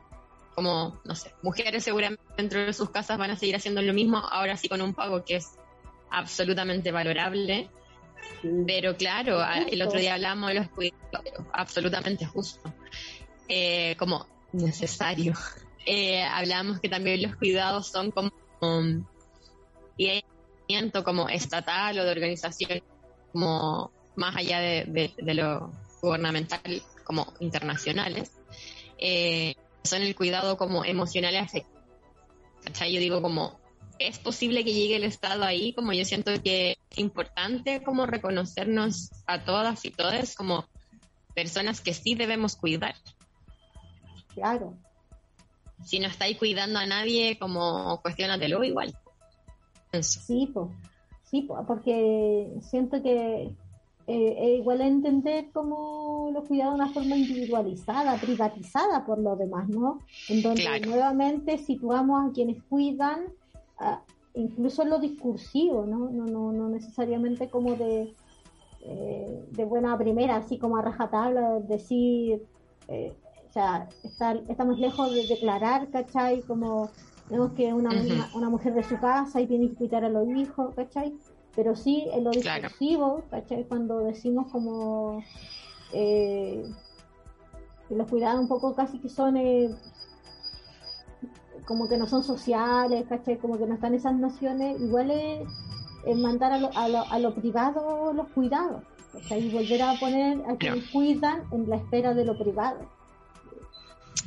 como, 0.56 1.00
no 1.06 1.16
sé, 1.16 1.34
mujeres 1.42 1.84
seguramente 1.84 2.24
dentro 2.36 2.66
de 2.66 2.74
sus 2.74 2.90
casas 2.90 3.18
van 3.18 3.32
a 3.32 3.38
seguir 3.38 3.56
haciendo 3.56 3.82
lo 3.82 3.94
mismo, 3.94 4.18
ahora 4.18 4.58
sí 4.58 4.68
con 4.68 4.82
un 4.82 4.94
pago 4.94 5.24
que 5.24 5.38
es 5.38 5.52
absolutamente 6.10 6.92
valorable. 6.92 7.70
Pero 8.68 8.96
claro, 8.98 9.40
el 9.70 9.82
otro 9.82 10.00
día 10.00 10.14
hablamos 10.14 10.50
de 10.50 10.56
los 10.56 10.70
cuidados, 10.70 11.24
absolutamente 11.54 12.26
justo, 12.26 12.74
eh, 13.48 13.96
como 13.98 14.28
necesario. 14.52 15.34
Eh, 15.86 16.22
hablamos 16.22 16.80
que 16.80 16.90
también 16.90 17.24
los 17.24 17.36
cuidados 17.36 17.88
son 17.88 18.12
como 18.12 18.32
um, 18.62 19.04
y 19.98 20.24
como 21.04 21.28
estatal 21.28 21.98
o 22.00 22.04
de 22.04 22.12
organización 22.12 22.82
como 23.32 23.92
más 24.16 24.36
allá 24.36 24.60
de, 24.60 25.14
lo 25.18 25.72
gubernamental 26.02 26.62
como 27.04 27.34
internacionales, 27.40 28.32
eh, 28.98 29.56
son 29.84 30.02
el 30.02 30.16
cuidado 30.16 30.58
como 30.58 30.86
emocional 30.86 31.34
y 31.34 31.38
afectivo. 31.38 31.82
Yo 32.80 33.00
digo 33.00 33.22
como, 33.22 33.60
¿es 34.00 34.20
posible 34.20 34.64
que 34.64 34.74
llegue 34.74 34.96
el 34.96 35.04
Estado 35.04 35.44
ahí? 35.44 35.74
Como 35.74 35.94
yo 35.94 36.06
siento 36.06 36.32
que 36.44 36.78
es 36.90 36.98
importante 36.98 37.82
como 37.84 38.06
reconocernos 38.06 39.12
a 39.26 39.44
todas 39.44 39.84
y 39.86 39.92
todas 39.92 40.36
como 40.36 40.66
personas 41.34 41.82
que 41.82 41.94
sí 41.94 42.16
debemos 42.16 42.56
cuidar. 42.56 42.96
Claro. 44.34 44.78
Si 45.84 46.00
no 46.00 46.08
estáis 46.08 46.38
cuidando 46.38 46.80
a 46.80 46.86
nadie, 46.86 47.38
como 47.40 48.02
cuestionatelo 48.02 48.64
igual. 48.64 48.96
Sí, 50.02 50.50
pues. 50.54 50.70
Sí, 51.32 51.48
porque 51.66 52.54
siento 52.60 53.02
que 53.02 53.56
eh, 54.08 54.36
es 54.38 54.60
igual 54.60 54.82
a 54.82 54.88
entender 54.88 55.50
como 55.54 56.30
los 56.34 56.46
cuidados 56.46 56.74
de 56.74 56.84
una 56.84 56.94
forma 56.94 57.16
individualizada, 57.16 58.18
privatizada 58.18 59.06
por 59.06 59.18
lo 59.18 59.38
demás, 59.38 59.70
¿no? 59.70 60.00
En 60.28 60.42
donde 60.42 60.82
nuevamente 60.82 61.58
situamos 61.58 62.30
a 62.30 62.34
quienes 62.34 62.62
cuidan, 62.64 63.28
incluso 64.34 64.84
en 64.84 64.90
lo 64.90 65.00
discursivo, 65.00 65.86
¿no? 65.86 66.10
No, 66.10 66.26
no, 66.26 66.52
no 66.52 66.68
necesariamente 66.68 67.50
como 67.50 67.76
de, 67.76 68.14
eh, 68.82 69.46
de 69.52 69.66
buena 69.66 69.98
primera, 69.98 70.36
así 70.36 70.58
como 70.58 70.78
a 70.78 70.82
rajatabla, 70.82 71.60
decir, 71.62 72.44
eh, 72.88 73.14
o 73.50 73.54
sea, 73.54 73.88
estamos 74.48 74.80
lejos 74.80 75.14
de 75.14 75.28
declarar, 75.28 75.90
¿cachai? 75.90 76.42
Como 76.42 76.90
Vemos 77.30 77.54
que 77.54 77.74
una, 77.74 77.92
una, 78.34 78.50
mujer 78.50 78.74
de 78.74 78.84
su 78.84 79.00
casa 79.00 79.40
y 79.40 79.48
tiene 79.48 79.70
que 79.70 79.76
cuidar 79.76 80.04
a 80.04 80.10
los 80.10 80.28
hijos, 80.28 80.76
¿cachai? 80.76 81.14
Pero 81.56 81.76
sí 81.76 82.08
en 82.12 82.26
lo 82.26 82.32
discursivo, 82.32 83.24
¿cachai? 83.30 83.66
Cuando 83.66 84.00
decimos 84.00 84.52
como 84.52 85.24
eh, 85.94 86.66
que 87.88 87.96
los 87.96 88.10
cuidados 88.10 88.42
un 88.42 88.48
poco 88.48 88.76
casi 88.76 89.00
que 89.00 89.10
son 89.10 89.38
eh, 89.38 89.70
como 91.66 91.88
que 91.88 91.98
no 91.98 92.08
son 92.08 92.24
sociales, 92.24 93.06
¿cachai? 93.08 93.38
Como 93.38 93.58
que 93.58 93.66
no 93.66 93.76
están 93.76 93.94
esas 93.94 94.16
nociones, 94.16 94.80
igual 94.82 95.12
es, 95.12 96.18
mandar 96.18 96.52
a 96.52 96.58
lo, 96.58 96.70
a, 96.76 96.88
lo, 96.90 97.06
a 97.10 97.20
lo, 97.20 97.34
privado 97.36 98.12
los 98.14 98.28
cuidados, 98.30 98.84
¿cachai? 99.14 99.48
Y 99.48 99.52
volver 99.52 99.82
a 99.82 99.94
poner 100.00 100.42
a 100.50 100.56
quienes 100.58 100.90
cuidan 100.90 101.44
en 101.52 101.70
la 101.70 101.78
esfera 101.78 102.14
de 102.14 102.26
lo 102.26 102.38
privado. 102.38 102.80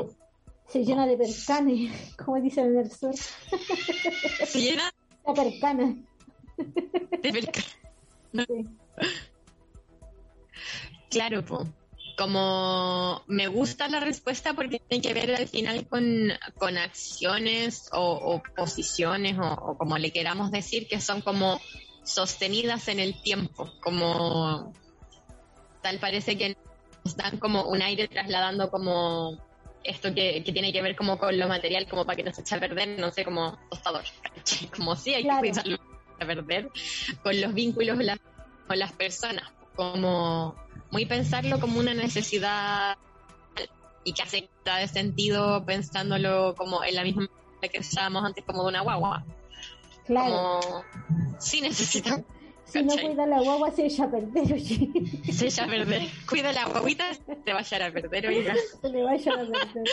llena 0.78 1.06
de 1.06 1.16
percanes, 1.16 2.14
como 2.16 2.40
dicen 2.40 2.66
en 2.66 2.78
el 2.78 2.90
sur. 2.90 3.14
Se 4.46 4.60
llena 4.60 4.92
de 5.26 5.34
percana. 5.34 5.96
De 6.56 7.32
percana. 7.32 8.46
Claro, 11.10 11.44
como 12.16 13.22
me 13.26 13.48
gusta 13.48 13.88
la 13.88 13.98
respuesta 13.98 14.54
porque 14.54 14.78
tiene 14.78 15.02
que 15.02 15.14
ver 15.14 15.34
al 15.34 15.48
final 15.48 15.88
con, 15.88 16.30
acciones 16.78 17.88
o, 17.92 18.40
posiciones 18.56 19.38
o, 19.38 19.52
o, 19.52 19.78
como 19.78 19.98
le 19.98 20.12
queramos 20.12 20.52
decir 20.52 20.86
que 20.86 21.00
son 21.00 21.20
como 21.20 21.60
sostenidas 22.04 22.88
en 22.88 23.00
el 23.00 23.20
tiempo, 23.22 23.72
como 23.82 24.72
tal 25.82 25.98
parece 25.98 26.36
que 26.36 26.56
nos 27.04 27.16
dan 27.16 27.38
como 27.38 27.64
un 27.64 27.82
aire 27.82 28.06
trasladando 28.06 28.70
como 28.70 29.38
esto 29.84 30.14
que, 30.14 30.42
tiene 30.42 30.72
que 30.72 30.82
ver 30.82 30.96
como 30.96 31.18
con 31.18 31.38
lo 31.38 31.48
material, 31.48 31.86
como 31.88 32.04
para 32.04 32.16
que 32.16 32.22
no 32.22 32.32
se 32.32 32.42
eche 32.42 32.54
a 32.54 32.60
perder, 32.60 32.98
no 32.98 33.10
sé, 33.10 33.24
como 33.24 33.58
tostador. 33.70 34.04
Como 34.76 34.96
si 34.96 35.14
hay 35.14 35.22
que 35.22 35.38
cuidarlo 35.38 35.78
a 36.20 36.26
perder, 36.26 36.70
con 37.22 37.40
los 37.40 37.54
vínculos 37.54 37.98
con 38.66 38.78
las 38.78 38.92
personas, 38.92 39.50
como 39.74 40.54
muy 40.90 41.06
pensarlo 41.06 41.58
como 41.60 41.80
una 41.80 41.94
necesidad 41.94 42.96
y 44.04 44.12
que 44.12 44.22
hace 44.22 44.48
de 44.64 44.88
sentido 44.88 45.64
pensándolo 45.64 46.54
como 46.56 46.84
en 46.84 46.94
la 46.94 47.02
misma 47.02 47.28
que 47.60 47.78
usábamos 47.78 48.24
antes 48.24 48.44
como 48.44 48.62
de 48.62 48.68
una 48.68 48.80
guagua. 48.82 49.24
Claro. 50.06 50.60
Como, 50.62 50.84
sí 51.38 51.60
necesitamos 51.60 52.24
si 52.70 52.82
no 52.82 52.94
cuida 52.94 53.26
la 53.26 53.40
guagua, 53.42 53.70
se 53.72 53.86
echa 53.86 54.04
a 54.04 54.10
perder, 54.10 54.52
oye. 54.52 54.90
Se 55.32 55.46
echa 55.46 55.64
a 55.64 55.66
perder. 55.66 56.02
Cuida 56.28 56.52
la 56.52 56.66
guaguita, 56.66 57.04
te 57.44 57.52
va 57.52 57.60
a 57.60 57.92
perder, 57.92 58.26
oiga. 58.28 58.54
Se 58.80 58.88
le 58.88 59.02
va 59.02 59.12
a 59.12 59.16
perder. 59.16 59.84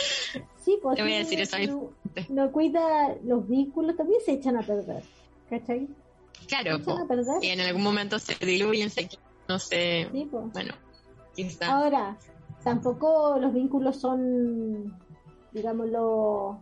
Sí, 0.56 0.78
pues. 0.82 0.96
Te 0.96 1.02
voy 1.02 1.14
a 1.14 1.18
decir 1.18 1.40
eso 1.40 1.58
no, 1.58 1.90
no 2.28 2.52
cuida 2.52 3.16
los 3.24 3.48
vínculos, 3.48 3.96
también 3.96 4.20
se 4.24 4.32
echan 4.32 4.56
a 4.56 4.62
perder. 4.62 5.02
¿Cachai? 5.50 5.88
Claro, 6.46 6.78
y 7.42 7.48
en 7.48 7.60
algún 7.60 7.82
momento 7.82 8.18
se 8.18 8.34
diluyen, 8.44 8.90
se, 8.90 9.08
no 9.48 9.58
sé. 9.58 10.08
Sí, 10.12 10.28
pues. 10.30 10.52
Bueno, 10.52 10.74
quizá. 11.34 11.66
Ahora, 11.66 12.16
tampoco 12.62 13.38
los 13.40 13.52
vínculos 13.52 13.96
son, 13.96 14.96
digámoslo, 15.52 16.60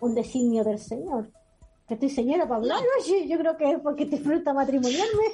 un 0.00 0.14
designio 0.14 0.64
del 0.64 0.78
Señor. 0.78 1.30
Que 1.90 1.94
estoy 1.94 2.10
señora 2.10 2.44
para 2.44 2.60
hablar, 2.60 2.80
oye, 3.00 3.26
yo 3.26 3.36
creo 3.36 3.56
que 3.56 3.68
es 3.68 3.80
porque 3.80 4.06
te 4.06 4.18
falta 4.18 4.52
matrimoniarme. 4.52 5.24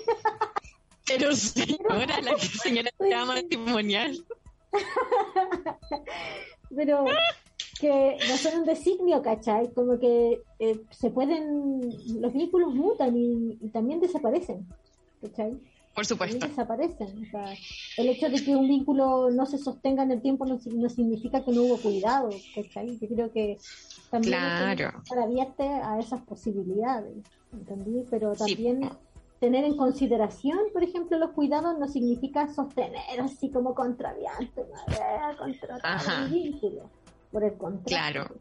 Pero 1.07 1.37
señora, 1.37 2.19
la 2.23 2.39
señora 2.39 2.89
está 2.99 3.27
matrimonial. 3.27 4.25
Pero 6.75 7.05
que 7.79 8.17
no 8.27 8.37
son 8.39 8.61
un 8.61 8.65
designio, 8.65 9.21
¿cachai? 9.21 9.71
Como 9.75 9.99
que 9.99 10.41
eh, 10.59 10.81
se 10.93 11.11
pueden, 11.11 11.91
los 12.23 12.33
vínculos 12.33 12.75
mutan 12.75 13.15
y, 13.15 13.69
también 13.69 14.01
desaparecen, 14.01 14.67
¿cachai? 15.21 15.61
Por 15.97 16.05
supuesto. 16.05 16.47
desaparecen. 16.47 17.27
O 17.27 17.31
sea, 17.31 17.55
el 17.97 18.09
hecho 18.11 18.29
de 18.29 18.45
que 18.45 18.55
un 18.55 18.69
vínculo 18.69 19.31
no 19.31 19.47
se 19.47 19.57
sostenga 19.57 20.03
en 20.03 20.11
el 20.11 20.21
tiempo 20.21 20.45
no, 20.45 20.59
significa 20.91 21.43
que 21.43 21.53
no 21.53 21.63
hubo 21.63 21.79
cuidado, 21.79 22.29
¿cachai? 22.55 22.99
Yo 23.01 23.09
creo 23.09 23.33
que 23.33 23.57
también 24.11 24.35
claro. 24.35 24.99
estar 25.03 25.19
abierta 25.19 25.91
a 25.91 25.99
esas 25.99 26.21
posibilidades, 26.21 27.17
¿entendí? 27.51 28.05
Pero 28.11 28.35
también 28.35 28.91
tener 29.41 29.65
en 29.65 29.79
consideración, 29.79 30.59
por 30.75 30.85
ejemplo, 30.85 31.19
los 31.19 31.31
cuidados 31.31 31.79
no 31.79 31.89
significa 31.89 32.53
sostener 32.53 33.19
así 33.23 33.51
como 33.51 33.75
contraviante, 33.75 34.67
contra 35.39 35.79
un 36.25 36.31
vínculo 36.31 36.91
por 37.33 37.43
el 37.43 37.55
contrario. 37.55 37.87
Claro. 37.87 38.37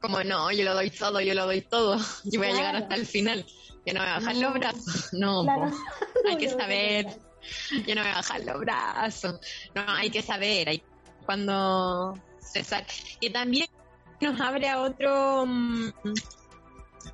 Como 0.00 0.22
no, 0.22 0.52
yo 0.52 0.62
lo 0.62 0.74
doy 0.74 0.90
todo, 0.90 1.20
yo 1.20 1.34
lo 1.34 1.46
doy 1.46 1.62
todo, 1.62 1.96
yo 2.24 2.38
voy 2.38 2.48
a 2.50 2.52
llegar 2.52 2.76
hasta 2.76 2.94
el 2.94 3.06
final. 3.06 3.44
Que 3.86 3.94
no 3.94 4.00
me 4.00 4.06
bajan 4.06 4.40
los 4.40 4.54
brazos. 4.54 5.08
No, 5.12 5.46
hay 6.28 6.36
que 6.36 6.48
saber. 6.58 7.06
Yo 7.86 7.94
no 7.94 8.02
me 8.02 8.10
bajan 8.10 8.44
los 8.44 8.60
brazos. 8.60 9.40
No, 9.74 9.82
hay 9.86 10.10
que 10.10 10.22
saber. 10.22 10.68
Hay, 10.68 10.82
cuando 11.24 12.14
se 12.40 12.64
Y 13.20 13.30
también 13.30 13.68
nos 14.20 14.40
abre 14.40 14.68
a 14.68 14.80
otro 14.82 15.46
mm, 15.46 15.92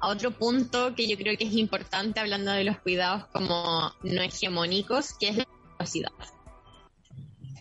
a 0.01 0.09
otro 0.09 0.31
punto 0.31 0.95
que 0.95 1.07
yo 1.07 1.17
creo 1.17 1.37
que 1.37 1.45
es 1.45 1.53
importante 1.53 2.21
hablando 2.21 2.51
de 2.51 2.65
los 2.65 2.79
cuidados 2.79 3.27
como 3.27 3.93
no 4.03 4.23
hegemónicos, 4.23 5.15
que 5.15 5.29
es 5.29 5.37
la 5.37 5.47
velocidad 5.79 6.13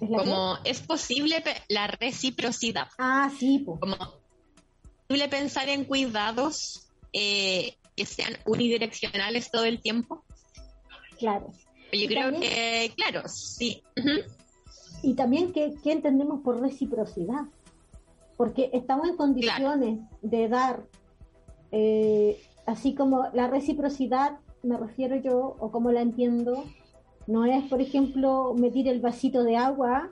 como 0.08 0.58
es 0.63 0.82
posible 0.82 1.43
la 1.69 1.88
reciprocidad. 1.88 2.88
Ah, 2.97 3.32
sí. 3.38 3.63
Como 3.65 3.95
es 3.95 5.08
posible 5.08 5.30
pensar 5.30 5.69
en 5.69 5.86
cuidados 5.86 6.88
eh, 7.13 7.76
que 8.01 8.05
sean 8.07 8.33
unidireccionales 8.45 9.51
todo 9.51 9.65
el 9.65 9.79
tiempo. 9.79 10.23
Claro. 11.19 11.51
Yo 11.93 12.07
creo 12.07 12.31
que, 12.39 12.91
claro, 12.95 13.27
sí. 13.27 13.83
Y 15.03 15.13
también, 15.13 15.51
¿qué, 15.51 15.73
entendemos 15.85 16.41
por 16.41 16.59
reciprocidad? 16.59 17.45
Porque 18.37 18.71
estamos 18.73 19.07
en 19.07 19.17
condiciones 19.17 19.99
de 20.21 20.47
dar, 20.47 20.83
eh, 21.71 22.41
así 22.65 22.95
como 22.95 23.27
la 23.33 23.47
reciprocidad, 23.47 24.39
me 24.63 24.77
refiero 24.77 25.15
yo, 25.17 25.55
o 25.59 25.71
como 25.71 25.91
la 25.91 26.01
entiendo, 26.01 26.65
no 27.27 27.45
es, 27.45 27.63
por 27.65 27.81
ejemplo, 27.81 28.55
meter 28.55 28.87
el 28.87 28.99
vasito 28.99 29.43
de 29.43 29.57
agua, 29.57 30.09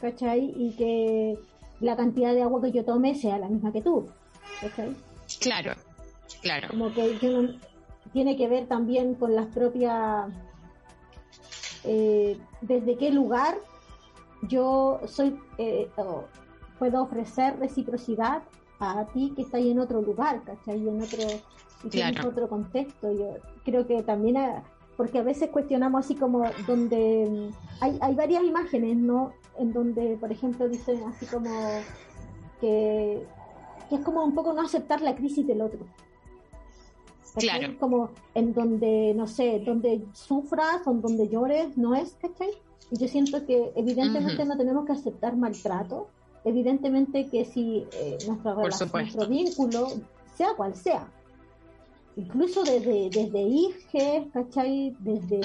¿cachai? 0.00 0.52
Y 0.56 0.72
que 0.72 1.38
la 1.80 1.96
cantidad 1.96 2.34
de 2.34 2.42
agua 2.42 2.60
que 2.60 2.72
yo 2.72 2.84
tome 2.84 3.14
sea 3.14 3.38
la 3.38 3.48
misma 3.48 3.72
que 3.72 3.80
tú, 3.80 4.08
¿cachai? 4.60 4.94
Claro, 5.40 5.72
claro. 6.40 6.68
Como 6.70 6.92
que 6.92 7.18
tiene 8.12 8.36
que 8.36 8.48
ver 8.48 8.66
también 8.66 9.14
con 9.14 9.34
las 9.34 9.46
propias... 9.46 10.32
Eh, 11.86 12.38
desde 12.62 12.96
qué 12.96 13.10
lugar 13.10 13.58
yo 14.48 15.00
soy 15.06 15.38
eh, 15.58 15.90
puedo 16.78 17.02
ofrecer 17.02 17.58
reciprocidad 17.58 18.42
a 18.80 19.04
ti 19.12 19.32
que 19.36 19.42
está 19.42 19.58
ahí 19.58 19.70
en 19.70 19.78
otro 19.78 20.02
lugar, 20.02 20.42
¿cachai? 20.44 20.88
En 20.88 21.00
otro, 21.00 21.22
en 21.92 22.26
otro 22.26 22.48
contexto. 22.48 23.12
Yo 23.12 23.36
creo 23.64 23.86
que 23.86 24.02
también 24.02 24.36
porque 24.96 25.18
a 25.18 25.22
veces 25.22 25.50
cuestionamos 25.50 26.04
así 26.04 26.14
como 26.14 26.44
donde 26.66 27.50
hay, 27.80 27.98
hay 28.00 28.14
varias 28.14 28.44
imágenes, 28.44 28.96
¿no? 28.96 29.32
En 29.58 29.72
donde, 29.72 30.16
por 30.18 30.30
ejemplo, 30.30 30.68
dicen 30.68 31.02
así 31.04 31.26
como 31.26 31.50
que, 32.60 33.26
es 33.90 34.00
como 34.00 34.24
un 34.24 34.34
poco 34.34 34.52
no 34.52 34.62
aceptar 34.62 35.00
la 35.00 35.14
crisis 35.14 35.46
del 35.46 35.60
otro. 35.60 35.80
Claro. 37.34 37.76
Como 37.78 38.10
en 38.34 38.54
donde, 38.54 39.12
no 39.14 39.26
sé, 39.26 39.60
donde 39.64 40.04
sufras 40.12 40.86
o 40.86 40.94
donde 40.94 41.28
llores, 41.28 41.76
no 41.76 41.94
es, 41.94 42.16
¿cachai? 42.20 42.50
Y 42.90 42.98
yo 42.98 43.08
siento 43.08 43.44
que 43.44 43.72
evidentemente 43.74 44.44
no 44.44 44.56
tenemos 44.56 44.86
que 44.86 44.92
aceptar 44.92 45.36
maltrato, 45.36 46.08
evidentemente 46.44 47.28
que 47.28 47.44
si 47.44 47.86
eh, 47.92 48.18
nuestra 48.26 48.54
relación, 48.54 48.90
nuestro 48.92 49.26
vínculo, 49.26 49.88
sea 50.36 50.54
cual 50.56 50.74
sea, 50.74 51.08
incluso 52.16 52.62
desde, 52.62 53.10
desde 53.10 53.42
hijes, 53.42 54.26
¿cachai? 54.32 54.94
Desde 55.00 55.40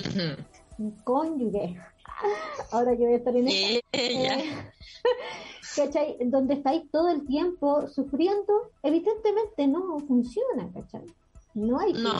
cónyuge. 1.03 1.77
Ahora 2.71 2.93
yo 2.93 3.05
voy 3.05 3.13
a 3.13 3.17
estar 3.17 3.35
en 3.35 3.47
esta, 3.47 3.87
¿cachai? 5.75 6.17
Donde 6.25 6.55
estáis 6.55 6.83
todo 6.91 7.09
el 7.09 7.25
tiempo 7.25 7.87
sufriendo, 7.87 8.71
evidentemente 8.83 9.67
no 9.67 9.99
funciona, 9.99 10.69
¿cachai? 10.73 11.05
No 11.53 11.79
hay 11.79 11.93
no. 11.93 12.11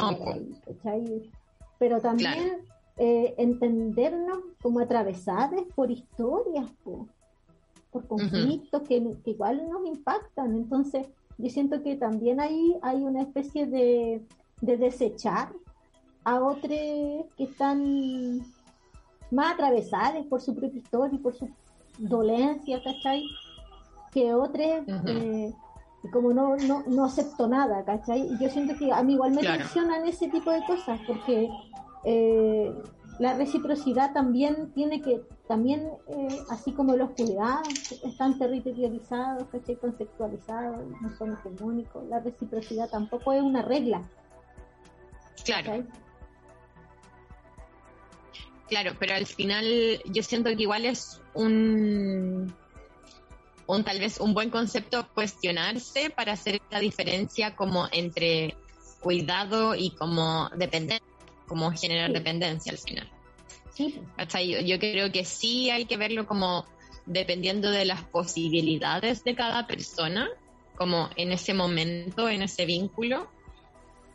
¿cachai? 0.65 1.31
Pero 1.77 1.99
también 2.01 2.61
eh, 2.97 3.35
entendernos 3.37 4.39
como 4.61 4.79
atravesadas 4.79 5.61
por 5.75 5.91
historias, 5.91 6.69
por, 6.83 7.07
conflictos 8.07 8.83
que, 8.83 9.15
que 9.23 9.31
igual 9.31 9.69
nos 9.69 9.85
impactan. 9.85 10.55
Entonces, 10.55 11.07
yo 11.37 11.49
siento 11.49 11.81
que 11.81 11.95
también 11.95 12.39
ahí 12.39 12.75
hay 12.81 12.97
una 13.03 13.21
especie 13.21 13.65
de, 13.65 14.21
de 14.61 14.77
desechar 14.77 15.51
a 16.23 16.41
otros 16.41 16.69
que 16.69 17.43
están 17.43 18.41
más 19.31 19.53
atravesados 19.53 20.25
por 20.27 20.41
su 20.41 20.55
propia 20.55 20.79
historia 20.79 21.15
y 21.15 21.19
por 21.19 21.33
su 21.33 21.49
dolencia, 21.97 22.81
¿cachai? 22.83 23.23
Que 24.11 24.33
otros, 24.33 24.83
eh, 25.07 25.53
como 26.11 26.33
no, 26.33 26.55
no, 26.55 26.83
no 26.87 27.05
acepto 27.05 27.47
nada, 27.47 27.83
¿cachai? 27.83 28.21
Y 28.21 28.37
yo 28.39 28.49
siento 28.49 28.75
que 28.77 28.91
a 28.91 29.03
mí 29.03 29.13
igual 29.13 29.31
me 29.31 29.41
claro. 29.41 29.65
ese 30.05 30.29
tipo 30.29 30.51
de 30.51 30.63
cosas, 30.65 30.99
porque 31.05 31.49
eh, 32.05 32.73
la 33.19 33.33
reciprocidad 33.33 34.13
también 34.13 34.71
tiene 34.73 35.01
que, 35.01 35.21
también, 35.47 35.91
eh, 36.07 36.39
así 36.49 36.71
como 36.71 36.95
los 36.95 37.11
cuidados 37.11 37.67
están 38.03 38.39
territorializados, 38.39 39.43
¿cachai? 39.49 39.75
Conceptualizados, 39.75 40.79
no 41.01 41.15
son 41.17 41.33
hegemónicos, 41.33 42.07
la 42.07 42.19
reciprocidad 42.19 42.89
tampoco 42.89 43.33
es 43.33 43.41
una 43.41 43.61
regla. 43.61 44.01
Claro. 45.43 45.83
Claro, 48.69 48.91
pero 48.99 49.15
al 49.15 49.25
final 49.25 49.99
yo 50.05 50.21
siento 50.21 50.51
que 50.55 50.61
igual 50.61 50.85
es 50.85 51.19
un, 51.33 52.53
un 53.69 53.83
tal 53.83 53.99
vez 53.99 54.19
un 54.19 54.33
buen 54.33 54.49
concepto 54.49 55.07
cuestionarse 55.13 56.09
para 56.09 56.33
hacer 56.33 56.59
la 56.71 56.79
diferencia 56.79 57.55
como 57.55 57.87
entre 57.91 58.57
cuidado 58.99 59.75
y 59.75 59.91
como 59.91 60.49
dependencia, 60.55 61.05
como 61.47 61.71
generar 61.71 62.11
dependencia 62.11 62.71
al 62.71 62.79
final. 62.79 63.07
Sí. 63.75 64.01
Yo, 64.33 64.59
yo 64.61 64.79
creo 64.79 65.11
que 65.11 65.23
sí 65.23 65.69
hay 65.69 65.85
que 65.85 65.97
verlo 65.97 66.25
como 66.25 66.65
dependiendo 67.05 67.69
de 67.69 67.85
las 67.85 68.03
posibilidades 68.03 69.23
de 69.23 69.35
cada 69.35 69.67
persona, 69.67 70.27
como 70.75 71.07
en 71.15 71.31
ese 71.31 71.53
momento, 71.53 72.27
en 72.27 72.41
ese 72.41 72.65
vínculo, 72.65 73.29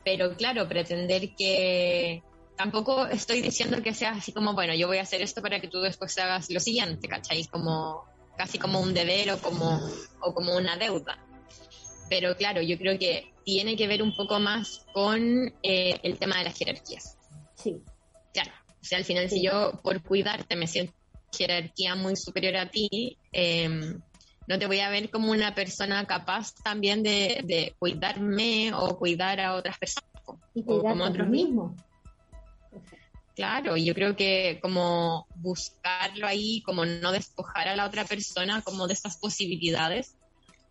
pero 0.05 0.37
claro, 0.37 0.69
pretender 0.69 1.33
que 1.37 2.25
tampoco 2.57 3.07
estoy 3.07 3.41
diciendo 3.41 3.81
que 3.85 3.95
sea 3.95 4.11
así 4.15 4.33
como, 4.33 4.53
bueno, 4.55 4.75
yo 4.75 4.89
voy 4.89 4.99
a 4.99 5.03
hacer 5.03 5.23
esto 5.23 5.43
para 5.43 5.61
que 5.61 5.69
tú 5.69 5.81
después 5.81 6.19
hagas 6.19 6.51
lo 6.51 6.59
siguiente, 6.59 7.07
¿cachai? 7.07 7.45
Como 7.45 8.13
casi 8.37 8.59
como 8.59 8.81
un 8.81 8.95
deber 8.95 9.33
o 9.33 9.39
como, 9.39 9.81
o 10.21 10.35
como 10.35 10.57
una 10.57 10.77
deuda. 10.77 11.19
Pero 12.09 12.37
claro, 12.37 12.63
yo 12.63 12.79
creo 12.79 12.99
que 12.99 13.33
tiene 13.45 13.77
que 13.77 13.87
ver 13.87 14.03
un 14.03 14.15
poco 14.15 14.39
más 14.39 14.85
con 14.93 15.53
eh, 15.63 15.99
el 16.03 16.19
tema 16.19 16.39
de 16.39 16.45
las 16.45 16.59
jerarquías. 16.59 17.17
Sí. 17.57 17.77
Claro, 18.33 18.51
o 18.69 18.85
sea, 18.85 18.99
al 18.99 19.05
final 19.05 19.29
si 19.31 19.43
yo 19.43 19.81
por 19.83 20.03
cuidarte 20.03 20.57
me 20.57 20.67
siento 20.67 20.93
jerarquía 21.37 21.95
muy 21.97 22.17
superior 22.17 22.57
a 22.57 22.71
ti, 22.71 23.19
eh, 23.33 23.69
no 24.47 24.59
te 24.59 24.67
voy 24.67 24.81
a 24.81 24.91
ver 24.91 25.11
como 25.11 25.31
una 25.31 25.55
persona 25.55 26.05
capaz 26.07 26.55
también 26.63 27.03
de, 27.03 27.75
cuidarme 27.79 28.73
o 28.75 28.99
cuidar 28.99 29.41
a 29.41 29.55
otras 29.55 29.79
personas. 29.79 30.11
Y 30.55 30.65
como 30.65 31.05
otros 31.05 31.29
mismos. 31.29 31.73
Claro, 33.35 33.77
yo 33.77 33.95
creo 33.95 34.15
que 34.15 34.61
como 34.63 35.27
buscarlo 35.35 36.27
ahí, 36.27 36.63
como 36.63 36.87
no 36.87 37.11
despojar 37.11 37.67
a 37.67 37.75
la 37.75 37.87
otra 37.87 38.05
persona 38.05 38.63
como 38.63 38.87
de 38.87 38.95
esas 38.95 39.17
posibilidades, 39.17 40.17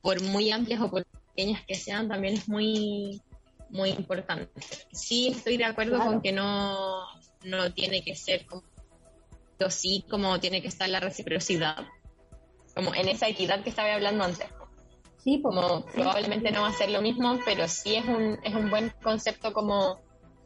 por 0.01 0.21
muy 0.21 0.49
amplias 0.51 0.81
o 0.81 0.89
por 0.89 1.05
pequeñas 1.05 1.63
que 1.67 1.75
sean, 1.75 2.07
también 2.07 2.35
es 2.35 2.47
muy, 2.47 3.21
muy 3.69 3.89
importante. 3.89 4.49
Sí, 4.93 5.27
estoy 5.35 5.57
de 5.57 5.65
acuerdo 5.65 5.99
con 5.99 6.21
que 6.21 6.31
no, 6.31 7.05
no 7.43 7.73
tiene 7.73 8.01
que 8.01 8.15
ser 8.15 8.45
como, 8.45 8.63
sí, 9.69 10.05
como 10.09 10.39
tiene 10.39 10.61
que 10.61 10.69
estar 10.69 10.87
la 10.87 11.01
reciprocidad, 11.01 11.85
como 12.75 12.95
en 12.95 13.09
esa 13.09 13.27
equidad 13.27 13.61
que 13.61 13.71
estaba 13.71 13.93
hablando 13.93 14.23
antes. 14.23 14.47
Sí, 15.17 15.41
como 15.41 15.85
probablemente 15.85 16.51
no 16.51 16.61
va 16.61 16.69
a 16.69 16.73
ser 16.73 16.91
lo 16.91 17.01
mismo, 17.01 17.39
pero 17.45 17.67
sí 17.67 17.95
es 17.95 18.05
un, 18.05 18.39
es 18.43 18.53
un 18.53 18.69
buen 18.69 18.89
concepto 19.01 19.51
como 19.51 19.99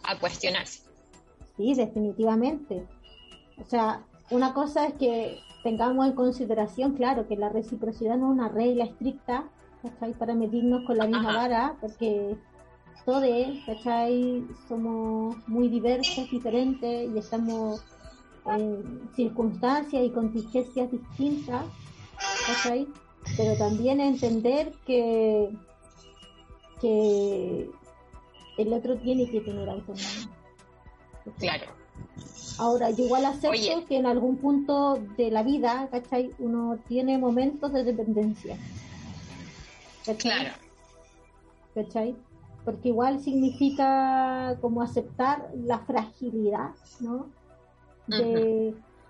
a 0.04 0.18
cuestionarse. 0.20 0.87
Sí, 1.58 1.74
definitivamente. 1.74 2.88
O 3.60 3.66
sea, 3.66 4.06
una 4.30 4.54
cosa 4.54 4.86
es 4.86 4.94
que 4.94 5.40
tengamos 5.64 6.06
en 6.06 6.14
consideración, 6.14 6.94
claro, 6.94 7.28
que 7.28 7.36
la 7.36 7.50
reciprocidad 7.50 8.18
no 8.18 8.28
es 8.28 8.34
una 8.34 8.50
regla 8.50 8.86
estricta, 8.86 9.46
¿cachai? 9.82 10.14
Para 10.14 10.36
medirnos 10.36 10.86
con 10.86 10.98
la 10.98 11.08
misma 11.08 11.36
vara, 11.36 11.76
porque 11.82 12.38
todos, 13.06 13.26
¿cachai? 13.66 14.46
Somos 14.68 15.36
muy 15.48 15.70
diversos, 15.70 16.30
diferentes 16.30 17.10
y 17.10 17.18
estamos 17.18 17.84
en 18.46 19.10
circunstancias 19.16 20.04
y 20.06 20.10
contingencias 20.12 20.92
distintas, 20.92 21.66
¿cachai? 22.46 22.88
Pero 23.36 23.58
también 23.58 24.00
entender 24.00 24.74
que, 24.86 25.50
que 26.82 27.70
el 28.58 28.74
otro 28.74 28.98
tiene 28.98 29.30
que 29.30 29.42
tener 29.42 29.70
autonomía. 29.70 30.37
Claro. 31.40 31.66
Ahora, 32.60 32.90
yo 32.90 33.06
igual 33.06 33.26
acepto 33.26 33.86
que 33.86 33.98
en 33.98 34.06
algún 34.06 34.38
punto 34.38 35.00
de 35.16 35.30
la 35.30 35.44
vida, 35.44 35.88
¿cachai? 35.92 36.32
Uno 36.40 36.80
tiene 36.88 37.18
momentos 37.18 37.72
de 37.72 37.84
dependencia. 37.84 38.58
Claro. 40.18 40.52
¿Cachai? 41.76 42.16
Porque 42.66 42.90
igual 42.90 43.22
significa 43.22 44.58
como 44.62 44.82
aceptar 44.82 45.52
la 45.54 45.80
fragilidad, 45.80 46.72
¿no? 47.00 47.28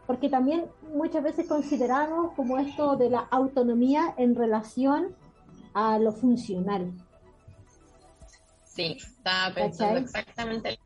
Porque 0.05 0.30
también 0.30 0.65
muchas 0.93 1.24
veces 1.24 1.47
consideramos 1.47 2.34
como 2.34 2.57
esto 2.57 2.95
de 2.97 3.09
la 3.09 3.20
autonomía 3.20 4.13
en 4.18 4.36
relación 4.36 5.15
a 5.74 5.99
lo 5.99 6.11
funcional. 6.11 6.91
Sí, 8.65 8.97
estaba 8.99 9.53
pensando 9.53 9.99
exactamente. 9.99 10.80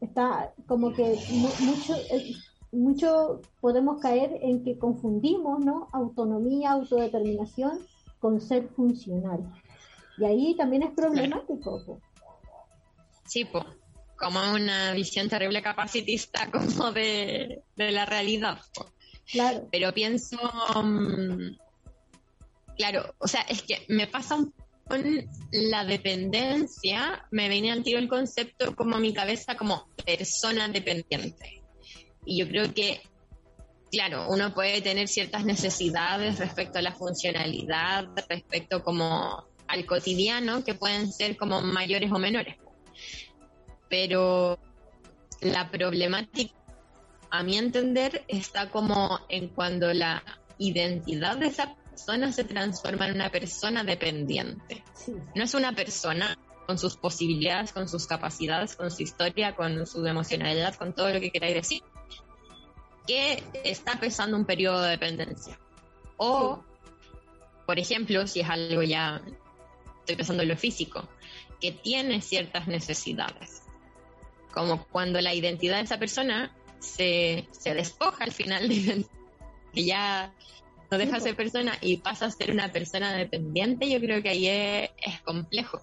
Está 0.00 0.54
como 0.66 0.92
que 0.92 1.18
mucho, 1.60 1.94
eh, 2.10 2.32
mucho 2.72 3.40
podemos 3.60 4.00
caer 4.00 4.38
en 4.42 4.64
que 4.64 4.78
confundimos, 4.78 5.64
¿no? 5.64 5.88
Autonomía, 5.92 6.72
autodeterminación 6.72 7.80
con 8.18 8.40
ser 8.40 8.68
funcional. 8.68 9.40
Y 10.18 10.24
ahí 10.24 10.56
también 10.56 10.82
es 10.82 10.90
problemático. 10.92 12.00
Sí, 13.26 13.44
pues 13.44 13.64
como 14.20 14.38
una 14.52 14.92
visión 14.92 15.28
terrible 15.28 15.62
capacitista 15.62 16.50
como 16.52 16.92
de, 16.92 17.62
la 17.76 18.04
realidad. 18.04 18.60
Claro. 19.32 19.68
Pero 19.72 19.94
pienso, 19.94 20.36
mm, 20.82 21.56
claro, 22.76 23.14
o 23.18 23.26
sea, 23.26 23.42
es 23.42 23.62
que 23.62 23.86
me 23.88 24.06
pasa 24.06 24.36
un 24.36 24.52
con 24.90 25.04
la 25.52 25.84
dependencia, 25.84 27.24
me 27.30 27.48
viene 27.48 27.70
al 27.70 27.84
el 27.86 28.08
concepto 28.08 28.74
como 28.74 28.96
a 28.96 28.98
mi 28.98 29.14
cabeza 29.14 29.56
como 29.56 29.86
persona 30.04 30.66
dependiente. 30.66 31.62
Y 32.26 32.38
yo 32.40 32.48
creo 32.48 32.74
que, 32.74 33.00
claro, 33.92 34.26
uno 34.28 34.52
puede 34.52 34.82
tener 34.82 35.06
ciertas 35.06 35.44
necesidades 35.44 36.40
respecto 36.40 36.80
a 36.80 36.82
la 36.82 36.92
funcionalidad, 36.92 38.08
respecto 38.28 38.82
como 38.82 39.44
al 39.68 39.86
cotidiano, 39.86 40.64
que 40.64 40.74
pueden 40.74 41.12
ser 41.12 41.36
como 41.36 41.60
mayores 41.60 42.10
o 42.10 42.18
menores. 42.18 42.56
Pero 43.88 44.58
la 45.40 45.70
problemática, 45.70 46.52
a 47.30 47.44
mi 47.44 47.56
entender, 47.58 48.24
está 48.26 48.70
como 48.70 49.20
en 49.28 49.50
cuando 49.50 49.94
la 49.94 50.24
identidad 50.58 51.36
de 51.36 51.46
esa 51.46 51.76
persona 52.00 52.32
se 52.32 52.44
transforma 52.44 53.08
en 53.08 53.14
una 53.14 53.30
persona 53.30 53.84
dependiente. 53.84 54.82
No 55.34 55.44
es 55.44 55.54
una 55.54 55.72
persona 55.74 56.36
con 56.66 56.78
sus 56.78 56.96
posibilidades, 56.96 57.72
con 57.72 57.88
sus 57.88 58.06
capacidades, 58.06 58.74
con 58.74 58.90
su 58.90 59.02
historia, 59.02 59.54
con 59.54 59.86
su 59.86 60.04
emocionalidad, 60.06 60.74
con 60.76 60.94
todo 60.94 61.12
lo 61.12 61.20
que 61.20 61.30
queráis 61.30 61.54
decir, 61.54 61.82
que 63.06 63.42
está 63.64 64.00
pesando 64.00 64.36
un 64.36 64.46
periodo 64.46 64.80
de 64.82 64.90
dependencia. 64.90 65.58
O, 66.16 66.64
por 67.66 67.78
ejemplo, 67.78 68.26
si 68.26 68.40
es 68.40 68.48
algo 68.48 68.82
ya, 68.82 69.20
estoy 70.00 70.16
pensando 70.16 70.42
en 70.42 70.48
lo 70.48 70.56
físico, 70.56 71.06
que 71.60 71.72
tiene 71.72 72.22
ciertas 72.22 72.66
necesidades. 72.66 73.62
Como 74.52 74.86
cuando 74.86 75.20
la 75.20 75.34
identidad 75.34 75.76
de 75.76 75.84
esa 75.84 75.98
persona 75.98 76.56
se, 76.78 77.46
se 77.50 77.74
despoja 77.74 78.24
al 78.24 78.32
final 78.32 78.68
de 78.68 79.04
que 79.74 79.84
ya 79.84 80.32
no 80.90 80.98
deja 80.98 81.16
de 81.16 81.20
ser 81.20 81.36
persona 81.36 81.72
y 81.80 81.98
pasa 81.98 82.26
a 82.26 82.30
ser 82.30 82.50
una 82.50 82.70
persona 82.72 83.12
dependiente, 83.12 83.88
yo 83.88 84.00
creo 84.00 84.22
que 84.22 84.30
ahí 84.30 84.46
es, 84.48 85.20
complejo. 85.24 85.80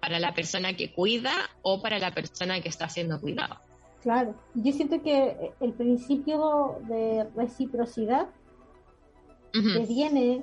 Para 0.00 0.18
la 0.18 0.34
persona 0.34 0.74
que 0.74 0.92
cuida 0.92 1.30
o 1.62 1.80
para 1.80 2.00
la 2.00 2.10
persona 2.10 2.60
que 2.60 2.68
está 2.68 2.88
siendo 2.88 3.20
cuidada. 3.20 3.62
Claro, 4.02 4.34
yo 4.54 4.72
siento 4.72 5.00
que 5.00 5.52
el 5.60 5.72
principio 5.74 6.80
de 6.88 7.24
reciprocidad 7.36 8.26
que 9.52 9.86
viene 9.86 10.42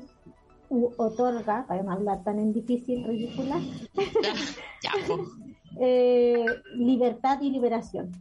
u 0.69 0.91
otorga, 0.97 1.65
para 1.67 1.83
no 1.83 1.91
hablar 1.91 2.23
tan 2.23 2.39
en 2.39 2.53
difícil, 2.53 3.03
ridícula, 3.03 3.59
eh, 5.81 6.45
libertad 6.75 7.41
y 7.41 7.49
liberación. 7.49 8.11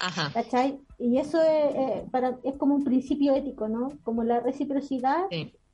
Ajá. 0.00 0.30
¿Cachai? 0.32 0.80
Y 0.98 1.18
eso 1.18 1.40
es, 1.42 1.74
eh, 1.74 2.06
para, 2.10 2.38
es 2.42 2.56
como 2.56 2.74
un 2.74 2.84
principio 2.84 3.34
ético, 3.34 3.68
¿no? 3.68 3.90
Como 4.02 4.24
la 4.24 4.40
reciprocidad 4.40 5.26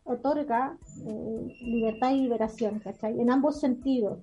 otorga 0.05 0.77
eh, 1.07 1.57
libertad 1.61 2.11
y 2.11 2.23
liberación, 2.23 2.81
¿cachai? 2.81 3.21
En 3.21 3.31
ambos 3.31 3.61
sentidos. 3.61 4.19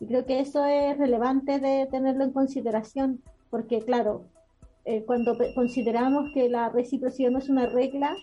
Y 0.00 0.06
creo 0.06 0.24
que 0.24 0.40
eso 0.40 0.64
es 0.64 0.96
relevante 0.98 1.58
de 1.58 1.86
tenerlo 1.90 2.24
en 2.24 2.32
consideración, 2.32 3.22
porque 3.50 3.80
claro, 3.80 4.24
eh, 4.84 5.04
cuando 5.04 5.36
consideramos 5.54 6.30
que 6.32 6.48
la 6.48 6.68
reciprocidad 6.68 7.30
no 7.30 7.38
es 7.38 7.48
una 7.48 7.66
regla, 7.66 8.16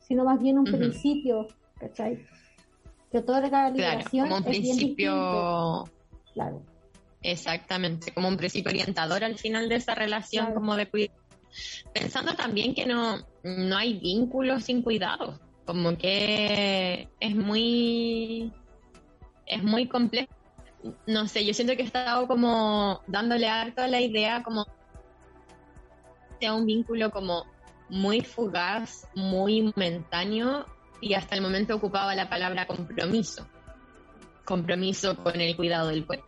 sino 0.00 0.24
más 0.24 0.40
bien 0.40 0.58
un 0.58 0.64
principio, 0.64 1.46
¿cachai? 1.78 2.24
Que 3.10 3.18
otorga 3.18 3.70
liberación. 3.70 4.28
Claro, 4.28 4.28
como 4.28 4.36
un 4.36 4.44
principio... 4.44 5.84
Claro 6.32 6.62
Exactamente, 7.30 8.12
como 8.12 8.28
un 8.28 8.38
principio 8.38 8.70
orientador 8.70 9.22
al 9.22 9.36
final 9.36 9.68
de 9.68 9.74
esa 9.74 9.94
relación 9.94 10.54
como 10.54 10.76
de 10.76 10.88
cuidado. 10.88 11.20
Pensando 11.92 12.34
también 12.34 12.74
que 12.74 12.86
no, 12.86 13.18
no 13.42 13.76
hay 13.76 13.98
vínculos 13.98 14.64
sin 14.64 14.80
cuidado, 14.80 15.38
como 15.66 15.98
que 15.98 17.06
es 17.20 17.36
muy, 17.36 18.50
es 19.46 19.62
muy 19.62 19.88
complejo. 19.88 20.32
No 21.06 21.28
sé, 21.28 21.44
yo 21.44 21.52
siento 21.52 21.76
que 21.76 21.82
he 21.82 21.84
estado 21.84 22.26
como 22.26 23.02
dándole 23.06 23.46
harto 23.46 23.82
a 23.82 23.88
la 23.88 24.00
idea 24.00 24.42
como 24.42 24.66
sea 26.40 26.54
un 26.54 26.64
vínculo 26.64 27.10
como 27.10 27.44
muy 27.90 28.22
fugaz, 28.22 29.06
muy 29.14 29.62
momentáneo 29.62 30.64
y 31.02 31.12
hasta 31.12 31.34
el 31.34 31.42
momento 31.42 31.76
ocupaba 31.76 32.14
la 32.14 32.30
palabra 32.30 32.66
compromiso. 32.66 33.46
Compromiso 34.46 35.14
con 35.22 35.38
el 35.38 35.56
cuidado 35.56 35.88
del 35.88 36.06
cuerpo 36.06 36.27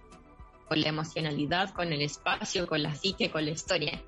con 0.70 0.80
la 0.80 0.88
emocionalidad, 0.88 1.70
con 1.70 1.92
el 1.92 2.00
espacio, 2.00 2.68
con 2.68 2.80
la 2.80 2.94
psique, 2.94 3.28
con 3.28 3.44
la 3.44 3.50
historia. 3.50 4.00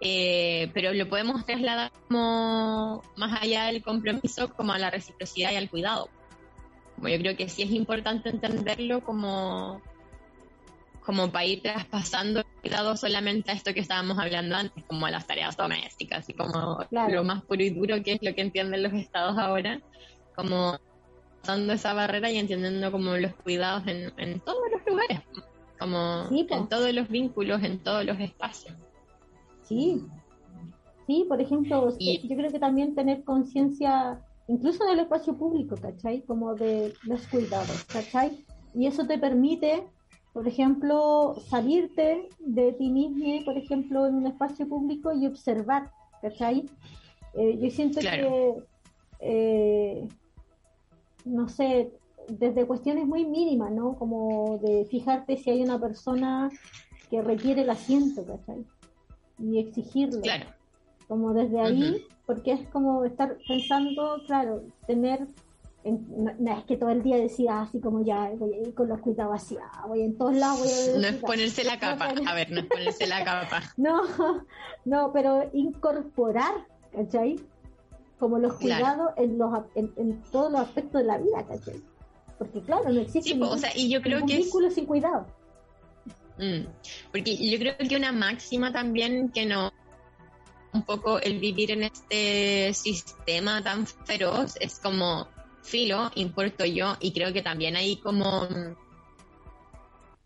Eh, 0.00 0.70
pero 0.72 0.92
lo 0.92 1.08
podemos 1.08 1.44
trasladar 1.44 1.90
como 2.06 3.02
más 3.16 3.42
allá 3.42 3.64
del 3.64 3.82
compromiso, 3.82 4.54
como 4.54 4.72
a 4.72 4.78
la 4.78 4.90
reciprocidad 4.90 5.50
y 5.50 5.56
al 5.56 5.68
cuidado. 5.68 6.08
Como 6.94 7.08
yo 7.08 7.18
creo 7.18 7.36
que 7.36 7.48
sí 7.48 7.62
es 7.62 7.72
importante 7.72 8.28
entenderlo 8.28 9.02
como, 9.02 9.82
como 11.00 11.32
para 11.32 11.46
ir 11.46 11.62
traspasando 11.62 12.40
el 12.40 12.46
cuidado 12.60 12.96
solamente 12.96 13.50
a 13.50 13.54
esto 13.54 13.74
que 13.74 13.80
estábamos 13.80 14.20
hablando 14.20 14.54
antes, 14.54 14.84
como 14.84 15.04
a 15.04 15.10
las 15.10 15.26
tareas 15.26 15.56
domésticas 15.56 16.28
y 16.28 16.34
como 16.34 16.86
lo 16.92 17.24
más 17.24 17.42
puro 17.42 17.64
y 17.64 17.70
duro 17.70 18.00
que 18.04 18.12
es 18.12 18.20
lo 18.22 18.36
que 18.36 18.42
entienden 18.42 18.84
los 18.84 18.92
estados 18.92 19.36
ahora, 19.36 19.80
como 20.36 20.78
pasando 21.40 21.72
esa 21.72 21.92
barrera 21.92 22.30
y 22.30 22.38
entendiendo 22.38 22.92
como 22.92 23.16
los 23.16 23.34
cuidados 23.34 23.82
en, 23.88 24.12
en 24.16 24.38
todos 24.38 24.62
los 24.70 24.86
lugares 24.86 25.22
como 25.78 26.26
en 26.30 26.68
todos 26.68 26.92
los 26.92 27.08
vínculos, 27.08 27.62
en 27.62 27.82
todos 27.82 28.04
los 28.04 28.18
espacios. 28.18 28.74
Sí, 29.62 30.02
sí, 31.06 31.26
por 31.28 31.40
ejemplo, 31.40 31.96
yo 31.98 32.36
creo 32.36 32.50
que 32.50 32.58
también 32.58 32.94
tener 32.94 33.22
conciencia, 33.24 34.20
incluso 34.48 34.84
en 34.84 34.94
el 34.94 35.00
espacio 35.00 35.36
público, 35.36 35.76
¿cachai? 35.80 36.22
Como 36.22 36.54
de 36.54 36.94
los 37.04 37.26
cuidados, 37.28 37.84
¿cachai? 37.84 38.44
Y 38.74 38.86
eso 38.86 39.06
te 39.06 39.18
permite, 39.18 39.86
por 40.32 40.48
ejemplo, 40.48 41.36
salirte 41.48 42.28
de 42.38 42.72
ti 42.72 42.90
mismo, 42.90 43.44
por 43.44 43.56
ejemplo, 43.56 44.06
en 44.06 44.16
un 44.16 44.26
espacio 44.26 44.68
público 44.68 45.12
y 45.12 45.26
observar, 45.26 45.90
¿cachai? 46.22 46.66
Eh, 47.34 47.58
yo 47.60 47.70
siento 47.70 48.00
que, 48.00 48.54
eh, 49.20 50.08
no 51.24 51.48
sé, 51.48 51.92
desde 52.28 52.66
cuestiones 52.66 53.06
muy 53.06 53.24
mínimas, 53.24 53.70
¿no? 53.72 53.94
Como 53.96 54.58
de 54.58 54.86
fijarte 54.90 55.36
si 55.36 55.50
hay 55.50 55.62
una 55.62 55.80
persona 55.80 56.50
que 57.10 57.22
requiere 57.22 57.62
el 57.62 57.70
asiento, 57.70 58.24
¿cachai? 58.24 58.64
Y 59.38 59.58
exigirlo. 59.58 60.20
Claro. 60.20 60.46
Como 61.06 61.32
desde 61.32 61.60
ahí, 61.60 62.04
porque 62.26 62.52
es 62.52 62.68
como 62.68 63.04
estar 63.04 63.38
pensando, 63.46 64.20
claro, 64.26 64.62
tener 64.86 65.26
no, 65.84 66.58
es 66.58 66.64
que 66.64 66.76
todo 66.76 66.90
el 66.90 67.02
día 67.02 67.16
decía 67.16 67.62
así 67.62 67.80
como 67.80 68.04
ya 68.04 68.30
voy 68.36 68.54
a 68.54 68.58
ir 68.58 68.74
con 68.74 68.88
los 68.88 69.00
cuidados 69.00 69.56
ah, 69.60 69.86
voy 69.86 70.02
en 70.02 70.18
todos 70.18 70.34
lados. 70.34 70.90
no 70.96 71.06
es 71.06 71.16
ponerse 71.16 71.64
la 71.64 71.78
capa, 71.78 72.08
a 72.26 72.34
ver, 72.34 72.50
no 72.50 72.60
es 72.60 72.66
ponerse 72.66 73.06
la 73.06 73.24
capa. 73.24 73.62
no, 73.76 74.02
no, 74.84 75.12
pero 75.12 75.48
incorporar, 75.52 76.66
¿cachai? 76.92 77.40
Como 78.18 78.38
los 78.38 78.54
cuidados 78.54 79.12
en, 79.16 79.38
los, 79.38 79.50
en, 79.76 80.22
todos 80.32 80.50
los 80.50 80.60
aspectos 80.62 81.02
de 81.02 81.06
la 81.06 81.18
vida, 81.18 81.46
¿cachai? 81.46 81.80
Porque 82.38 82.60
claro, 82.62 82.90
no 82.90 83.00
existe 83.00 83.30
ningún, 83.30 83.48
o 83.48 83.58
sea, 83.58 83.70
y 83.74 83.90
yo 83.90 84.00
creo 84.00 84.24
que 84.24 84.36
vínculo 84.36 84.70
sin 84.70 84.86
cuidado. 84.86 85.26
Mm, 86.38 86.66
porque 87.10 87.50
yo 87.50 87.58
creo 87.58 87.76
que 87.76 87.96
una 87.96 88.12
máxima 88.12 88.72
también 88.72 89.30
que 89.30 89.44
no 89.44 89.72
un 90.72 90.82
poco 90.82 91.18
el 91.18 91.40
vivir 91.40 91.72
en 91.72 91.84
este 91.84 92.72
sistema 92.74 93.62
tan 93.62 93.86
feroz 93.86 94.54
es 94.60 94.78
como 94.78 95.28
filo, 95.62 96.10
importo 96.14 96.64
yo, 96.64 96.96
y 97.00 97.12
creo 97.12 97.32
que 97.32 97.42
también 97.42 97.76
hay 97.76 97.96
como 97.96 98.46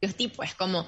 estereotipo, 0.00 0.42
es 0.42 0.54
como, 0.54 0.86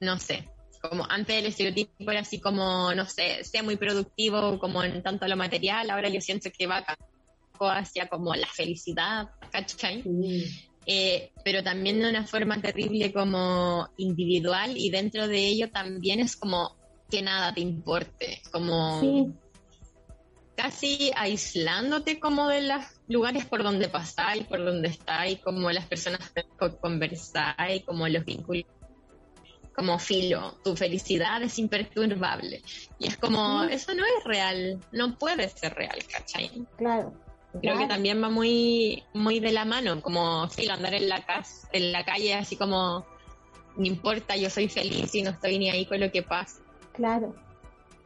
no 0.00 0.18
sé, 0.18 0.50
como 0.80 1.04
antes 1.08 1.36
el 1.36 1.46
estereotipo 1.46 2.10
era 2.10 2.20
así 2.20 2.40
como, 2.40 2.94
no 2.94 3.04
sé, 3.06 3.44
sea 3.44 3.62
muy 3.62 3.76
productivo 3.76 4.58
como 4.58 4.82
en 4.82 5.02
tanto 5.02 5.26
lo 5.28 5.36
material, 5.36 5.90
ahora 5.90 6.08
yo 6.08 6.20
siento 6.20 6.50
que 6.56 6.66
va 6.66 6.84
hacia 7.66 8.08
como 8.08 8.34
la 8.34 8.46
felicidad, 8.46 9.28
¿cachai? 9.50 10.04
Eh, 10.86 11.32
pero 11.44 11.62
también 11.62 12.00
de 12.00 12.08
una 12.08 12.26
forma 12.26 12.60
terrible 12.60 13.12
como 13.12 13.88
individual 13.98 14.76
y 14.76 14.90
dentro 14.90 15.28
de 15.28 15.46
ello 15.46 15.70
también 15.70 16.20
es 16.20 16.36
como 16.36 16.76
que 17.10 17.22
nada 17.22 17.52
te 17.52 17.60
importe, 17.60 18.40
como 18.52 19.32
casi 20.56 21.10
aislándote 21.14 22.18
como 22.18 22.48
de 22.48 22.62
los 22.62 22.82
lugares 23.06 23.44
por 23.44 23.62
donde 23.62 23.88
pasáis, 23.88 24.44
por 24.44 24.64
donde 24.64 24.88
estáis, 24.88 25.38
como 25.40 25.70
las 25.70 25.86
personas 25.86 26.32
con 26.58 26.76
conversáis, 26.76 27.84
como 27.84 28.08
los 28.08 28.24
vínculos 28.24 28.64
como 29.78 29.96
filo, 30.00 30.58
tu 30.64 30.74
felicidad 30.74 31.40
es 31.40 31.56
imperturbable. 31.56 32.60
Y 32.98 33.06
es 33.06 33.16
como, 33.16 33.62
eso 33.62 33.94
no 33.94 34.02
es 34.04 34.24
real, 34.24 34.80
no 34.90 35.16
puede 35.16 35.48
ser 35.48 35.72
real, 35.72 35.98
¿cachai? 36.10 36.50
Claro. 36.76 37.14
Creo 37.60 37.78
que 37.78 37.86
también 37.86 38.22
va 38.22 38.28
muy, 38.28 39.04
muy 39.14 39.40
de 39.40 39.52
la 39.52 39.64
mano, 39.64 40.00
como 40.02 40.48
filo, 40.48 40.72
andar 40.72 40.94
en 40.94 41.08
la, 41.08 41.24
casa, 41.24 41.68
en 41.72 41.92
la 41.92 42.04
calle 42.04 42.34
así 42.34 42.56
como, 42.56 43.06
no 43.76 43.84
importa, 43.84 44.36
yo 44.36 44.50
soy 44.50 44.68
feliz 44.68 45.14
y 45.14 45.22
no 45.22 45.30
estoy 45.30 45.58
ni 45.58 45.70
ahí 45.70 45.86
con 45.86 46.00
lo 46.00 46.10
que 46.10 46.22
pasa. 46.22 46.60
Claro. 46.92 47.34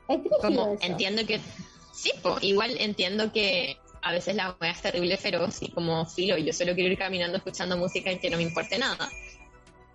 Es 0.09 0.21
como, 0.41 0.77
Entiendo 0.81 1.27
que 1.27 1.41
Sí, 1.93 2.11
igual 2.41 2.77
entiendo 2.81 3.33
que 3.33 3.77
a 4.01 4.13
veces 4.13 4.35
la 4.35 4.57
wea 4.61 4.73
es 4.73 4.81
terrible, 4.81 5.17
feroz 5.17 5.63
y 5.63 5.71
como 5.71 6.05
filo, 6.07 6.37
yo 6.39 6.53
solo 6.53 6.75
quiero 6.75 6.91
ir 6.91 6.99
caminando 6.99 7.37
escuchando 7.37 7.77
música 7.77 8.11
y 8.11 8.19
que 8.19 8.31
no 8.31 8.39
me 8.39 8.43
importe 8.43 8.79
nada. 8.79 9.09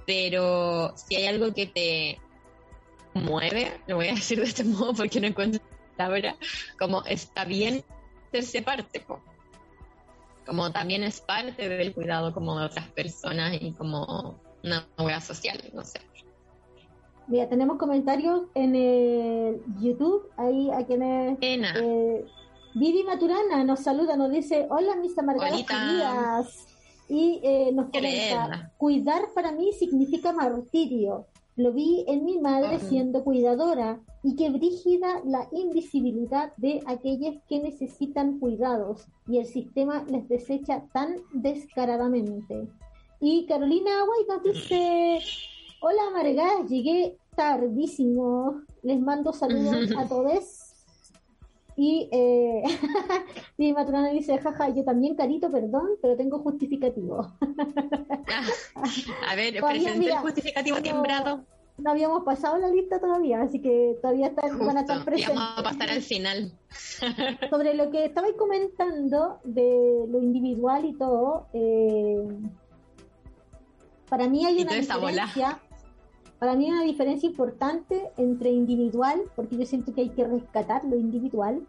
Pero 0.05 0.93
si 0.95 1.15
hay 1.15 1.25
algo 1.25 1.53
que 1.53 1.65
te 1.65 2.19
mueve, 3.13 3.81
lo 3.87 3.95
voy 3.95 4.07
a 4.07 4.13
decir 4.15 4.39
de 4.39 4.45
este 4.45 4.63
modo 4.63 4.93
porque 4.93 5.19
no 5.19 5.27
encuentro 5.27 5.61
la 5.97 6.05
palabra, 6.05 6.37
como 6.79 7.03
está 7.05 7.43
bien 7.43 7.83
hacerse 8.27 8.61
parte, 8.61 9.03
como 10.47 10.71
también 10.71 11.03
es 11.03 11.21
parte 11.21 11.69
del 11.69 11.93
cuidado 11.93 12.33
como 12.33 12.57
de 12.59 12.65
otras 12.65 12.87
personas 12.87 13.53
y 13.59 13.73
como 13.73 14.39
una 14.63 14.87
wea 14.97 15.21
social, 15.21 15.61
no 15.73 15.83
sé. 15.83 15.99
Mira, 17.27 17.49
tenemos 17.49 17.77
comentarios 17.77 18.43
en 18.55 18.75
el 18.75 19.61
YouTube, 19.79 20.29
ahí 20.37 20.71
a 20.71 20.85
quienes... 20.85 21.37
Eh, 21.41 22.25
Vivi 22.73 23.03
Maturana 23.03 23.63
nos 23.63 23.79
saluda, 23.79 24.15
nos 24.15 24.31
dice, 24.31 24.67
hola 24.69 24.95
mis 24.95 25.17
amargadas 25.17 25.63
queridas. 25.63 26.67
Y 27.09 27.39
eh, 27.41 27.71
nos 27.73 27.89
comenta, 27.89 28.71
cuidar 28.77 29.23
para 29.33 29.51
mí 29.51 29.71
significa 29.73 30.33
martirio. 30.33 31.25
Lo 31.57 31.73
vi 31.73 32.05
en 32.07 32.23
mi 32.23 32.39
madre 32.39 32.79
siendo 32.79 33.23
cuidadora 33.23 33.99
y 34.23 34.35
que 34.35 34.51
brígida 34.51 35.21
la 35.25 35.47
invisibilidad 35.51 36.55
de 36.57 36.81
aquellos 36.85 37.35
que 37.49 37.59
necesitan 37.59 38.39
cuidados 38.39 39.07
y 39.27 39.39
el 39.39 39.45
sistema 39.47 40.03
les 40.03 40.27
desecha 40.29 40.83
tan 40.93 41.15
descaradamente. 41.33 42.67
Y 43.19 43.47
Carolina 43.47 44.01
Aguay 44.01 44.25
nos 44.27 44.43
dice, 44.43 45.19
Hola 45.81 46.01
amargadas, 46.09 46.69
llegué 46.69 47.17
tardísimo. 47.35 48.61
Les 48.83 48.99
mando 48.99 49.33
saludos 49.33 49.91
a 49.97 50.07
todos. 50.09 50.66
Y 51.79 52.09
eh, 52.11 52.63
mi 53.57 53.71
matrona 53.71 54.09
dice, 54.09 54.39
jaja, 54.39 54.69
yo 54.69 54.83
también 54.83 55.15
carito, 55.15 55.51
perdón, 55.51 55.89
pero 56.01 56.17
tengo 56.17 56.39
justificativo. 56.39 57.19
a 59.29 59.35
ver, 59.35 59.61
presente 59.61 60.07
el 60.07 60.17
justificativo 60.17 60.81
timbrado. 60.81 61.45
No 61.77 61.91
habíamos 61.91 62.23
pasado 62.23 62.57
la 62.57 62.69
lista 62.69 62.99
todavía, 62.99 63.43
así 63.43 63.61
que 63.61 63.95
todavía 64.01 64.27
están, 64.27 64.57
van 64.57 64.77
a 64.77 64.81
estar 64.81 65.05
presentes. 65.05 65.35
Vamos 65.35 65.59
a 65.59 65.63
pasar 65.63 65.91
al 65.91 66.01
final. 66.01 66.51
Sobre 67.51 67.75
lo 67.75 67.91
que 67.91 68.05
estabais 68.05 68.33
comentando 68.33 69.39
de 69.43 70.05
lo 70.09 70.19
individual 70.19 70.83
y 70.83 70.93
todo, 70.93 71.45
eh, 71.53 72.27
para 74.09 74.27
mí 74.27 74.47
hay 74.47 74.63
una 74.63 74.73
diferencia. 74.73 75.59
Para 76.39 76.55
mí 76.55 76.65
hay 76.65 76.71
una 76.71 76.83
diferencia 76.83 77.27
importante 77.27 78.11
entre 78.17 78.51
individual, 78.51 79.21
porque 79.35 79.57
yo 79.57 79.65
siento 79.65 79.93
que 79.93 80.01
hay 80.01 80.09
que 80.09 80.25
rescatar 80.25 80.83
lo 80.85 80.95
individual, 80.95 81.65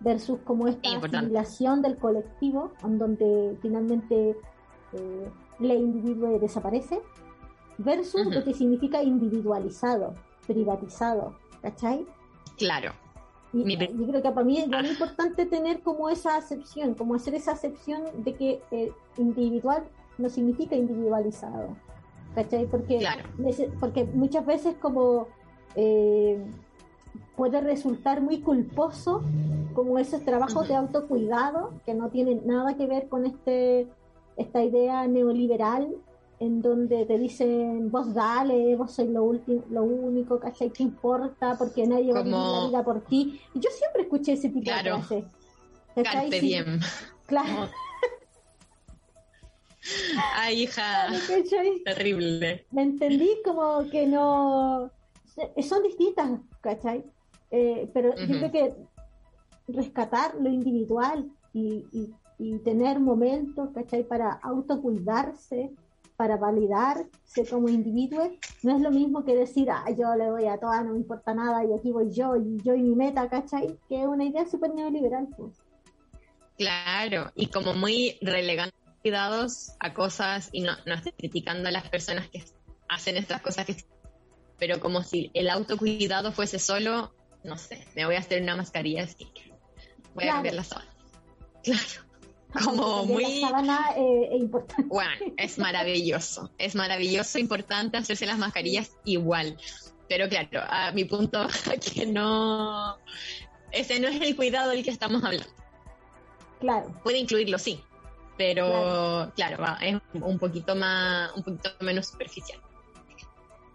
versus 0.00 0.38
como 0.44 0.68
esta 0.68 0.96
asimilación 0.96 1.82
del 1.82 1.96
colectivo, 1.96 2.72
en 2.84 2.98
donde 2.98 3.56
finalmente 3.60 4.36
eh, 4.92 5.30
el 5.60 5.70
individuo 5.72 6.38
desaparece, 6.38 7.00
versus 7.78 8.26
lo 8.26 8.42
que 8.44 8.54
significa 8.54 9.02
individualizado, 9.02 10.14
privatizado, 10.46 11.36
¿cachai? 11.62 12.06
Claro. 12.56 12.92
Y, 13.52 13.76
yo 13.76 14.06
creo 14.06 14.22
que 14.22 14.30
para 14.30 14.44
mí 14.44 14.58
es 14.58 14.68
muy 14.68 14.76
ah. 14.76 14.86
importante 14.86 15.46
tener 15.46 15.80
como 15.80 16.10
esa 16.10 16.36
acepción, 16.36 16.94
como 16.94 17.14
hacer 17.14 17.34
esa 17.34 17.52
acepción 17.52 18.02
de 18.18 18.34
que 18.34 18.62
eh, 18.70 18.92
individual 19.16 19.84
no 20.18 20.28
significa 20.28 20.76
individualizado. 20.76 21.76
¿Cachai? 22.34 22.66
Porque, 22.66 23.00
porque 23.80 24.04
muchas 24.04 24.44
veces 24.46 24.74
como 24.80 25.28
eh, 25.74 26.38
puede 27.36 27.60
resultar 27.60 28.20
muy 28.20 28.40
culposo 28.40 29.22
como 29.74 29.98
esos 29.98 30.24
trabajos 30.24 30.66
de 30.68 30.74
autocuidado 30.74 31.72
que 31.86 31.94
no 31.94 32.10
tienen 32.10 32.42
nada 32.46 32.76
que 32.76 32.86
ver 32.86 33.08
con 33.08 33.26
este 33.26 33.86
esta 34.36 34.62
idea 34.62 35.06
neoliberal 35.06 35.96
en 36.40 36.62
donde 36.62 37.04
te 37.04 37.18
dicen 37.18 37.90
vos 37.90 38.14
dale, 38.14 38.76
vos 38.76 38.92
sois 38.92 39.08
lo 39.08 39.24
último, 39.24 39.64
lo 39.70 39.82
único, 39.82 40.38
¿cachai? 40.38 40.70
¿Qué 40.70 40.84
importa? 40.84 41.56
Porque 41.58 41.86
nadie 41.86 42.12
va 42.12 42.20
a 42.20 42.22
vivir 42.22 42.38
la 42.38 42.66
vida 42.68 42.84
por 42.84 43.00
ti. 43.00 43.40
Y 43.54 43.60
yo 43.60 43.70
siempre 43.70 44.02
escuché 44.02 44.34
ese 44.34 44.48
tipo 44.48 44.70
de 44.70 44.90
cosas. 44.90 45.24
Carpe 46.04 46.40
diem. 46.40 46.80
Claro. 47.26 47.68
Ay, 50.34 50.62
hija. 50.62 51.08
Terrible. 51.84 52.66
Me 52.70 52.82
entendí 52.82 53.30
como 53.44 53.88
que 53.90 54.06
no. 54.06 54.90
Son 55.62 55.82
distintas, 55.82 56.40
¿cachai? 56.60 57.04
Eh, 57.50 57.88
pero 57.94 58.14
yo 58.16 58.26
creo 58.38 58.50
que 58.50 58.74
rescatar 59.68 60.34
lo 60.34 60.48
individual 60.48 61.30
y, 61.52 62.12
tener 62.64 63.00
momentos, 63.00 63.70
¿cachai? 63.74 64.04
Para 64.04 64.32
autocuidarse, 64.32 65.72
para 66.16 66.36
validarse 66.36 67.46
como 67.48 67.68
individuo, 67.68 68.30
no 68.62 68.76
es 68.76 68.80
lo 68.80 68.90
mismo 68.90 69.24
que 69.24 69.34
decir, 69.34 69.70
ah, 69.70 69.84
yo 69.90 70.14
le 70.14 70.30
voy 70.30 70.46
a 70.46 70.58
toda, 70.58 70.82
no 70.82 70.92
me 70.92 70.98
importa 70.98 71.34
nada, 71.34 71.64
y 71.64 71.72
aquí 71.72 71.90
voy 71.90 72.12
yo, 72.12 72.36
y 72.36 72.60
yo 72.62 72.74
y 72.74 72.82
mi 72.82 72.94
meta, 72.94 73.28
¿cachai? 73.28 73.76
Que 73.88 74.02
es 74.02 74.06
una 74.06 74.24
idea 74.24 74.46
súper 74.46 74.74
neoliberal. 74.74 75.28
Pues. 75.36 75.60
Claro, 76.56 77.30
y 77.34 77.46
como 77.46 77.74
muy 77.74 78.18
relegante 78.20 78.77
cuidados 79.02 79.72
a 79.80 79.94
cosas 79.94 80.48
y 80.52 80.60
no, 80.60 80.72
no 80.86 80.94
estoy 80.94 81.12
criticando 81.12 81.68
a 81.68 81.72
las 81.72 81.88
personas 81.88 82.28
que 82.28 82.44
hacen 82.88 83.16
estas 83.16 83.40
cosas 83.42 83.66
que 83.66 83.76
pero 84.58 84.80
como 84.80 85.02
si 85.02 85.30
el 85.34 85.48
autocuidado 85.50 86.32
fuese 86.32 86.58
solo, 86.58 87.14
no 87.44 87.56
sé, 87.56 87.86
me 87.94 88.04
voy 88.04 88.16
a 88.16 88.18
hacer 88.18 88.42
una 88.42 88.56
mascarilla 88.56 89.04
así, 89.04 89.28
voy 90.14 90.24
a 90.24 90.32
cambiar 90.32 90.54
la 90.54 90.64
sábana. 90.64 90.90
Claro. 91.62 92.08
Como 92.64 93.04
muy... 93.04 93.40
La 93.42 93.94
eh, 93.96 94.28
es 94.32 94.40
importante. 94.40 94.84
Bueno, 94.84 95.10
es 95.36 95.58
maravilloso, 95.58 96.50
es 96.58 96.74
maravilloso, 96.74 97.38
importante 97.38 97.98
hacerse 97.98 98.26
las 98.26 98.38
mascarillas 98.38 98.90
igual. 99.04 99.56
Pero 100.08 100.28
claro, 100.28 100.62
a 100.68 100.90
mi 100.92 101.04
punto 101.04 101.46
que 101.94 102.06
no, 102.06 102.96
ese 103.70 104.00
no 104.00 104.08
es 104.08 104.20
el 104.20 104.34
cuidado 104.34 104.70
del 104.70 104.82
que 104.82 104.90
estamos 104.90 105.22
hablando. 105.22 105.52
Claro. 106.58 107.00
Puede 107.04 107.18
incluirlo, 107.18 107.58
sí, 107.58 107.80
pero 108.38 109.30
claro, 109.34 109.64
es 109.82 109.96
un 110.14 110.38
poquito 110.38 110.74
más, 110.74 111.30
un 111.36 111.42
poquito 111.42 111.70
menos 111.80 112.06
superficial. 112.06 112.60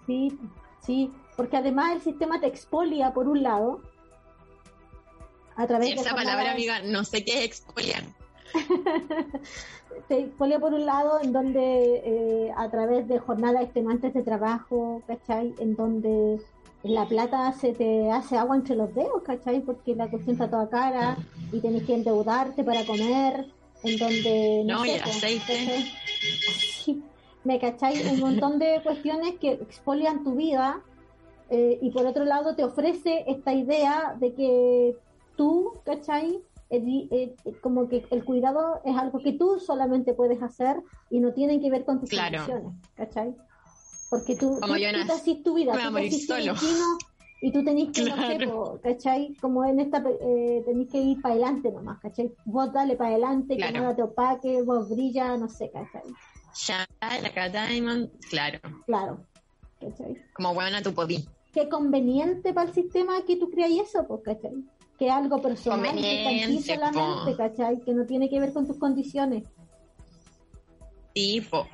Sí, 0.08 0.40
sí, 0.84 1.12
porque 1.36 1.58
además 1.58 1.96
el 1.96 2.02
sistema 2.02 2.40
te 2.40 2.48
expolia 2.48 3.14
por 3.14 3.28
un 3.28 3.44
lado, 3.44 3.82
a 5.56 5.68
través 5.68 5.94
de 5.94 6.02
esa 6.02 6.16
palabra, 6.16 6.52
amiga, 6.52 6.82
no 6.82 7.04
sé 7.04 7.24
qué 7.24 7.40
es 7.40 7.46
expoliar. 7.46 8.04
te 10.08 10.20
expolia 10.20 10.60
por 10.60 10.74
un 10.74 10.86
lado 10.86 11.20
en 11.22 11.34
donde 11.34 12.02
eh, 12.06 12.54
a 12.56 12.70
través 12.70 13.08
de 13.08 13.20
jornadas 13.20 13.64
extenuantes 13.64 14.14
de 14.14 14.24
trabajo, 14.24 15.04
¿cachai? 15.06 15.54
En 15.60 15.76
donde 15.76 16.40
la 16.84 17.06
plata 17.08 17.52
se 17.54 17.74
te 17.74 18.12
hace 18.12 18.38
agua 18.38 18.56
entre 18.56 18.76
los 18.76 18.94
dedos, 18.96 19.24
¿cachai? 19.24 19.62
Porque 19.62 19.96
la 19.96 20.10
cuestión 20.10 20.36
está 20.36 20.50
toda 20.50 20.70
cara 20.70 21.18
y 21.52 21.60
tenés 21.60 21.84
que 21.84 21.96
endeudarte 21.96 22.64
para 22.64 22.86
comer, 22.86 23.48
en 23.84 23.98
donde... 23.98 24.64
No, 24.66 24.86
y 24.86 24.92
aceite. 24.92 25.92
¿Me 27.44 27.60
cachai? 27.60 28.02
Un 28.08 28.20
montón 28.20 28.58
de 28.60 28.82
cuestiones 28.84 29.36
que 29.40 29.52
expolian 29.52 30.24
tu 30.24 30.36
vida 30.36 30.82
eh, 31.50 31.78
y 31.82 31.92
por 31.92 32.06
otro 32.06 32.24
lado 32.24 32.56
te 32.56 32.64
ofrece 32.64 33.26
esta 33.28 33.54
idea 33.54 34.16
de 34.20 34.34
que 34.34 34.96
tú, 35.36 35.74
¿cachai? 35.86 36.42
como 37.62 37.88
que 37.88 38.04
el 38.10 38.26
cuidado 38.26 38.82
es 38.84 38.98
algo 38.98 39.20
que 39.20 39.34
tú 39.34 39.60
solamente 39.60 40.14
puedes 40.14 40.42
hacer 40.42 40.78
y 41.12 41.20
no 41.20 41.32
tiene 41.32 41.62
que 41.62 41.70
ver 41.70 41.86
con 41.86 42.00
tus 42.00 42.10
condiciones, 42.10 42.74
¿cachai? 42.96 43.36
Porque 44.10 44.36
tú, 44.36 44.60
como 44.60 44.74
tú, 44.74 45.44
tu 45.44 45.54
vida, 45.54 45.74
tú 45.74 46.18
solo. 46.18 46.56
Y 47.44 47.52
tú 47.52 47.62
tenés 47.62 47.92
que, 47.92 48.04
no 48.06 48.80
¿cachai? 48.82 49.36
Como 49.42 49.66
en 49.66 49.82
esta, 49.82 50.02
eh, 50.22 50.64
tenés 50.66 50.90
que 50.90 50.98
ir 50.98 51.22
para 51.22 51.34
adelante 51.34 51.70
nomás, 51.74 52.00
¿cachai? 52.00 52.34
Vos 52.46 52.72
dale 52.72 52.96
para 52.96 53.10
adelante, 53.10 53.58
que 53.58 53.70
nada 53.70 53.94
te 53.94 54.02
opaque, 54.02 54.62
vos 54.62 54.90
brilla, 54.90 55.36
no 55.36 55.50
sé, 55.50 55.70
¿cachai? 55.70 56.04
Ya, 56.66 56.88
la 57.02 57.50
Diamond, 57.50 58.10
claro. 58.30 58.60
Claro, 58.86 59.26
¿cachai? 59.78 60.16
Como 60.32 60.54
buena 60.54 60.82
tu 60.82 60.94
podí. 60.94 61.28
Qué 61.52 61.68
conveniente 61.68 62.54
para 62.54 62.70
el 62.70 62.74
sistema 62.74 63.22
que 63.28 63.36
tú 63.36 63.50
creas 63.50 63.90
eso, 63.90 64.08
pues, 64.08 64.22
¿cachai? 64.24 64.64
que 64.98 65.10
algo 65.10 65.42
personal, 65.42 65.96
que 65.96 66.62
solamente, 66.62 67.36
¿cachai? 67.36 67.82
Que 67.82 67.94
no 67.94 68.06
tiene 68.06 68.30
que 68.30 68.40
ver 68.40 68.54
con 68.54 68.66
tus 68.66 68.78
condiciones. 68.78 69.44
Sí, 71.14 71.42
po, 71.42 71.68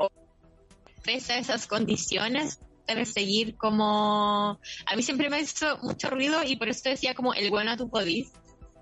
pese 1.04 1.34
a 1.34 1.38
esas 1.38 1.68
condiciones, 1.68 2.60
seguir 3.06 3.56
como... 3.58 4.60
A 4.86 4.96
mí 4.96 5.04
siempre 5.04 5.30
me 5.30 5.42
hizo 5.42 5.78
mucho 5.82 6.10
ruido 6.10 6.44
y 6.44 6.56
por 6.56 6.70
eso 6.70 6.90
decía 6.90 7.14
como 7.14 7.34
el 7.34 7.50
bueno 7.50 7.76
tú 7.78 7.90
podís, 7.90 8.32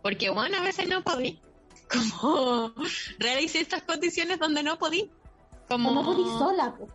porque 0.01 0.29
bueno, 0.29 0.57
a 0.57 0.61
veces 0.61 0.87
no 0.87 1.03
podí. 1.03 1.39
Como 1.89 2.73
realicé 3.17 3.61
estas 3.61 3.83
condiciones 3.83 4.39
donde 4.39 4.61
no 4.61 4.77
podí. 4.77 5.09
Como... 5.69 5.93
no 5.93 6.03
podís 6.03 6.27
sola, 6.37 6.75
pues 6.77 6.91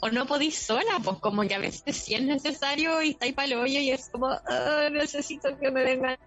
o 0.00 0.10
no 0.10 0.26
podís 0.26 0.58
sola, 0.58 1.00
pues 1.02 1.18
como 1.18 1.42
que 1.42 1.54
a 1.54 1.58
veces 1.58 1.96
sí 1.96 2.14
es 2.14 2.22
necesario 2.22 3.02
y 3.02 3.10
está 3.10 3.26
ahí 3.26 3.32
para 3.32 3.46
el 3.46 3.54
hoyo 3.54 3.80
y 3.80 3.90
es 3.90 4.08
como, 4.10 4.28
necesito 4.92 5.58
que 5.58 5.70
me 5.70 5.84
vengan, 5.84 6.18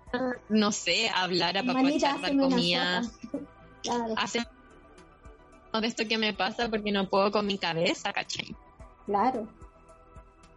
no 0.49 0.71
sé, 0.71 1.09
a 1.09 1.23
hablar, 1.23 1.57
a 1.57 1.63
papachar, 1.63 2.21
dar 2.21 2.37
comida. 2.37 3.01
Claro. 3.83 4.13
Hace 4.17 4.45
de 5.79 5.87
esto 5.87 6.07
que 6.07 6.17
me 6.17 6.33
pasa 6.33 6.67
porque 6.69 6.91
no 6.91 7.07
puedo 7.09 7.31
con 7.31 7.45
mi 7.45 7.57
cabeza, 7.57 8.11
¿cachai? 8.11 8.55
Claro. 9.05 9.47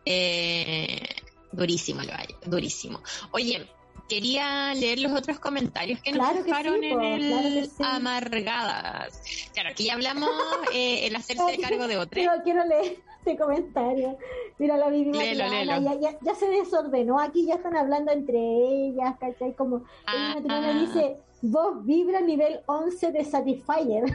Eh, 0.05 1.09
durísimo 1.53 2.03
lo 2.03 2.13
hay, 2.13 2.29
durísimo. 2.47 3.01
Oye, 3.33 3.69
quería 4.09 4.75
leer 4.75 5.01
los 5.01 5.13
otros 5.13 5.39
comentarios 5.39 6.01
que 6.01 6.13
nos 6.13 6.45
dejaron 6.45 6.83
en 6.85 7.01
el 7.01 7.71
Amargadas. 7.79 9.23
Claro, 9.53 9.71
aquí 9.71 9.85
ya 9.85 9.95
hablamos 9.95 10.31
eh, 10.73 11.07
el 11.07 11.17
hacerse 11.17 11.59
cargo 11.61 11.87
de 11.87 11.97
otro. 11.99 12.13
Quiero, 12.13 12.33
quiero 12.43 12.65
leer 12.67 12.99
este 13.19 13.37
comentario. 13.37 14.19
Mira, 14.59 14.77
la 14.77 14.91
Vivi 14.91 15.13
ya, 15.13 16.19
ya, 16.21 16.35
se 16.35 16.47
desordenó. 16.47 17.21
Aquí 17.21 17.47
ya 17.47 17.55
están 17.55 17.77
hablando 17.77 18.13
entre 18.13 18.39
ellas, 18.39 19.17
¿cachai? 19.19 19.55
Como 19.55 19.85
ah, 20.07 20.37
ah. 20.49 20.73
dice, 20.79 21.17
vos 21.41 21.85
vibra 21.85 22.21
nivel 22.21 22.61
11 22.67 23.13
de 23.13 23.25
Satisfyer. 23.25 24.05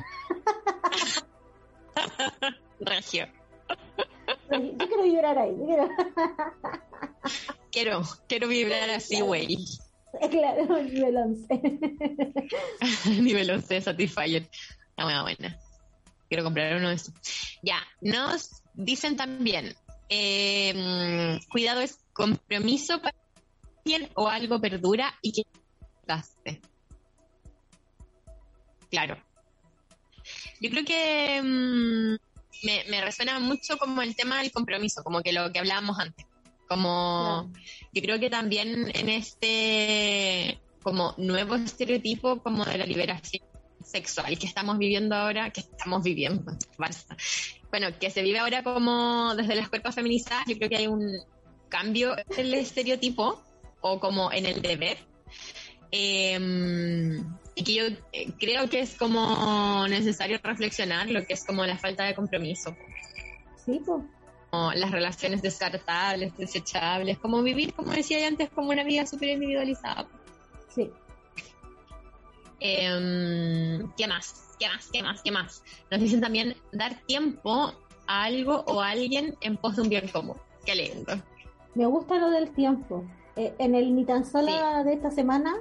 Regio. 2.79 3.27
Yo 4.27 4.87
quiero 4.87 5.03
vibrar 5.03 5.37
ahí. 5.37 5.55
quiero... 5.65 5.89
quiero, 7.71 8.01
quiero 8.27 8.47
vibrar 8.47 8.89
así, 8.89 9.21
güey. 9.21 9.57
Claro, 10.29 10.81
nivel 10.83 11.17
11. 11.17 11.61
nivel 13.21 13.51
11 13.51 13.81
Satisfyer. 13.81 14.43
Está 14.89 15.03
buena, 15.03 15.21
buena. 15.23 15.59
Quiero 16.27 16.43
comprar 16.43 16.75
uno 16.77 16.89
de 16.89 16.95
esos. 16.95 17.13
Ya, 17.61 17.79
nos 18.01 18.63
dicen 18.73 19.15
también, 19.15 19.75
eh, 20.09 21.39
cuidado 21.49 21.81
es 21.81 21.99
compromiso 22.13 23.01
para 23.01 23.15
alguien 23.85 24.09
o 24.15 24.27
algo 24.27 24.59
perdura 24.59 25.13
y 25.21 25.31
que 25.31 25.43
gaste. 26.05 26.61
Claro. 28.89 29.17
Yo 30.59 30.69
creo 30.69 30.83
que 30.83 31.41
mm, 31.41 32.26
me, 32.63 32.83
me, 32.89 33.01
resuena 33.01 33.39
mucho 33.39 33.77
como 33.77 34.01
el 34.01 34.15
tema 34.15 34.39
del 34.41 34.51
compromiso, 34.51 35.03
como 35.03 35.21
que 35.21 35.33
lo 35.33 35.51
que 35.51 35.59
hablábamos 35.59 35.99
antes. 35.99 36.25
Como 36.67 37.51
yo 37.93 38.01
creo 38.01 38.19
que 38.19 38.29
también 38.29 38.91
en 38.93 39.09
este 39.09 40.59
como 40.83 41.13
nuevo 41.17 41.55
estereotipo 41.55 42.41
como 42.41 42.63
de 42.65 42.77
la 42.77 42.85
liberación 42.85 43.43
sexual 43.83 44.37
que 44.37 44.45
estamos 44.45 44.77
viviendo 44.77 45.15
ahora, 45.15 45.49
que 45.49 45.61
estamos 45.61 46.03
viviendo, 46.03 46.57
bueno, 47.71 47.87
que 47.99 48.09
se 48.09 48.21
vive 48.21 48.39
ahora 48.39 48.63
como 48.63 49.33
desde 49.35 49.55
las 49.55 49.69
cuerpos 49.69 49.95
feminizadas, 49.95 50.45
yo 50.47 50.57
creo 50.57 50.69
que 50.69 50.77
hay 50.77 50.87
un 50.87 51.19
cambio 51.69 52.15
en 52.17 52.25
el 52.45 52.53
estereotipo 52.53 53.41
o 53.81 53.99
como 53.99 54.31
en 54.31 54.45
el 54.45 54.61
deber. 54.61 54.97
Em, 55.91 57.25
y 57.57 57.63
que 57.63 57.73
yo 57.73 57.85
eh, 58.13 58.31
creo 58.39 58.69
que 58.69 58.81
es 58.81 58.95
como 58.95 59.87
necesario 59.87 60.39
reflexionar 60.43 61.09
lo 61.09 61.25
que 61.25 61.33
es 61.33 61.43
como 61.43 61.65
la 61.65 61.75
falta 61.75 62.03
de 62.03 62.13
compromiso. 62.13 62.75
Sí, 63.65 63.81
pues 63.83 64.03
las 64.51 64.91
relaciones 64.91 65.41
descartables, 65.41 66.35
desechables, 66.37 67.17
como 67.17 67.41
vivir, 67.43 67.73
como 67.73 67.91
decía 67.91 68.25
antes, 68.27 68.49
como 68.49 68.69
una 68.69 68.83
vida 68.83 69.05
súper 69.05 69.29
individualizada. 69.29 70.07
Sí. 70.69 70.89
Em, 72.59 73.91
¿Qué 73.97 74.07
más? 74.07 74.55
¿Qué 74.59 74.67
más? 74.67 74.89
¿Qué 74.91 75.03
más? 75.03 75.21
¿Qué 75.21 75.31
más? 75.31 75.63
Nos 75.91 75.99
dicen 75.99 76.21
también 76.21 76.55
dar 76.71 76.95
tiempo 77.05 77.73
a 78.07 78.23
algo 78.23 78.63
o 78.67 78.81
a 78.81 78.89
alguien 78.89 79.35
en 79.41 79.57
pos 79.57 79.75
de 79.75 79.81
un 79.81 79.89
bien 79.89 80.07
común. 80.07 80.37
Qué 80.65 80.75
lindo. 80.75 81.13
Me 81.75 81.85
gusta 81.85 82.17
lo 82.17 82.29
del 82.29 82.51
tiempo. 82.51 83.03
Eh, 83.35 83.53
en 83.59 83.75
el 83.75 83.95
Ni 83.95 84.05
tan 84.05 84.25
sola 84.25 84.83
de 84.83 84.93
esta 84.93 85.11
semana 85.11 85.55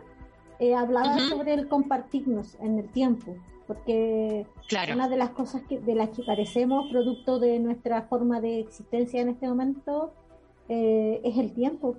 eh, 0.58 0.74
hablaba 0.74 1.18
sobre 1.18 1.54
el 1.54 1.68
compartirnos 1.68 2.56
en 2.60 2.78
el 2.78 2.88
tiempo 2.90 3.36
porque 3.66 4.46
una 4.92 5.08
de 5.08 5.16
las 5.16 5.30
cosas 5.30 5.62
que, 5.68 5.80
de 5.80 5.94
las 5.94 6.10
que 6.10 6.24
carecemos 6.24 6.88
producto 6.90 7.38
de 7.38 7.58
nuestra 7.58 8.02
forma 8.02 8.40
de 8.40 8.60
existencia 8.60 9.20
en 9.20 9.30
este 9.30 9.48
momento 9.48 10.12
eh, 10.68 11.20
es 11.24 11.36
el 11.36 11.52
tiempo. 11.52 11.96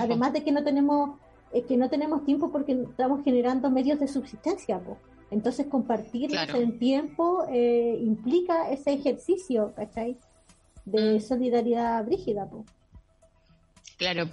Además 0.00 0.32
de 0.32 0.42
que 0.42 0.52
no 0.52 0.64
tenemos 0.64 1.18
eh, 1.52 1.62
que 1.64 1.76
no 1.76 1.88
tenemos 1.88 2.24
tiempo 2.24 2.50
porque 2.50 2.72
estamos 2.72 3.22
generando 3.24 3.70
medios 3.70 3.98
de 3.98 4.08
subsistencia. 4.08 4.80
Entonces 5.30 5.66
compartir 5.66 6.30
el 6.34 6.78
tiempo 6.78 7.46
eh, 7.50 7.98
implica 8.00 8.70
ese 8.70 8.92
ejercicio 8.92 9.72
¿cachai? 9.74 10.18
de 10.84 11.16
mm. 11.16 11.20
solidaridad 11.20 12.04
brígida. 12.04 12.48
Claro, 13.96 14.28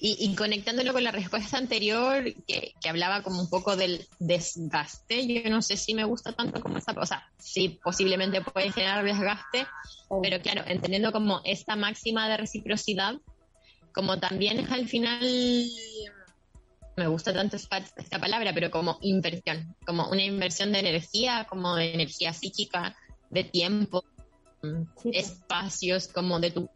y, 0.00 0.34
conectándolo 0.34 0.92
con 0.92 1.04
la 1.04 1.12
respuesta 1.12 1.56
anterior, 1.56 2.24
que, 2.46 2.74
hablaba 2.88 3.22
como 3.22 3.40
un 3.40 3.48
poco 3.48 3.76
del 3.76 4.06
desgaste, 4.18 5.26
yo 5.26 5.50
no 5.50 5.62
sé 5.62 5.76
si 5.76 5.94
me 5.94 6.04
gusta 6.04 6.32
tanto 6.32 6.60
como 6.60 6.78
esa 6.78 6.94
cosa. 6.94 7.30
Sí, 7.38 7.80
posiblemente 7.82 8.42
puede 8.42 8.72
generar 8.72 9.04
desgaste, 9.04 9.66
oh. 10.08 10.20
pero 10.20 10.40
claro, 10.40 10.62
entendiendo 10.66 11.12
como 11.12 11.40
esta 11.44 11.76
máxima 11.76 12.28
de 12.28 12.38
reciprocidad, 12.38 13.14
como 13.92 14.18
también 14.18 14.58
es 14.58 14.70
al 14.70 14.88
final, 14.88 15.20
me 16.96 17.06
gusta 17.06 17.32
tanto 17.32 17.56
esta 17.56 18.18
palabra, 18.18 18.52
pero 18.52 18.70
como 18.70 18.98
inversión, 19.02 19.76
como 19.86 20.08
una 20.08 20.22
inversión 20.22 20.72
de 20.72 20.80
energía, 20.80 21.46
como 21.48 21.76
de 21.76 21.94
energía 21.94 22.32
psíquica, 22.32 22.96
de 23.30 23.44
tiempo, 23.44 24.04
espacios, 25.04 26.08
como 26.08 26.40
de 26.40 26.50
tu 26.50 26.68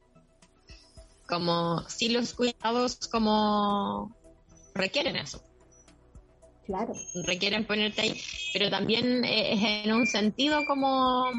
como 1.29 1.89
si 1.89 2.09
los 2.09 2.35
cuidados 2.35 2.97
como 3.11 4.15
requieren 4.75 5.17
eso. 5.17 5.43
Claro. 6.65 6.95
Requieren 7.25 7.65
ponerte 7.65 8.01
ahí, 8.03 8.21
pero 8.53 8.71
también 8.71 9.25
es 9.25 9.85
en 9.85 9.93
un 9.93 10.07
sentido 10.07 10.65
como 10.67 11.31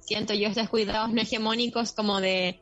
siento 0.00 0.34
yo 0.34 0.48
estos 0.48 0.68
cuidados 0.68 1.12
no 1.12 1.20
hegemónicos 1.20 1.92
como 1.92 2.20
de, 2.20 2.60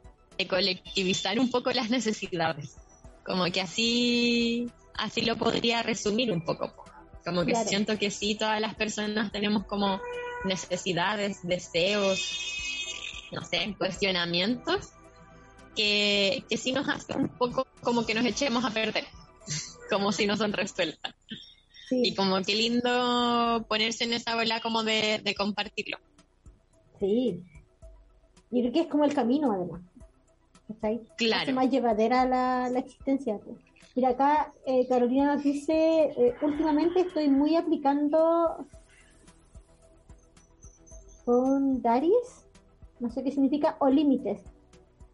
colectivizar 0.48 1.38
un 1.40 1.50
poco 1.50 1.70
las 1.72 1.90
necesidades. 1.90 2.76
Como 3.24 3.46
que 3.46 3.60
así, 3.60 4.70
así 4.94 5.22
lo 5.22 5.36
podría 5.36 5.82
resumir 5.82 6.30
un 6.30 6.42
poco. 6.42 6.72
Como 7.24 7.44
que 7.44 7.54
siento 7.56 7.98
que 7.98 8.10
sí, 8.10 8.36
todas 8.36 8.60
las 8.60 8.74
personas 8.74 9.32
tenemos 9.32 9.66
como 9.66 10.00
necesidades, 10.44 11.40
deseos, 11.42 12.20
no 13.32 13.44
sé, 13.44 13.74
cuestionamientos 13.76 14.92
que, 15.78 16.42
que 16.50 16.56
sí 16.56 16.72
nos 16.72 16.88
hace 16.88 17.16
un 17.16 17.28
poco 17.28 17.68
como 17.84 18.04
que 18.04 18.12
nos 18.12 18.26
echemos 18.26 18.64
a 18.64 18.70
perder, 18.70 19.04
como 19.90 20.10
si 20.10 20.26
no 20.26 20.36
son 20.36 20.52
resueltas. 20.52 21.14
Y 21.90 22.14
como 22.16 22.42
qué 22.42 22.54
lindo 22.54 23.64
ponerse 23.68 24.04
en 24.04 24.12
esa 24.12 24.34
bola 24.34 24.60
como 24.60 24.82
de, 24.82 25.22
compartirlo. 25.38 25.96
Sí. 26.98 27.42
Y 28.50 28.60
creo 28.60 28.72
que 28.72 28.80
es 28.80 28.86
como 28.88 29.04
el 29.04 29.14
camino, 29.14 29.52
además. 29.52 29.80
¿Está 30.68 30.88
ahí? 30.88 31.00
Claro. 31.16 31.52
más 31.54 31.70
llevadera 31.70 32.26
la, 32.26 32.68
la 32.68 32.80
existencia. 32.80 33.40
Mira, 33.94 34.10
acá 34.10 34.52
eh, 34.66 34.86
Carolina 34.86 35.34
nos 35.34 35.44
dice, 35.44 36.12
eh, 36.16 36.34
últimamente 36.42 37.00
estoy 37.00 37.30
muy 37.30 37.56
aplicando 37.56 38.66
con 41.24 41.80
Daris, 41.80 42.46
no 43.00 43.10
sé 43.10 43.22
qué 43.22 43.30
significa, 43.30 43.76
o 43.78 43.88
límites. 43.88 44.42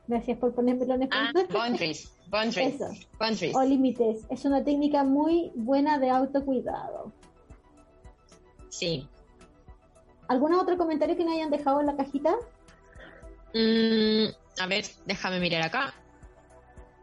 Gracias 0.07 0.39
por 0.39 0.55
ponérmelo 0.55 0.95
en 0.95 1.03
español. 1.05 1.33
Ah, 1.37 1.53
boundaries, 1.53 2.15
boundaries, 2.29 2.79
boundaries. 3.19 3.57
O 3.57 3.63
límites. 3.63 4.27
Es 4.31 4.45
una 4.45 4.63
técnica 4.63 5.03
muy 5.03 5.51
buena 5.55 5.99
de 5.99 6.11
autocuidado. 6.11 7.13
Sí. 8.69 9.09
¿Algún 10.29 10.55
otro 10.55 10.77
comentario 10.77 11.17
que 11.17 11.25
me 11.25 11.33
hayan 11.33 11.51
dejado 11.51 11.81
en 11.81 11.87
la 11.87 11.97
cajita? 11.97 12.35
Mm, 13.55 14.27
a 14.61 14.67
ver, 14.67 14.85
déjame 15.07 15.41
mirar 15.41 15.63
acá. 15.63 15.95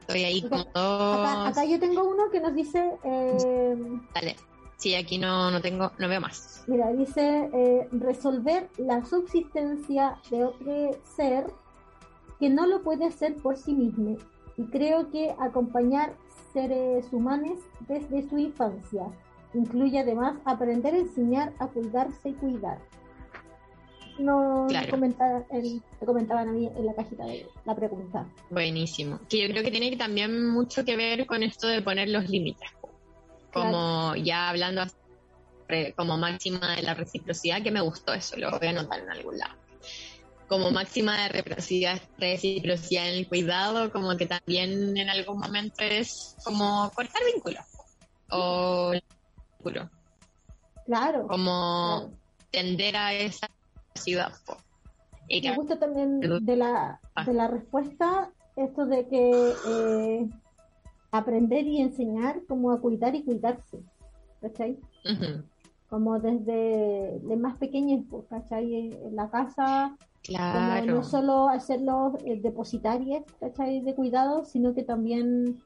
Estoy 0.02 0.24
ahí 0.24 0.42
como 0.42 0.66
Acá, 0.74 1.64
yo 1.66 1.80
tengo 1.80 2.04
uno 2.04 2.30
que 2.32 2.40
nos 2.40 2.54
dice... 2.54 2.92
Eh, 3.04 3.76
Dale. 4.14 4.36
Sí, 4.78 4.96
aquí 4.96 5.20
no, 5.20 5.52
no 5.52 5.62
tengo, 5.62 5.92
no 6.00 6.10
veo 6.10 6.20
más. 6.20 6.64
Mira, 6.66 6.92
dice 6.92 7.50
eh, 7.54 7.88
resolver 7.92 8.68
la 8.78 9.06
subsistencia 9.06 10.18
de 10.32 10.44
otro 10.44 10.90
ser 11.16 11.46
que 12.42 12.50
no 12.50 12.68
lo 12.68 12.82
puede 12.84 13.06
hacer 13.06 13.36
por 13.36 13.56
sí 13.56 13.74
mismo. 13.74 14.18
Y 14.58 14.66
creo 14.66 15.10
que 15.12 15.34
acompañar 15.40 16.14
seres 16.52 17.06
humanos 17.14 17.60
desde 17.88 18.28
su 18.28 18.38
infancia 18.38 19.04
incluye 19.54 20.00
además 20.00 20.38
aprender 20.44 20.94
a 20.94 20.98
enseñar 20.98 21.54
a 21.60 21.68
cuidarse 21.68 22.30
y 22.30 22.34
cuidar 22.34 22.80
no 24.22 24.68
te 24.70 24.88
comentaban 24.90 26.50
a 26.50 26.52
mí 26.52 26.70
en 26.76 26.86
la 26.86 26.94
cajita 26.94 27.26
de 27.26 27.48
la 27.66 27.76
pregunta. 27.76 28.26
Buenísimo. 28.50 29.20
Que 29.30 29.42
yo 29.42 29.50
creo 29.50 29.64
que 29.64 29.72
tiene 29.72 29.96
también 29.98 30.50
mucho 30.50 30.86
que 30.86 30.96
ver 30.96 31.26
con 31.26 31.44
esto 31.44 31.68
de 31.68 31.82
poner 31.82 32.10
los 32.10 32.30
límites. 32.30 32.70
Como 33.54 34.16
ya 34.16 34.50
hablando 34.50 34.84
como 35.96 36.18
máxima 36.18 36.76
de 36.76 36.84
la 36.84 36.94
reciprocidad, 36.94 37.64
que 37.64 37.72
me 37.72 37.82
gustó 37.82 38.14
eso, 38.14 38.36
lo 38.38 38.52
voy 38.52 38.68
a 38.68 38.72
anotar 38.72 39.00
en 39.00 39.10
algún 39.10 39.38
lado. 39.38 39.56
Como 40.52 40.70
máxima 40.70 41.16
de 41.16 41.30
reciprocidad, 41.30 42.02
en 42.20 43.14
el 43.20 43.30
cuidado, 43.30 43.90
como 43.90 44.18
que 44.18 44.26
también 44.26 44.98
en 44.98 45.10
algún 45.10 45.40
momento 45.40 45.82
es 45.82 46.36
como 46.44 46.92
cortar 46.94 47.22
vínculos. 47.34 47.64
O 48.30 48.92
vínculo. 48.92 49.90
Claro. 50.86 51.26
Como 51.30 52.12
tender 52.52 52.98
a 52.98 53.14
esa 53.14 53.48
ciudad. 53.96 54.34
Me 55.30 55.56
gusta 55.56 55.80
también 55.80 56.20
de 56.20 56.56
la, 56.58 57.00
ah. 57.16 57.24
de 57.24 57.34
la 57.34 57.48
respuesta 57.48 58.30
esto 58.58 58.86
de 58.86 59.08
que 59.08 59.54
eh, 59.68 60.30
aprender 61.12 61.66
y 61.66 61.80
enseñar 61.80 62.42
como 62.46 62.74
a 62.74 62.82
cuidar 62.82 63.16
y 63.16 63.24
cuidarse, 63.24 63.80
¿cachai? 64.42 64.78
Como 65.90 66.20
desde 66.20 67.20
de 67.20 67.38
más 67.38 67.56
pequeños, 67.58 68.04
¿cachai? 68.30 68.76
En 68.76 69.16
la 69.16 69.30
casa, 69.30 69.98
claro. 70.24 70.86
no 70.86 71.04
solo 71.04 71.50
hacerlos 71.50 72.16
eh, 72.26 72.40
depositarios, 72.42 73.24
¿cachai? 73.40 73.82
De 73.82 73.96
cuidado, 73.96 74.46
sino 74.46 74.74
que 74.74 74.84
también 74.84 75.62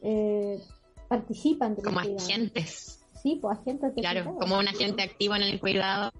eh, 0.00 0.60
participan. 1.08 1.76
De 1.76 1.82
como 1.82 2.00
agentes. 2.00 3.00
Sí, 3.22 3.38
pues 3.40 3.58
agentes. 3.58 3.92
claro, 3.96 4.36
como 4.36 4.58
un 4.58 4.68
agente 4.68 5.02
activo 5.02 5.34
en 5.34 5.42
el 5.42 5.58
cuidado 5.58 6.12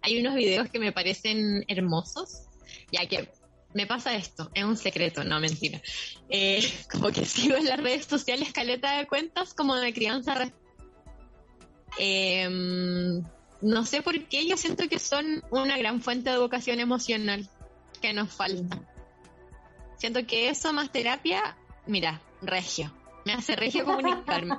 hay 0.00 0.20
unos 0.20 0.34
videos 0.34 0.68
que 0.68 0.78
me 0.78 0.92
parecen 0.92 1.64
hermosos, 1.68 2.46
ya 2.90 3.06
que 3.06 3.28
me 3.74 3.86
pasa 3.86 4.14
esto, 4.14 4.50
es 4.54 4.64
un 4.64 4.76
secreto, 4.76 5.24
no 5.24 5.40
mentira. 5.40 5.80
Eh, 6.28 6.62
como 6.90 7.10
que 7.10 7.24
sigo 7.24 7.56
en 7.56 7.66
las 7.66 7.80
redes 7.80 8.06
sociales 8.06 8.52
caleta 8.52 8.98
de 8.98 9.06
cuentas 9.06 9.54
como 9.54 9.76
de 9.76 9.92
crianza. 9.92 10.52
Em, 11.98 13.22
no 13.62 13.86
sé 13.86 14.02
por 14.02 14.24
qué, 14.24 14.46
yo 14.46 14.56
siento 14.56 14.88
que 14.88 14.98
son 14.98 15.42
una 15.50 15.78
gran 15.78 16.00
fuente 16.00 16.30
de 16.30 16.36
educación 16.36 16.80
emocional 16.80 17.48
que 18.00 18.12
nos 18.12 18.30
falta. 18.32 18.80
Siento 19.96 20.26
que 20.26 20.48
eso 20.48 20.72
más 20.72 20.90
terapia, 20.90 21.56
mira, 21.86 22.20
regio. 22.42 22.92
Me 23.24 23.34
hace 23.34 23.54
regio 23.54 23.84
comunicarme. 23.84 24.58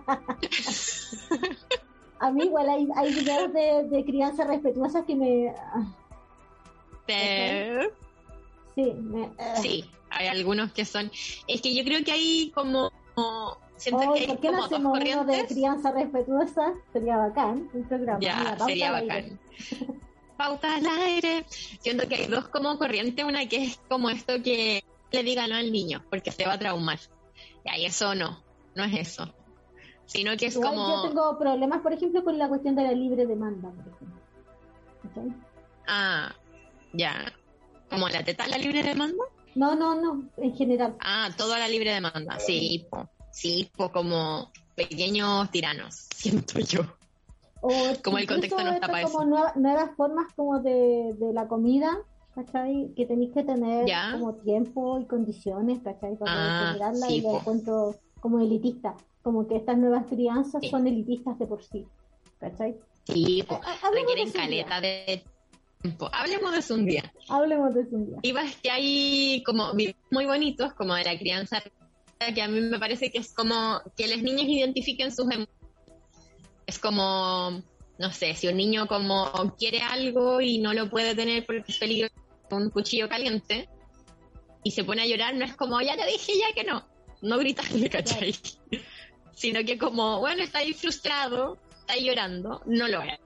a 2.19 2.31
mí 2.31 2.45
igual 2.45 2.69
hay, 2.69 2.87
hay 2.95 3.13
videos 3.13 3.51
de, 3.91 4.05
crianza 4.05 4.45
respetuosa 4.45 5.05
que 5.05 5.15
me... 5.15 5.53
Sí, 8.75 8.93
sí, 9.61 9.85
hay 10.09 10.27
algunos 10.27 10.71
que 10.71 10.85
son... 10.85 11.11
Es 11.47 11.61
que 11.61 11.75
yo 11.75 11.83
creo 11.83 12.03
que 12.05 12.13
hay 12.13 12.51
como... 12.55 12.89
Siento 13.83 14.13
que 14.13 14.19
hay 14.19 14.27
¿Por 14.27 14.39
qué 14.39 14.51
no 14.51 14.63
hacemos 14.63 14.99
uno 14.99 15.25
de 15.25 15.45
crianza 15.45 15.91
respetuosa? 15.91 16.73
Sería 16.91 17.17
bacán, 17.17 17.69
un 17.73 17.83
programa. 17.83 18.19
Ya, 18.19 18.57
sería 18.65 18.91
bacán. 18.91 19.39
Pauta 20.37 20.75
al 20.75 20.87
aire. 20.87 21.45
Siento 21.79 22.07
que 22.07 22.15
hay 22.15 22.27
dos 22.27 22.47
como 22.47 22.77
corrientes, 22.77 23.23
una 23.23 23.45
que 23.47 23.65
es 23.65 23.79
como 23.89 24.09
esto 24.09 24.41
que 24.41 24.83
le 25.11 25.23
diga 25.23 25.47
no 25.47 25.55
al 25.55 25.71
niño, 25.71 26.03
porque 26.09 26.31
se 26.31 26.45
va 26.45 26.53
a 26.53 26.59
traumar. 26.59 26.99
Y 27.77 27.85
eso 27.85 28.15
no, 28.15 28.43
no 28.75 28.83
es 28.83 28.93
eso 28.93 29.33
sino 30.05 30.35
que 30.37 30.47
es 30.47 30.55
como... 30.55 31.03
Yo 31.03 31.09
tengo 31.09 31.37
problemas, 31.37 31.81
por 31.81 31.93
ejemplo, 31.93 32.23
con 32.23 32.37
la 32.37 32.47
cuestión 32.47 32.75
de 32.75 32.83
la 32.83 32.91
libre 32.91 33.25
demanda, 33.25 33.71
Ah, 35.87 36.33
ya. 36.93 37.33
¿Como 37.89 38.07
la 38.09 38.23
teta 38.23 38.47
la 38.47 38.57
libre 38.57 38.83
demanda? 38.83 39.23
No, 39.55 39.75
no, 39.75 39.95
no, 39.95 40.29
en 40.37 40.55
general. 40.55 40.95
Ah, 40.99 41.29
toda 41.37 41.59
la 41.59 41.67
libre 41.67 41.93
demanda, 41.93 42.39
sí, 42.39 42.87
sí, 43.33 43.69
pues 43.75 43.89
como 43.91 44.51
pequeños 44.75 45.51
tiranos, 45.51 45.95
siento 46.15 46.59
yo. 46.59 46.81
como 48.03 48.17
el 48.17 48.27
contexto 48.27 48.63
no 48.63 48.71
está 48.71 48.87
para 48.87 49.03
como 49.03 49.25
Nuevas, 49.25 49.91
formas 49.97 50.33
como 50.35 50.59
de, 50.59 51.13
de 51.19 51.33
la 51.33 51.47
comida, 51.47 51.97
¿cachai? 52.35 52.93
Que 52.95 53.05
tenéis 53.05 53.33
que 53.33 53.43
tener 53.43 53.85
como 54.13 54.35
tiempo 54.35 54.99
y 54.99 55.05
condiciones, 55.05 55.79
¿cachai? 55.83 56.15
Para 56.15 56.31
ah, 56.33 56.67
generarla 56.73 57.11
y 57.11 57.21
la 57.21 57.33
encuentro 57.33 57.95
como 58.21 58.39
elitista 58.39 58.95
como 59.23 59.47
que 59.47 59.55
estas 59.55 59.77
nuevas 59.77 60.05
crianzas 60.07 60.61
son 60.69 60.85
elitistas 60.85 61.39
de 61.39 61.47
por 61.47 61.63
sí, 61.63 61.87
¿cachai? 62.39 62.75
Sí, 63.05 63.43
requieren 63.93 64.31
caleta 64.31 64.81
de 64.81 65.23
tiempo. 65.81 66.09
Hablemos 66.11 66.51
de 66.51 66.59
eso 66.59 66.75
un 66.75 66.85
día. 66.85 67.11
Hablemos 67.29 67.73
de 67.73 67.81
eso 67.81 67.95
un 67.95 68.05
día. 68.05 68.17
Y 68.21 68.33
vas 68.33 68.55
que 68.57 68.69
hay 68.69 69.43
como 69.43 69.71
muy 70.11 70.25
bonitos, 70.25 70.73
como 70.73 70.93
de 70.93 71.05
la 71.05 71.17
crianza, 71.17 71.63
que 72.31 72.41
a 72.41 72.47
mí 72.47 72.61
me 72.61 72.79
parece 72.79 73.11
que 73.11 73.17
es 73.17 73.33
como 73.33 73.81
que 73.97 74.07
los 74.07 74.21
niños 74.21 74.43
identifiquen 74.47 75.11
sus 75.11 75.25
emociones. 75.25 75.49
Es 76.65 76.79
como, 76.79 77.61
no 77.97 78.11
sé, 78.11 78.35
si 78.35 78.47
un 78.47 78.57
niño 78.57 78.87
como 78.87 79.55
quiere 79.57 79.81
algo 79.81 80.39
y 80.41 80.59
no 80.59 80.73
lo 80.73 80.89
puede 80.89 81.15
tener 81.15 81.45
porque 81.45 81.71
es 81.71 81.77
peligroso, 81.77 82.13
un 82.51 82.69
cuchillo 82.69 83.09
caliente, 83.09 83.67
y 84.63 84.71
se 84.71 84.83
pone 84.83 85.01
a 85.01 85.07
llorar, 85.07 85.35
no 85.35 85.43
es 85.43 85.55
como, 85.55 85.81
ya 85.81 85.97
te 85.97 86.05
dije 86.05 86.33
ya 86.37 86.53
que 86.55 86.63
no, 86.63 86.85
no 87.21 87.37
gritarle, 87.37 87.89
¿cachai? 87.89 88.35
sino 89.33 89.63
que 89.65 89.77
como, 89.77 90.19
bueno, 90.19 90.43
está 90.43 90.59
ahí 90.59 90.73
frustrado, 90.73 91.57
está 91.81 91.93
ahí 91.93 92.05
llorando, 92.05 92.61
no 92.65 92.87
lo 92.87 93.01
es. 93.01 93.19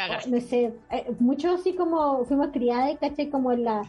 Oh, 0.00 0.28
no 0.28 0.40
sé, 0.40 0.72
eh, 0.92 1.06
mucho 1.18 1.54
así 1.54 1.74
como 1.74 2.24
fuimos 2.24 2.48
criadas, 2.52 2.96
¿cachai? 3.00 3.30
Como 3.30 3.52
en 3.52 3.64
la... 3.64 3.82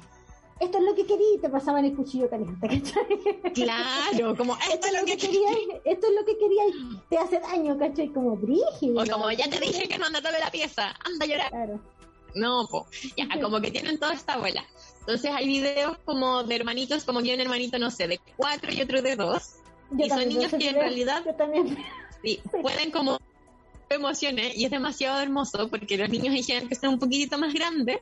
Esto 0.59 0.77
es 0.77 0.83
lo 0.83 0.93
que 0.93 1.05
quería 1.05 1.35
y 1.35 1.39
te 1.39 1.49
pasaban 1.49 1.85
el 1.85 1.95
cuchillo 1.95 2.29
caliente, 2.29 2.67
¿cachai? 2.67 3.53
Claro, 3.53 4.35
como 4.35 4.57
esto, 4.57 4.87
es 4.87 4.99
lo 4.99 5.05
que, 5.05 5.17
quería, 5.17 5.49
esto 5.85 6.07
es 6.07 6.13
lo 6.13 6.25
que 6.25 6.37
quería 6.37 6.67
y 6.67 6.99
te 7.09 7.17
hace 7.17 7.39
daño, 7.39 7.77
¿cachai? 7.77 8.09
Como 8.09 8.35
brígido. 8.35 9.01
O 9.01 9.05
como 9.05 9.31
ya 9.31 9.49
te 9.49 9.59
dije 9.59 9.87
que 9.87 9.97
no 9.97 10.05
anda 10.05 10.19
toda 10.19 10.37
la 10.37 10.51
pieza, 10.51 10.93
anda 11.05 11.25
a 11.25 11.27
llorar. 11.27 11.49
Claro. 11.49 11.79
No, 12.35 12.67
po. 12.69 12.87
ya, 13.17 13.27
como 13.41 13.59
que 13.61 13.71
tienen 13.71 13.97
toda 13.97 14.13
esta 14.13 14.33
abuela. 14.33 14.63
Entonces 14.99 15.31
hay 15.33 15.47
videos 15.47 15.97
como 16.05 16.43
de 16.43 16.55
hermanitos, 16.55 17.03
como 17.03 17.21
que 17.21 17.33
un 17.33 17.39
hermanito, 17.39 17.79
no 17.79 17.89
sé, 17.89 18.07
de 18.07 18.19
cuatro 18.35 18.71
y 18.71 18.81
otro 18.81 19.01
de 19.01 19.15
dos, 19.15 19.55
y 19.97 20.09
son 20.09 20.27
niños 20.27 20.51
que 20.51 20.69
en 20.69 20.75
realidad 20.75 21.23
pueden 22.61 22.91
como 22.91 23.17
emociones 23.89 24.55
y 24.55 24.65
es 24.65 24.71
demasiado 24.71 25.19
hermoso 25.19 25.67
porque 25.67 25.97
los 25.97 26.09
niños 26.09 26.47
en 26.49 26.67
que 26.69 26.75
son 26.75 26.89
un 26.89 26.99
poquitito 26.99 27.37
más 27.37 27.53
grandes 27.53 27.99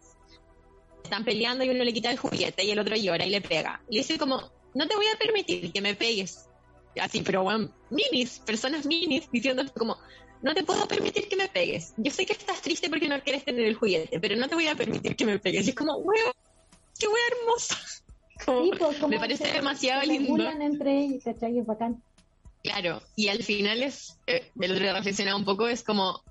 están 1.08 1.24
peleando 1.24 1.64
y 1.64 1.70
uno 1.70 1.84
le 1.84 1.94
quita 1.94 2.12
el 2.12 2.18
juguete 2.18 2.64
y 2.64 2.72
el 2.72 2.80
otro 2.80 2.96
llora 2.96 3.26
y 3.26 3.30
le 3.30 3.42
pega. 3.42 3.82
Y 3.90 3.98
dice 3.98 4.18
como, 4.18 4.52
no 4.74 4.88
te 4.88 4.96
voy 4.96 5.06
a 5.08 5.18
permitir 5.18 5.72
que 5.72 5.82
me 5.82 5.96
pegues. 5.96 6.48
Así, 7.00 7.22
pero 7.22 7.44
bueno, 7.44 7.70
minis, 7.90 8.40
personas 8.40 8.86
minis 8.86 9.30
diciendo 9.32 9.64
como, 9.76 9.98
no 10.42 10.54
te 10.54 10.64
puedo 10.64 10.88
permitir 10.88 11.28
que 11.28 11.36
me 11.36 11.48
pegues. 11.48 11.94
Yo 11.98 12.12
sé 12.12 12.26
que 12.26 12.34
estás 12.34 12.62
triste 12.62 12.90
porque 12.90 13.08
no 13.08 13.22
quieres 13.22 13.44
tener 13.44 13.66
el 13.66 13.76
juguete, 13.76 14.20
pero 14.20 14.36
no 14.36 14.48
te 14.48 14.56
voy 14.56 14.68
a 14.68 14.76
permitir 14.76 15.16
que 15.16 15.26
me 15.26 15.40
pegues. 15.40 15.66
Y 15.68 15.70
es 15.70 15.76
como, 15.76 15.96
weón, 15.98 16.34
qué 17.00 17.08
wea 17.08 17.24
hermosa. 17.40 17.78
Pues, 18.46 19.02
me 19.10 19.18
parece 19.18 19.52
demasiado 19.52 20.04
lindo. 20.04 20.48
entre 20.48 21.00
ellos, 21.00 21.24
¿cachai? 21.24 21.58
Es 21.58 21.66
bacán. 21.66 22.02
Claro, 22.64 23.02
y 23.16 23.30
al 23.30 23.44
final 23.44 23.82
es, 23.82 24.20
eh, 24.28 24.52
el 24.60 24.72
otro 24.72 24.84
día 24.84 25.36
un 25.36 25.44
poco, 25.44 25.68
es 25.68 25.82
como 25.84 26.22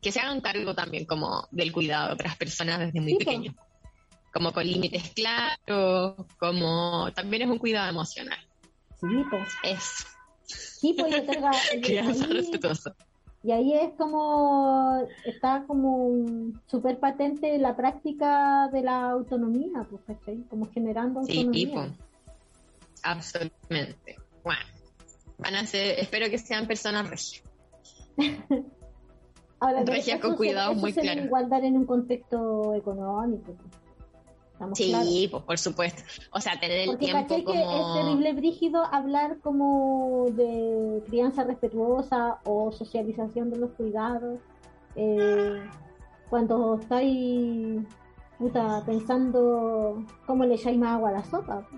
que 0.00 0.12
se 0.12 0.20
hagan 0.20 0.40
cargo 0.40 0.74
también 0.74 1.04
como 1.04 1.48
del 1.50 1.72
cuidado 1.72 2.08
de 2.08 2.14
otras 2.14 2.36
personas 2.36 2.78
desde 2.78 3.00
muy 3.00 3.16
pequeños. 3.16 3.54
Como 4.32 4.52
con 4.52 4.66
límites 4.66 5.10
claros, 5.14 6.14
como 6.38 7.10
también 7.14 7.42
es 7.42 7.48
un 7.48 7.58
cuidado 7.58 7.88
emocional. 7.88 8.38
Sí, 9.00 9.24
pues. 9.30 9.48
Es. 9.62 10.06
Sí, 10.44 10.94
pues 10.98 11.14
yo 11.14 11.24
tengo, 11.24 11.48
respetuoso. 12.30 12.94
Y 13.42 13.52
ahí 13.52 13.72
es 13.72 13.92
como, 13.96 15.06
está 15.24 15.64
como 15.66 16.52
súper 16.66 16.98
patente 16.98 17.56
la 17.58 17.76
práctica 17.76 18.68
de 18.72 18.82
la 18.82 19.10
autonomía, 19.10 19.86
pues, 19.88 20.02
¿cachai? 20.06 20.42
Como 20.50 20.70
generando 20.72 21.20
autonomía. 21.20 21.52
Sí, 21.52 21.66
tipo. 21.66 21.86
Absolutamente. 23.04 24.16
Bueno, 24.42 24.60
van 25.38 25.54
a 25.54 25.66
ser, 25.66 26.00
espero 26.00 26.28
que 26.28 26.38
sean 26.38 26.66
personas 26.66 27.08
regias. 27.08 27.44
Ahora, 29.60 29.82
regias 29.84 30.20
con 30.20 30.36
cuidado 30.36 30.74
muy 30.74 30.92
claro. 30.92 31.24
igualdad 31.24 31.64
en 31.64 31.76
un 31.76 31.86
contexto 31.86 32.74
económico. 32.74 33.54
Pues. 33.54 33.87
Sí, 34.74 35.28
pues 35.30 35.42
por 35.44 35.58
supuesto. 35.58 36.02
O 36.32 36.40
sea, 36.40 36.58
tener 36.58 36.88
el 36.88 36.98
tiempo 36.98 37.26
como... 37.44 37.52
que 37.52 37.60
es 37.60 37.94
terrible 38.02 38.32
brígido 38.32 38.84
hablar 38.84 39.38
como 39.40 40.26
de 40.30 41.02
crianza 41.06 41.44
respetuosa 41.44 42.38
o 42.44 42.72
socialización 42.72 43.50
de 43.50 43.58
los 43.58 43.70
cuidados. 43.72 44.40
Eh, 44.96 45.62
cuando 46.28 46.78
estáis 46.80 47.82
puta, 48.38 48.82
pensando 48.86 50.04
cómo 50.26 50.44
le 50.44 50.54
echáis 50.54 50.78
más 50.78 50.94
agua 50.94 51.10
a 51.10 51.12
la 51.12 51.24
sopa. 51.24 51.68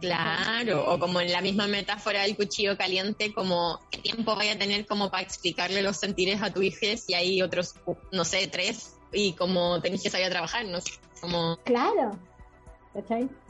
Claro, 0.00 0.92
o 0.92 0.98
como 0.98 1.20
en 1.20 1.32
la 1.32 1.40
misma 1.40 1.66
metáfora 1.66 2.22
del 2.22 2.36
cuchillo 2.36 2.76
caliente, 2.76 3.32
como 3.32 3.80
qué 3.90 3.98
tiempo 3.98 4.36
vaya 4.36 4.52
a 4.52 4.58
tener 4.58 4.86
como 4.86 5.10
para 5.10 5.22
explicarle 5.22 5.80
los 5.82 5.96
sentires 5.96 6.42
a 6.42 6.52
tu 6.52 6.60
hija 6.60 6.96
si 6.96 7.14
hay 7.14 7.40
otros, 7.40 7.74
no 8.12 8.24
sé, 8.24 8.46
tres, 8.48 8.96
y 9.12 9.32
como 9.32 9.80
tenés 9.80 10.02
que 10.02 10.10
salir 10.10 10.26
a 10.26 10.30
trabajar, 10.30 10.66
no 10.66 10.80
sé, 10.80 10.92
como... 11.20 11.56
Claro, 11.64 12.18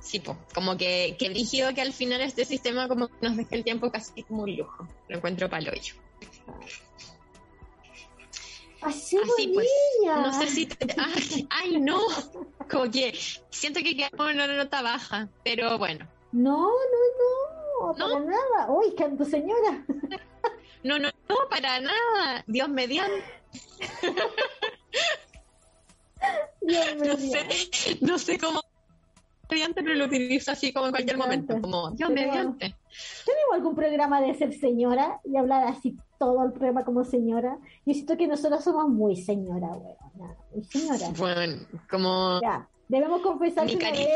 Sí, 0.01 0.21
pues, 0.21 0.39
como 0.55 0.77
que, 0.77 1.17
que 1.19 1.29
rígido 1.29 1.75
que 1.75 1.83
al 1.83 1.93
final 1.93 2.23
este 2.23 2.45
sistema 2.45 2.89
como 2.89 3.11
nos 3.21 3.37
deja 3.37 3.55
el 3.55 3.65
tiempo 3.65 3.91
casi 3.91 4.23
como 4.23 4.45
un 4.45 4.57
lujo, 4.57 4.89
lo 5.09 5.17
encuentro 5.17 5.51
para 5.51 5.62
el 5.62 5.69
hoyo. 5.69 5.95
Así, 8.81 9.19
pues, 9.53 9.69
no 10.05 10.41
sé 10.41 10.47
si... 10.49 10.69
ay, 11.51 11.79
no, 11.81 12.01
como 12.71 12.91
que 12.91 13.15
siento 13.51 13.81
que 13.81 13.97
quedamos 13.97 14.31
en 14.31 14.37
una 14.37 14.47
nota 14.47 14.83
baja, 14.83 15.29
pero 15.43 15.79
bueno. 15.79 16.07
No, 16.33 16.69
no, 16.69 17.87
no, 17.87 17.95
para 17.95 18.21
nada. 18.21 18.71
Uy, 18.71 18.95
canto 18.95 19.25
señora. 19.25 19.85
No, 20.83 20.99
no, 20.99 21.09
no, 21.31 21.37
para 21.49 21.81
nada. 21.81 22.45
Dios 22.47 22.69
mediante. 22.69 23.25
Dios 26.61 26.85
no 26.97 27.16
sé, 27.16 27.99
no 28.01 28.18
sé 28.18 28.39
cómo 28.39 28.61
mediante, 29.51 29.83
pero 29.83 29.95
lo 29.95 30.07
utilizo 30.07 30.53
así 30.53 30.72
como 30.72 30.87
en 30.87 30.93
cualquier 30.93 31.18
momento, 31.18 31.61
como 31.61 31.91
Dios 31.91 32.11
mediante. 32.11 32.75
¿Tenemos 33.25 33.55
algún 33.55 33.75
programa 33.75 34.20
de 34.20 34.35
ser 34.35 34.53
señora 34.53 35.20
y 35.25 35.37
hablar 35.37 35.66
así 35.68 35.97
todo 36.18 36.45
el 36.45 36.53
programa 36.53 36.85
como 36.85 37.05
señora? 37.05 37.59
Yo 37.85 37.95
siento 37.95 38.16
que 38.16 38.27
nosotros 38.27 38.62
somos 38.64 38.89
muy 38.89 39.16
señora, 39.16 39.68
weón. 39.68 40.35
Muy 40.55 40.64
señora. 40.64 41.09
Bueno, 41.16 41.62
como... 41.91 42.41
Ya, 42.41 42.68
debemos 42.89 43.20
confesar 43.22 43.66
que? 43.66 44.14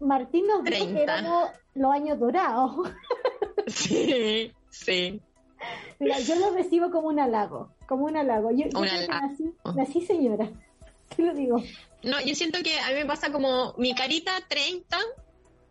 Martín 0.00 0.46
nos 0.46 0.64
dijo 0.64 0.86
que 0.86 1.02
éramos 1.02 1.50
los 1.74 1.92
años 1.92 2.18
dorados. 2.18 2.88
Sí, 3.66 4.50
sí. 4.70 5.20
Mira, 6.00 6.18
yo 6.18 6.34
lo 6.36 6.50
recibo 6.54 6.90
como 6.90 7.08
un 7.08 7.20
halago, 7.20 7.68
como 7.86 8.06
un 8.06 8.16
halago. 8.16 8.50
Yo, 8.50 8.64
yo 8.66 8.80
nací, 8.80 9.54
nací, 9.76 10.00
señora, 10.00 10.50
te 11.16 11.22
lo 11.22 11.34
digo. 11.34 11.62
No, 12.02 12.20
yo 12.20 12.34
siento 12.34 12.62
que 12.62 12.78
a 12.78 12.88
mí 12.88 12.94
me 12.94 13.06
pasa 13.06 13.30
como 13.30 13.74
mi 13.76 13.94
carita 13.94 14.32
30, 14.48 14.98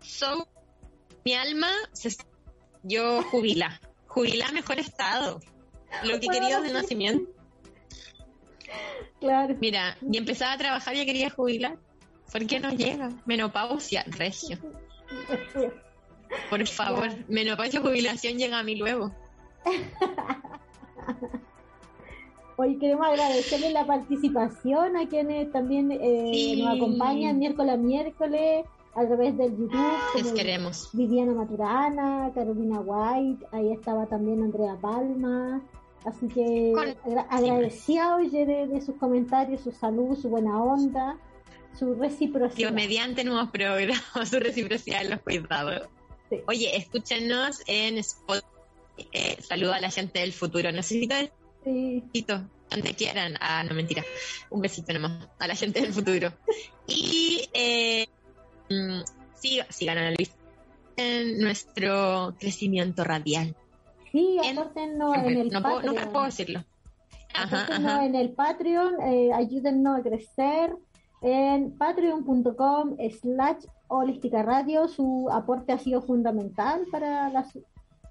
so, 0.02 0.48
mi 1.26 1.34
alma, 1.34 1.70
se, 1.94 2.16
yo 2.84 3.24
jubila, 3.24 3.80
jubila 4.08 4.52
mejor 4.52 4.80
estado, 4.80 5.40
lo 6.04 6.20
que 6.20 6.28
quería 6.28 6.62
de 6.62 6.72
nacimiento. 6.72 7.32
Claro. 9.20 9.56
Mira, 9.60 9.98
y 10.02 10.18
empezaba 10.18 10.54
a 10.54 10.58
trabajar 10.58 10.96
y 10.96 11.06
quería 11.06 11.30
jubilar. 11.30 11.78
¿Por 12.32 12.46
qué 12.46 12.60
no 12.60 12.70
llega? 12.72 13.10
Menopausia, 13.26 14.06
regio. 14.08 14.60
Por 16.50 16.68
favor, 16.68 17.10
menopausia 17.28 17.82
jubilación 17.82 18.38
llega 18.38 18.60
a 18.60 18.64
mí 18.64 18.76
luego. 18.76 19.14
Hoy 22.62 22.76
queremos 22.76 23.08
agradecerle 23.08 23.72
la 23.72 23.86
participación 23.86 24.98
a 24.98 25.08
quienes 25.08 25.50
también 25.50 25.94
eh, 25.94 26.56
nos 26.58 26.76
acompañan 26.76 27.40
miércoles 27.40 27.74
a 27.74 27.78
miércoles 27.78 28.66
a 28.96 29.06
través 29.06 29.38
del 29.38 29.52
YouTube. 29.52 29.98
Les 30.18 30.34
queremos. 30.34 30.90
Viviana 30.92 31.34
Maturana, 31.36 32.30
Carolina 32.36 32.82
White, 32.82 33.46
ahí 33.54 33.72
estaba 33.72 34.08
también 34.08 34.44
Andrea 34.44 34.76
Palma. 34.76 35.62
Así 36.04 36.28
que 36.28 36.74
agradecida 37.30 38.18
oye 38.18 38.46
de, 38.46 38.82
sus 38.82 38.98
comentarios, 38.98 39.62
su 39.62 39.72
salud, 39.72 40.18
su 40.18 40.28
buena 40.28 40.62
onda 40.62 41.18
su 41.80 41.96
reciprocidad. 41.96 42.74
mediante 42.74 43.24
nuevos 43.24 43.52
programas, 43.52 44.04
su 44.30 44.38
reciprocidad 44.38 45.04
en 45.04 45.12
los 45.12 45.22
cuidados. 45.22 45.88
Oye, 46.46 46.76
escúchenos 46.76 47.62
en 47.68 48.00
Spotify. 48.00 48.60
Eh, 49.14 49.38
a 49.50 49.80
la 49.80 49.92
gente 49.92 50.20
del 50.20 50.34
futuro. 50.34 50.72
Necesito 50.74 51.16
sí. 51.64 52.04
donde 52.70 52.94
quieran. 52.94 53.36
Ah, 53.40 53.64
no, 53.64 53.76
mentira. 53.76 54.04
Un 54.50 54.62
besito 54.62 54.94
nomás 54.94 55.28
a 55.40 55.48
la 55.48 55.56
gente 55.56 55.82
del 55.82 55.94
futuro. 55.94 56.32
y 56.88 57.48
eh, 57.54 58.08
mm, 58.70 59.02
sí, 59.36 59.60
sigan 59.70 59.98
a 59.98 60.12
Luis 60.12 60.32
en 60.98 61.40
nuestro 61.40 62.36
crecimiento 62.40 63.04
radial. 63.04 63.56
Sí, 64.12 64.40
apórtennos 64.40 65.18
en, 65.18 65.38
el 65.38 65.50
no 65.50 65.62
Patreon. 65.62 65.94
Puedo, 65.94 66.06
no 66.06 66.12
puedo 66.12 66.26
decirlo. 66.26 66.64
Ajá, 67.34 68.06
en 68.06 68.16
el 68.16 68.32
Patreon, 68.32 69.02
eh, 69.02 69.32
ayúdennos 69.34 70.00
a 70.00 70.04
crecer 70.04 70.76
en 71.22 71.78
patreon.com 71.78 72.98
slash 73.22 73.66
holística 73.88 74.44
radio. 74.44 74.88
Su 74.88 75.30
aporte 75.32 75.74
ha 75.74 75.78
sido 75.78 76.02
fundamental 76.02 76.86
para 76.92 77.30
la 77.30 77.46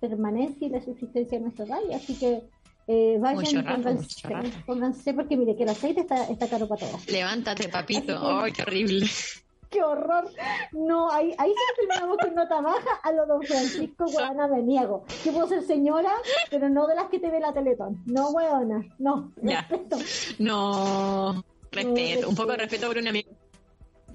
permanencia 0.01 0.67
y 0.67 0.71
la 0.71 0.81
subsistencia 0.81 1.39
de 1.39 1.45
nuestra 1.45 1.65
radio. 1.67 1.95
Así 1.95 2.15
que 2.15 2.43
eh, 2.89 3.19
vayan 3.21 3.45
y 3.45 4.63
pónganse, 4.67 5.13
porque 5.13 5.37
mire 5.37 5.55
que 5.55 5.65
el 5.65 5.69
aceite 5.69 6.01
está, 6.01 6.25
está 6.25 6.49
caro 6.49 6.67
para 6.67 6.87
todos. 6.87 7.07
Levántate, 7.07 7.69
papito. 7.69 8.19
¡Ay, 8.19 8.51
qué 8.53 8.63
horrible! 8.63 9.07
¡Qué 9.69 9.83
horror! 9.83 10.31
No, 10.73 11.11
ahí, 11.13 11.35
ahí 11.37 11.51
sí 11.51 11.75
terminamos 11.77 12.17
con 12.17 12.35
nota 12.35 12.63
baja 12.63 13.01
a 13.03 13.13
lo 13.13 13.27
don 13.27 13.43
Francisco 13.43 14.07
Guana 14.11 14.49
me 14.49 14.63
niego. 14.63 15.05
Yo 15.23 15.33
puedo 15.33 15.47
ser 15.47 15.63
señora, 15.65 16.13
pero 16.51 16.71
no 16.71 16.87
de 16.87 16.95
las 16.95 17.11
que 17.11 17.19
te 17.19 17.31
ve 17.31 17.41
la 17.41 17.53
Teletón. 17.53 18.03
No, 18.07 18.31
weona. 18.31 18.83
No, 18.99 19.31
respeto. 19.37 19.99
No. 20.39 21.45
Respeto, 21.71 22.31
un 22.31 22.35
poco 22.35 22.53
de 22.53 22.57
respeto 22.57 22.87
por 22.89 22.97
un 22.97 23.09
amigo. 23.09 23.31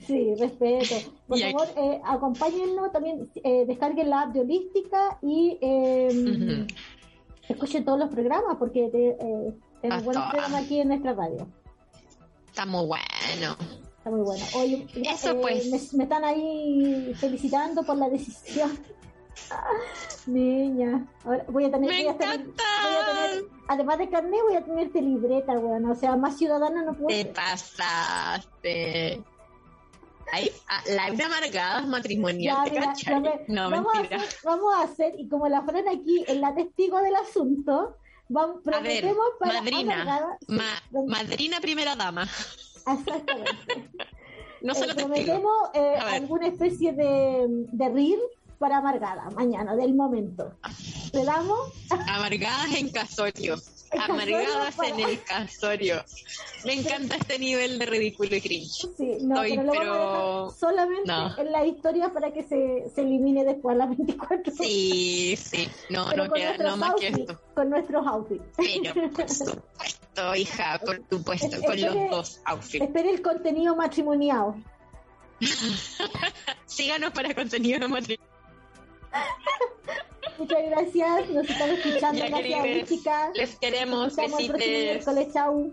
Sí, 0.07 0.33
respeto. 0.33 0.95
Por 1.27 1.39
favor, 1.39 1.67
eh, 1.77 2.01
acompáñennos 2.03 2.91
también, 2.91 3.29
eh, 3.35 3.65
descarguen 3.67 4.09
la 4.09 4.21
app 4.23 4.33
de 4.33 4.41
Holística 4.41 5.19
y 5.21 5.59
eh, 5.61 6.65
escuchen 7.47 7.85
todos 7.85 7.99
los 7.99 8.09
programas 8.09 8.57
porque 8.57 8.85
eh, 8.93 9.53
tenemos 9.81 10.03
buenos 10.03 10.29
programas 10.29 10.63
aquí 10.63 10.79
en 10.79 10.87
nuestra 10.89 11.13
radio. 11.13 11.47
Está 12.47 12.65
muy 12.65 12.85
bueno. 12.85 13.57
Está 13.97 14.09
muy 14.09 14.21
bueno. 14.21 14.45
Hoy, 14.55 14.87
Eso 14.95 15.31
eh, 15.31 15.37
pues. 15.41 15.93
me, 15.93 16.03
están 16.03 16.23
ahí 16.23 17.13
felicitando 17.15 17.83
por 17.83 17.97
la 17.97 18.09
decisión 18.09 18.71
Niña, 20.27 21.05
ahora 21.25 21.45
voy 21.49 21.65
a 21.65 21.71
tener, 21.71 21.89
Me 21.89 22.01
encanta. 22.01 22.63
además 23.67 23.97
de 23.97 24.09
carnet, 24.09 24.39
voy 24.47 24.55
a 24.55 24.63
tener 24.63 24.93
libreta, 24.93 25.53
weón. 25.53 25.85
O 25.89 25.95
sea, 25.95 26.15
más 26.15 26.37
ciudadana 26.37 26.83
no 26.83 26.93
puedo. 26.93 27.07
Te 27.07 27.25
pasaste. 27.25 29.23
Hay, 30.33 30.51
vida 31.11 31.27
amargada 31.27 31.81
matrimonial, 31.85 32.57
no, 33.47 33.69
vamos 33.69 33.93
mentira. 33.93 34.17
A 34.17 34.23
hacer, 34.23 34.39
vamos 34.43 34.73
a 34.73 34.81
hacer, 34.81 35.13
y 35.19 35.27
como 35.27 35.47
la 35.47 35.61
Fran 35.61 35.87
aquí 35.87 36.25
es 36.27 36.37
la 36.37 36.55
testigo 36.55 36.99
del 37.03 37.15
asunto, 37.15 37.97
vamos, 38.29 38.61
prometemos 38.63 39.27
a 39.41 39.45
ver, 39.45 39.61
madrina, 39.61 40.37
madrina 41.05 41.61
primera 41.61 41.95
dama. 41.95 42.23
Exactamente. 42.23 43.91
no 44.63 44.73
solo 44.73 44.93
eh, 44.93 44.95
prometemos 44.95 45.69
eh, 45.75 45.97
alguna 46.01 46.47
especie 46.47 46.93
de, 46.93 47.45
de 47.71 47.89
reel 47.89 48.19
para 48.63 48.77
Amargada 48.77 49.29
mañana, 49.31 49.75
del 49.75 49.93
momento. 49.93 50.53
¿Le 51.11 51.25
damos? 51.25 51.73
Amargadas 52.07 52.73
en 52.77 52.89
casorio. 52.91 53.57
Amargadas 53.91 54.77
en 54.87 54.99
el 55.01 55.21
casorio. 55.21 56.01
Me 56.63 56.75
encanta 56.75 57.17
este 57.17 57.39
nivel 57.39 57.77
de 57.77 57.85
ridículo 57.85 58.33
y 58.37 58.39
cringe. 58.39 58.87
Sí, 58.95 59.17
no, 59.19 59.41
pero, 59.69 60.49
solamente 60.57 61.11
en 61.39 61.51
la 61.51 61.65
historia 61.65 62.13
para 62.13 62.31
que 62.31 62.43
se, 62.43 62.89
se 62.95 63.01
elimine 63.01 63.43
después 63.43 63.75
a 63.75 63.79
las 63.79 63.89
24 63.89 64.53
Sí, 64.57 65.35
sí, 65.35 65.67
no, 65.89 66.09
no 66.13 66.31
queda 66.31 66.55
no 66.55 66.77
más 66.77 66.95
que 66.95 67.09
esto. 67.09 67.41
Con 67.55 67.69
nuestros 67.69 68.07
outfits. 68.07 68.45
Pero, 68.55 69.11
por 69.11 69.29
supuesto, 69.29 70.35
hija, 70.37 70.79
por 70.79 71.03
supuesto, 71.09 71.61
con 71.65 71.81
los 71.81 72.09
dos 72.09 72.41
outfits. 72.45 72.85
Espere 72.85 73.09
el 73.09 73.21
contenido 73.21 73.75
matrimonial. 73.75 74.53
Síganos 76.65 77.11
para 77.11 77.35
contenido 77.35 77.89
matrimonial. 77.89 78.32
Muchas 80.37 80.69
gracias, 80.69 81.29
nos 81.29 81.49
están 81.49 81.69
escuchando. 81.69 82.25
gracias, 82.25 82.89
Les 83.35 83.55
queremos. 83.59 84.15
Besitos. 84.15 85.33
Chau. 85.33 85.71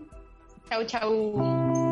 Chau, 0.69 0.85
chau. 0.85 1.90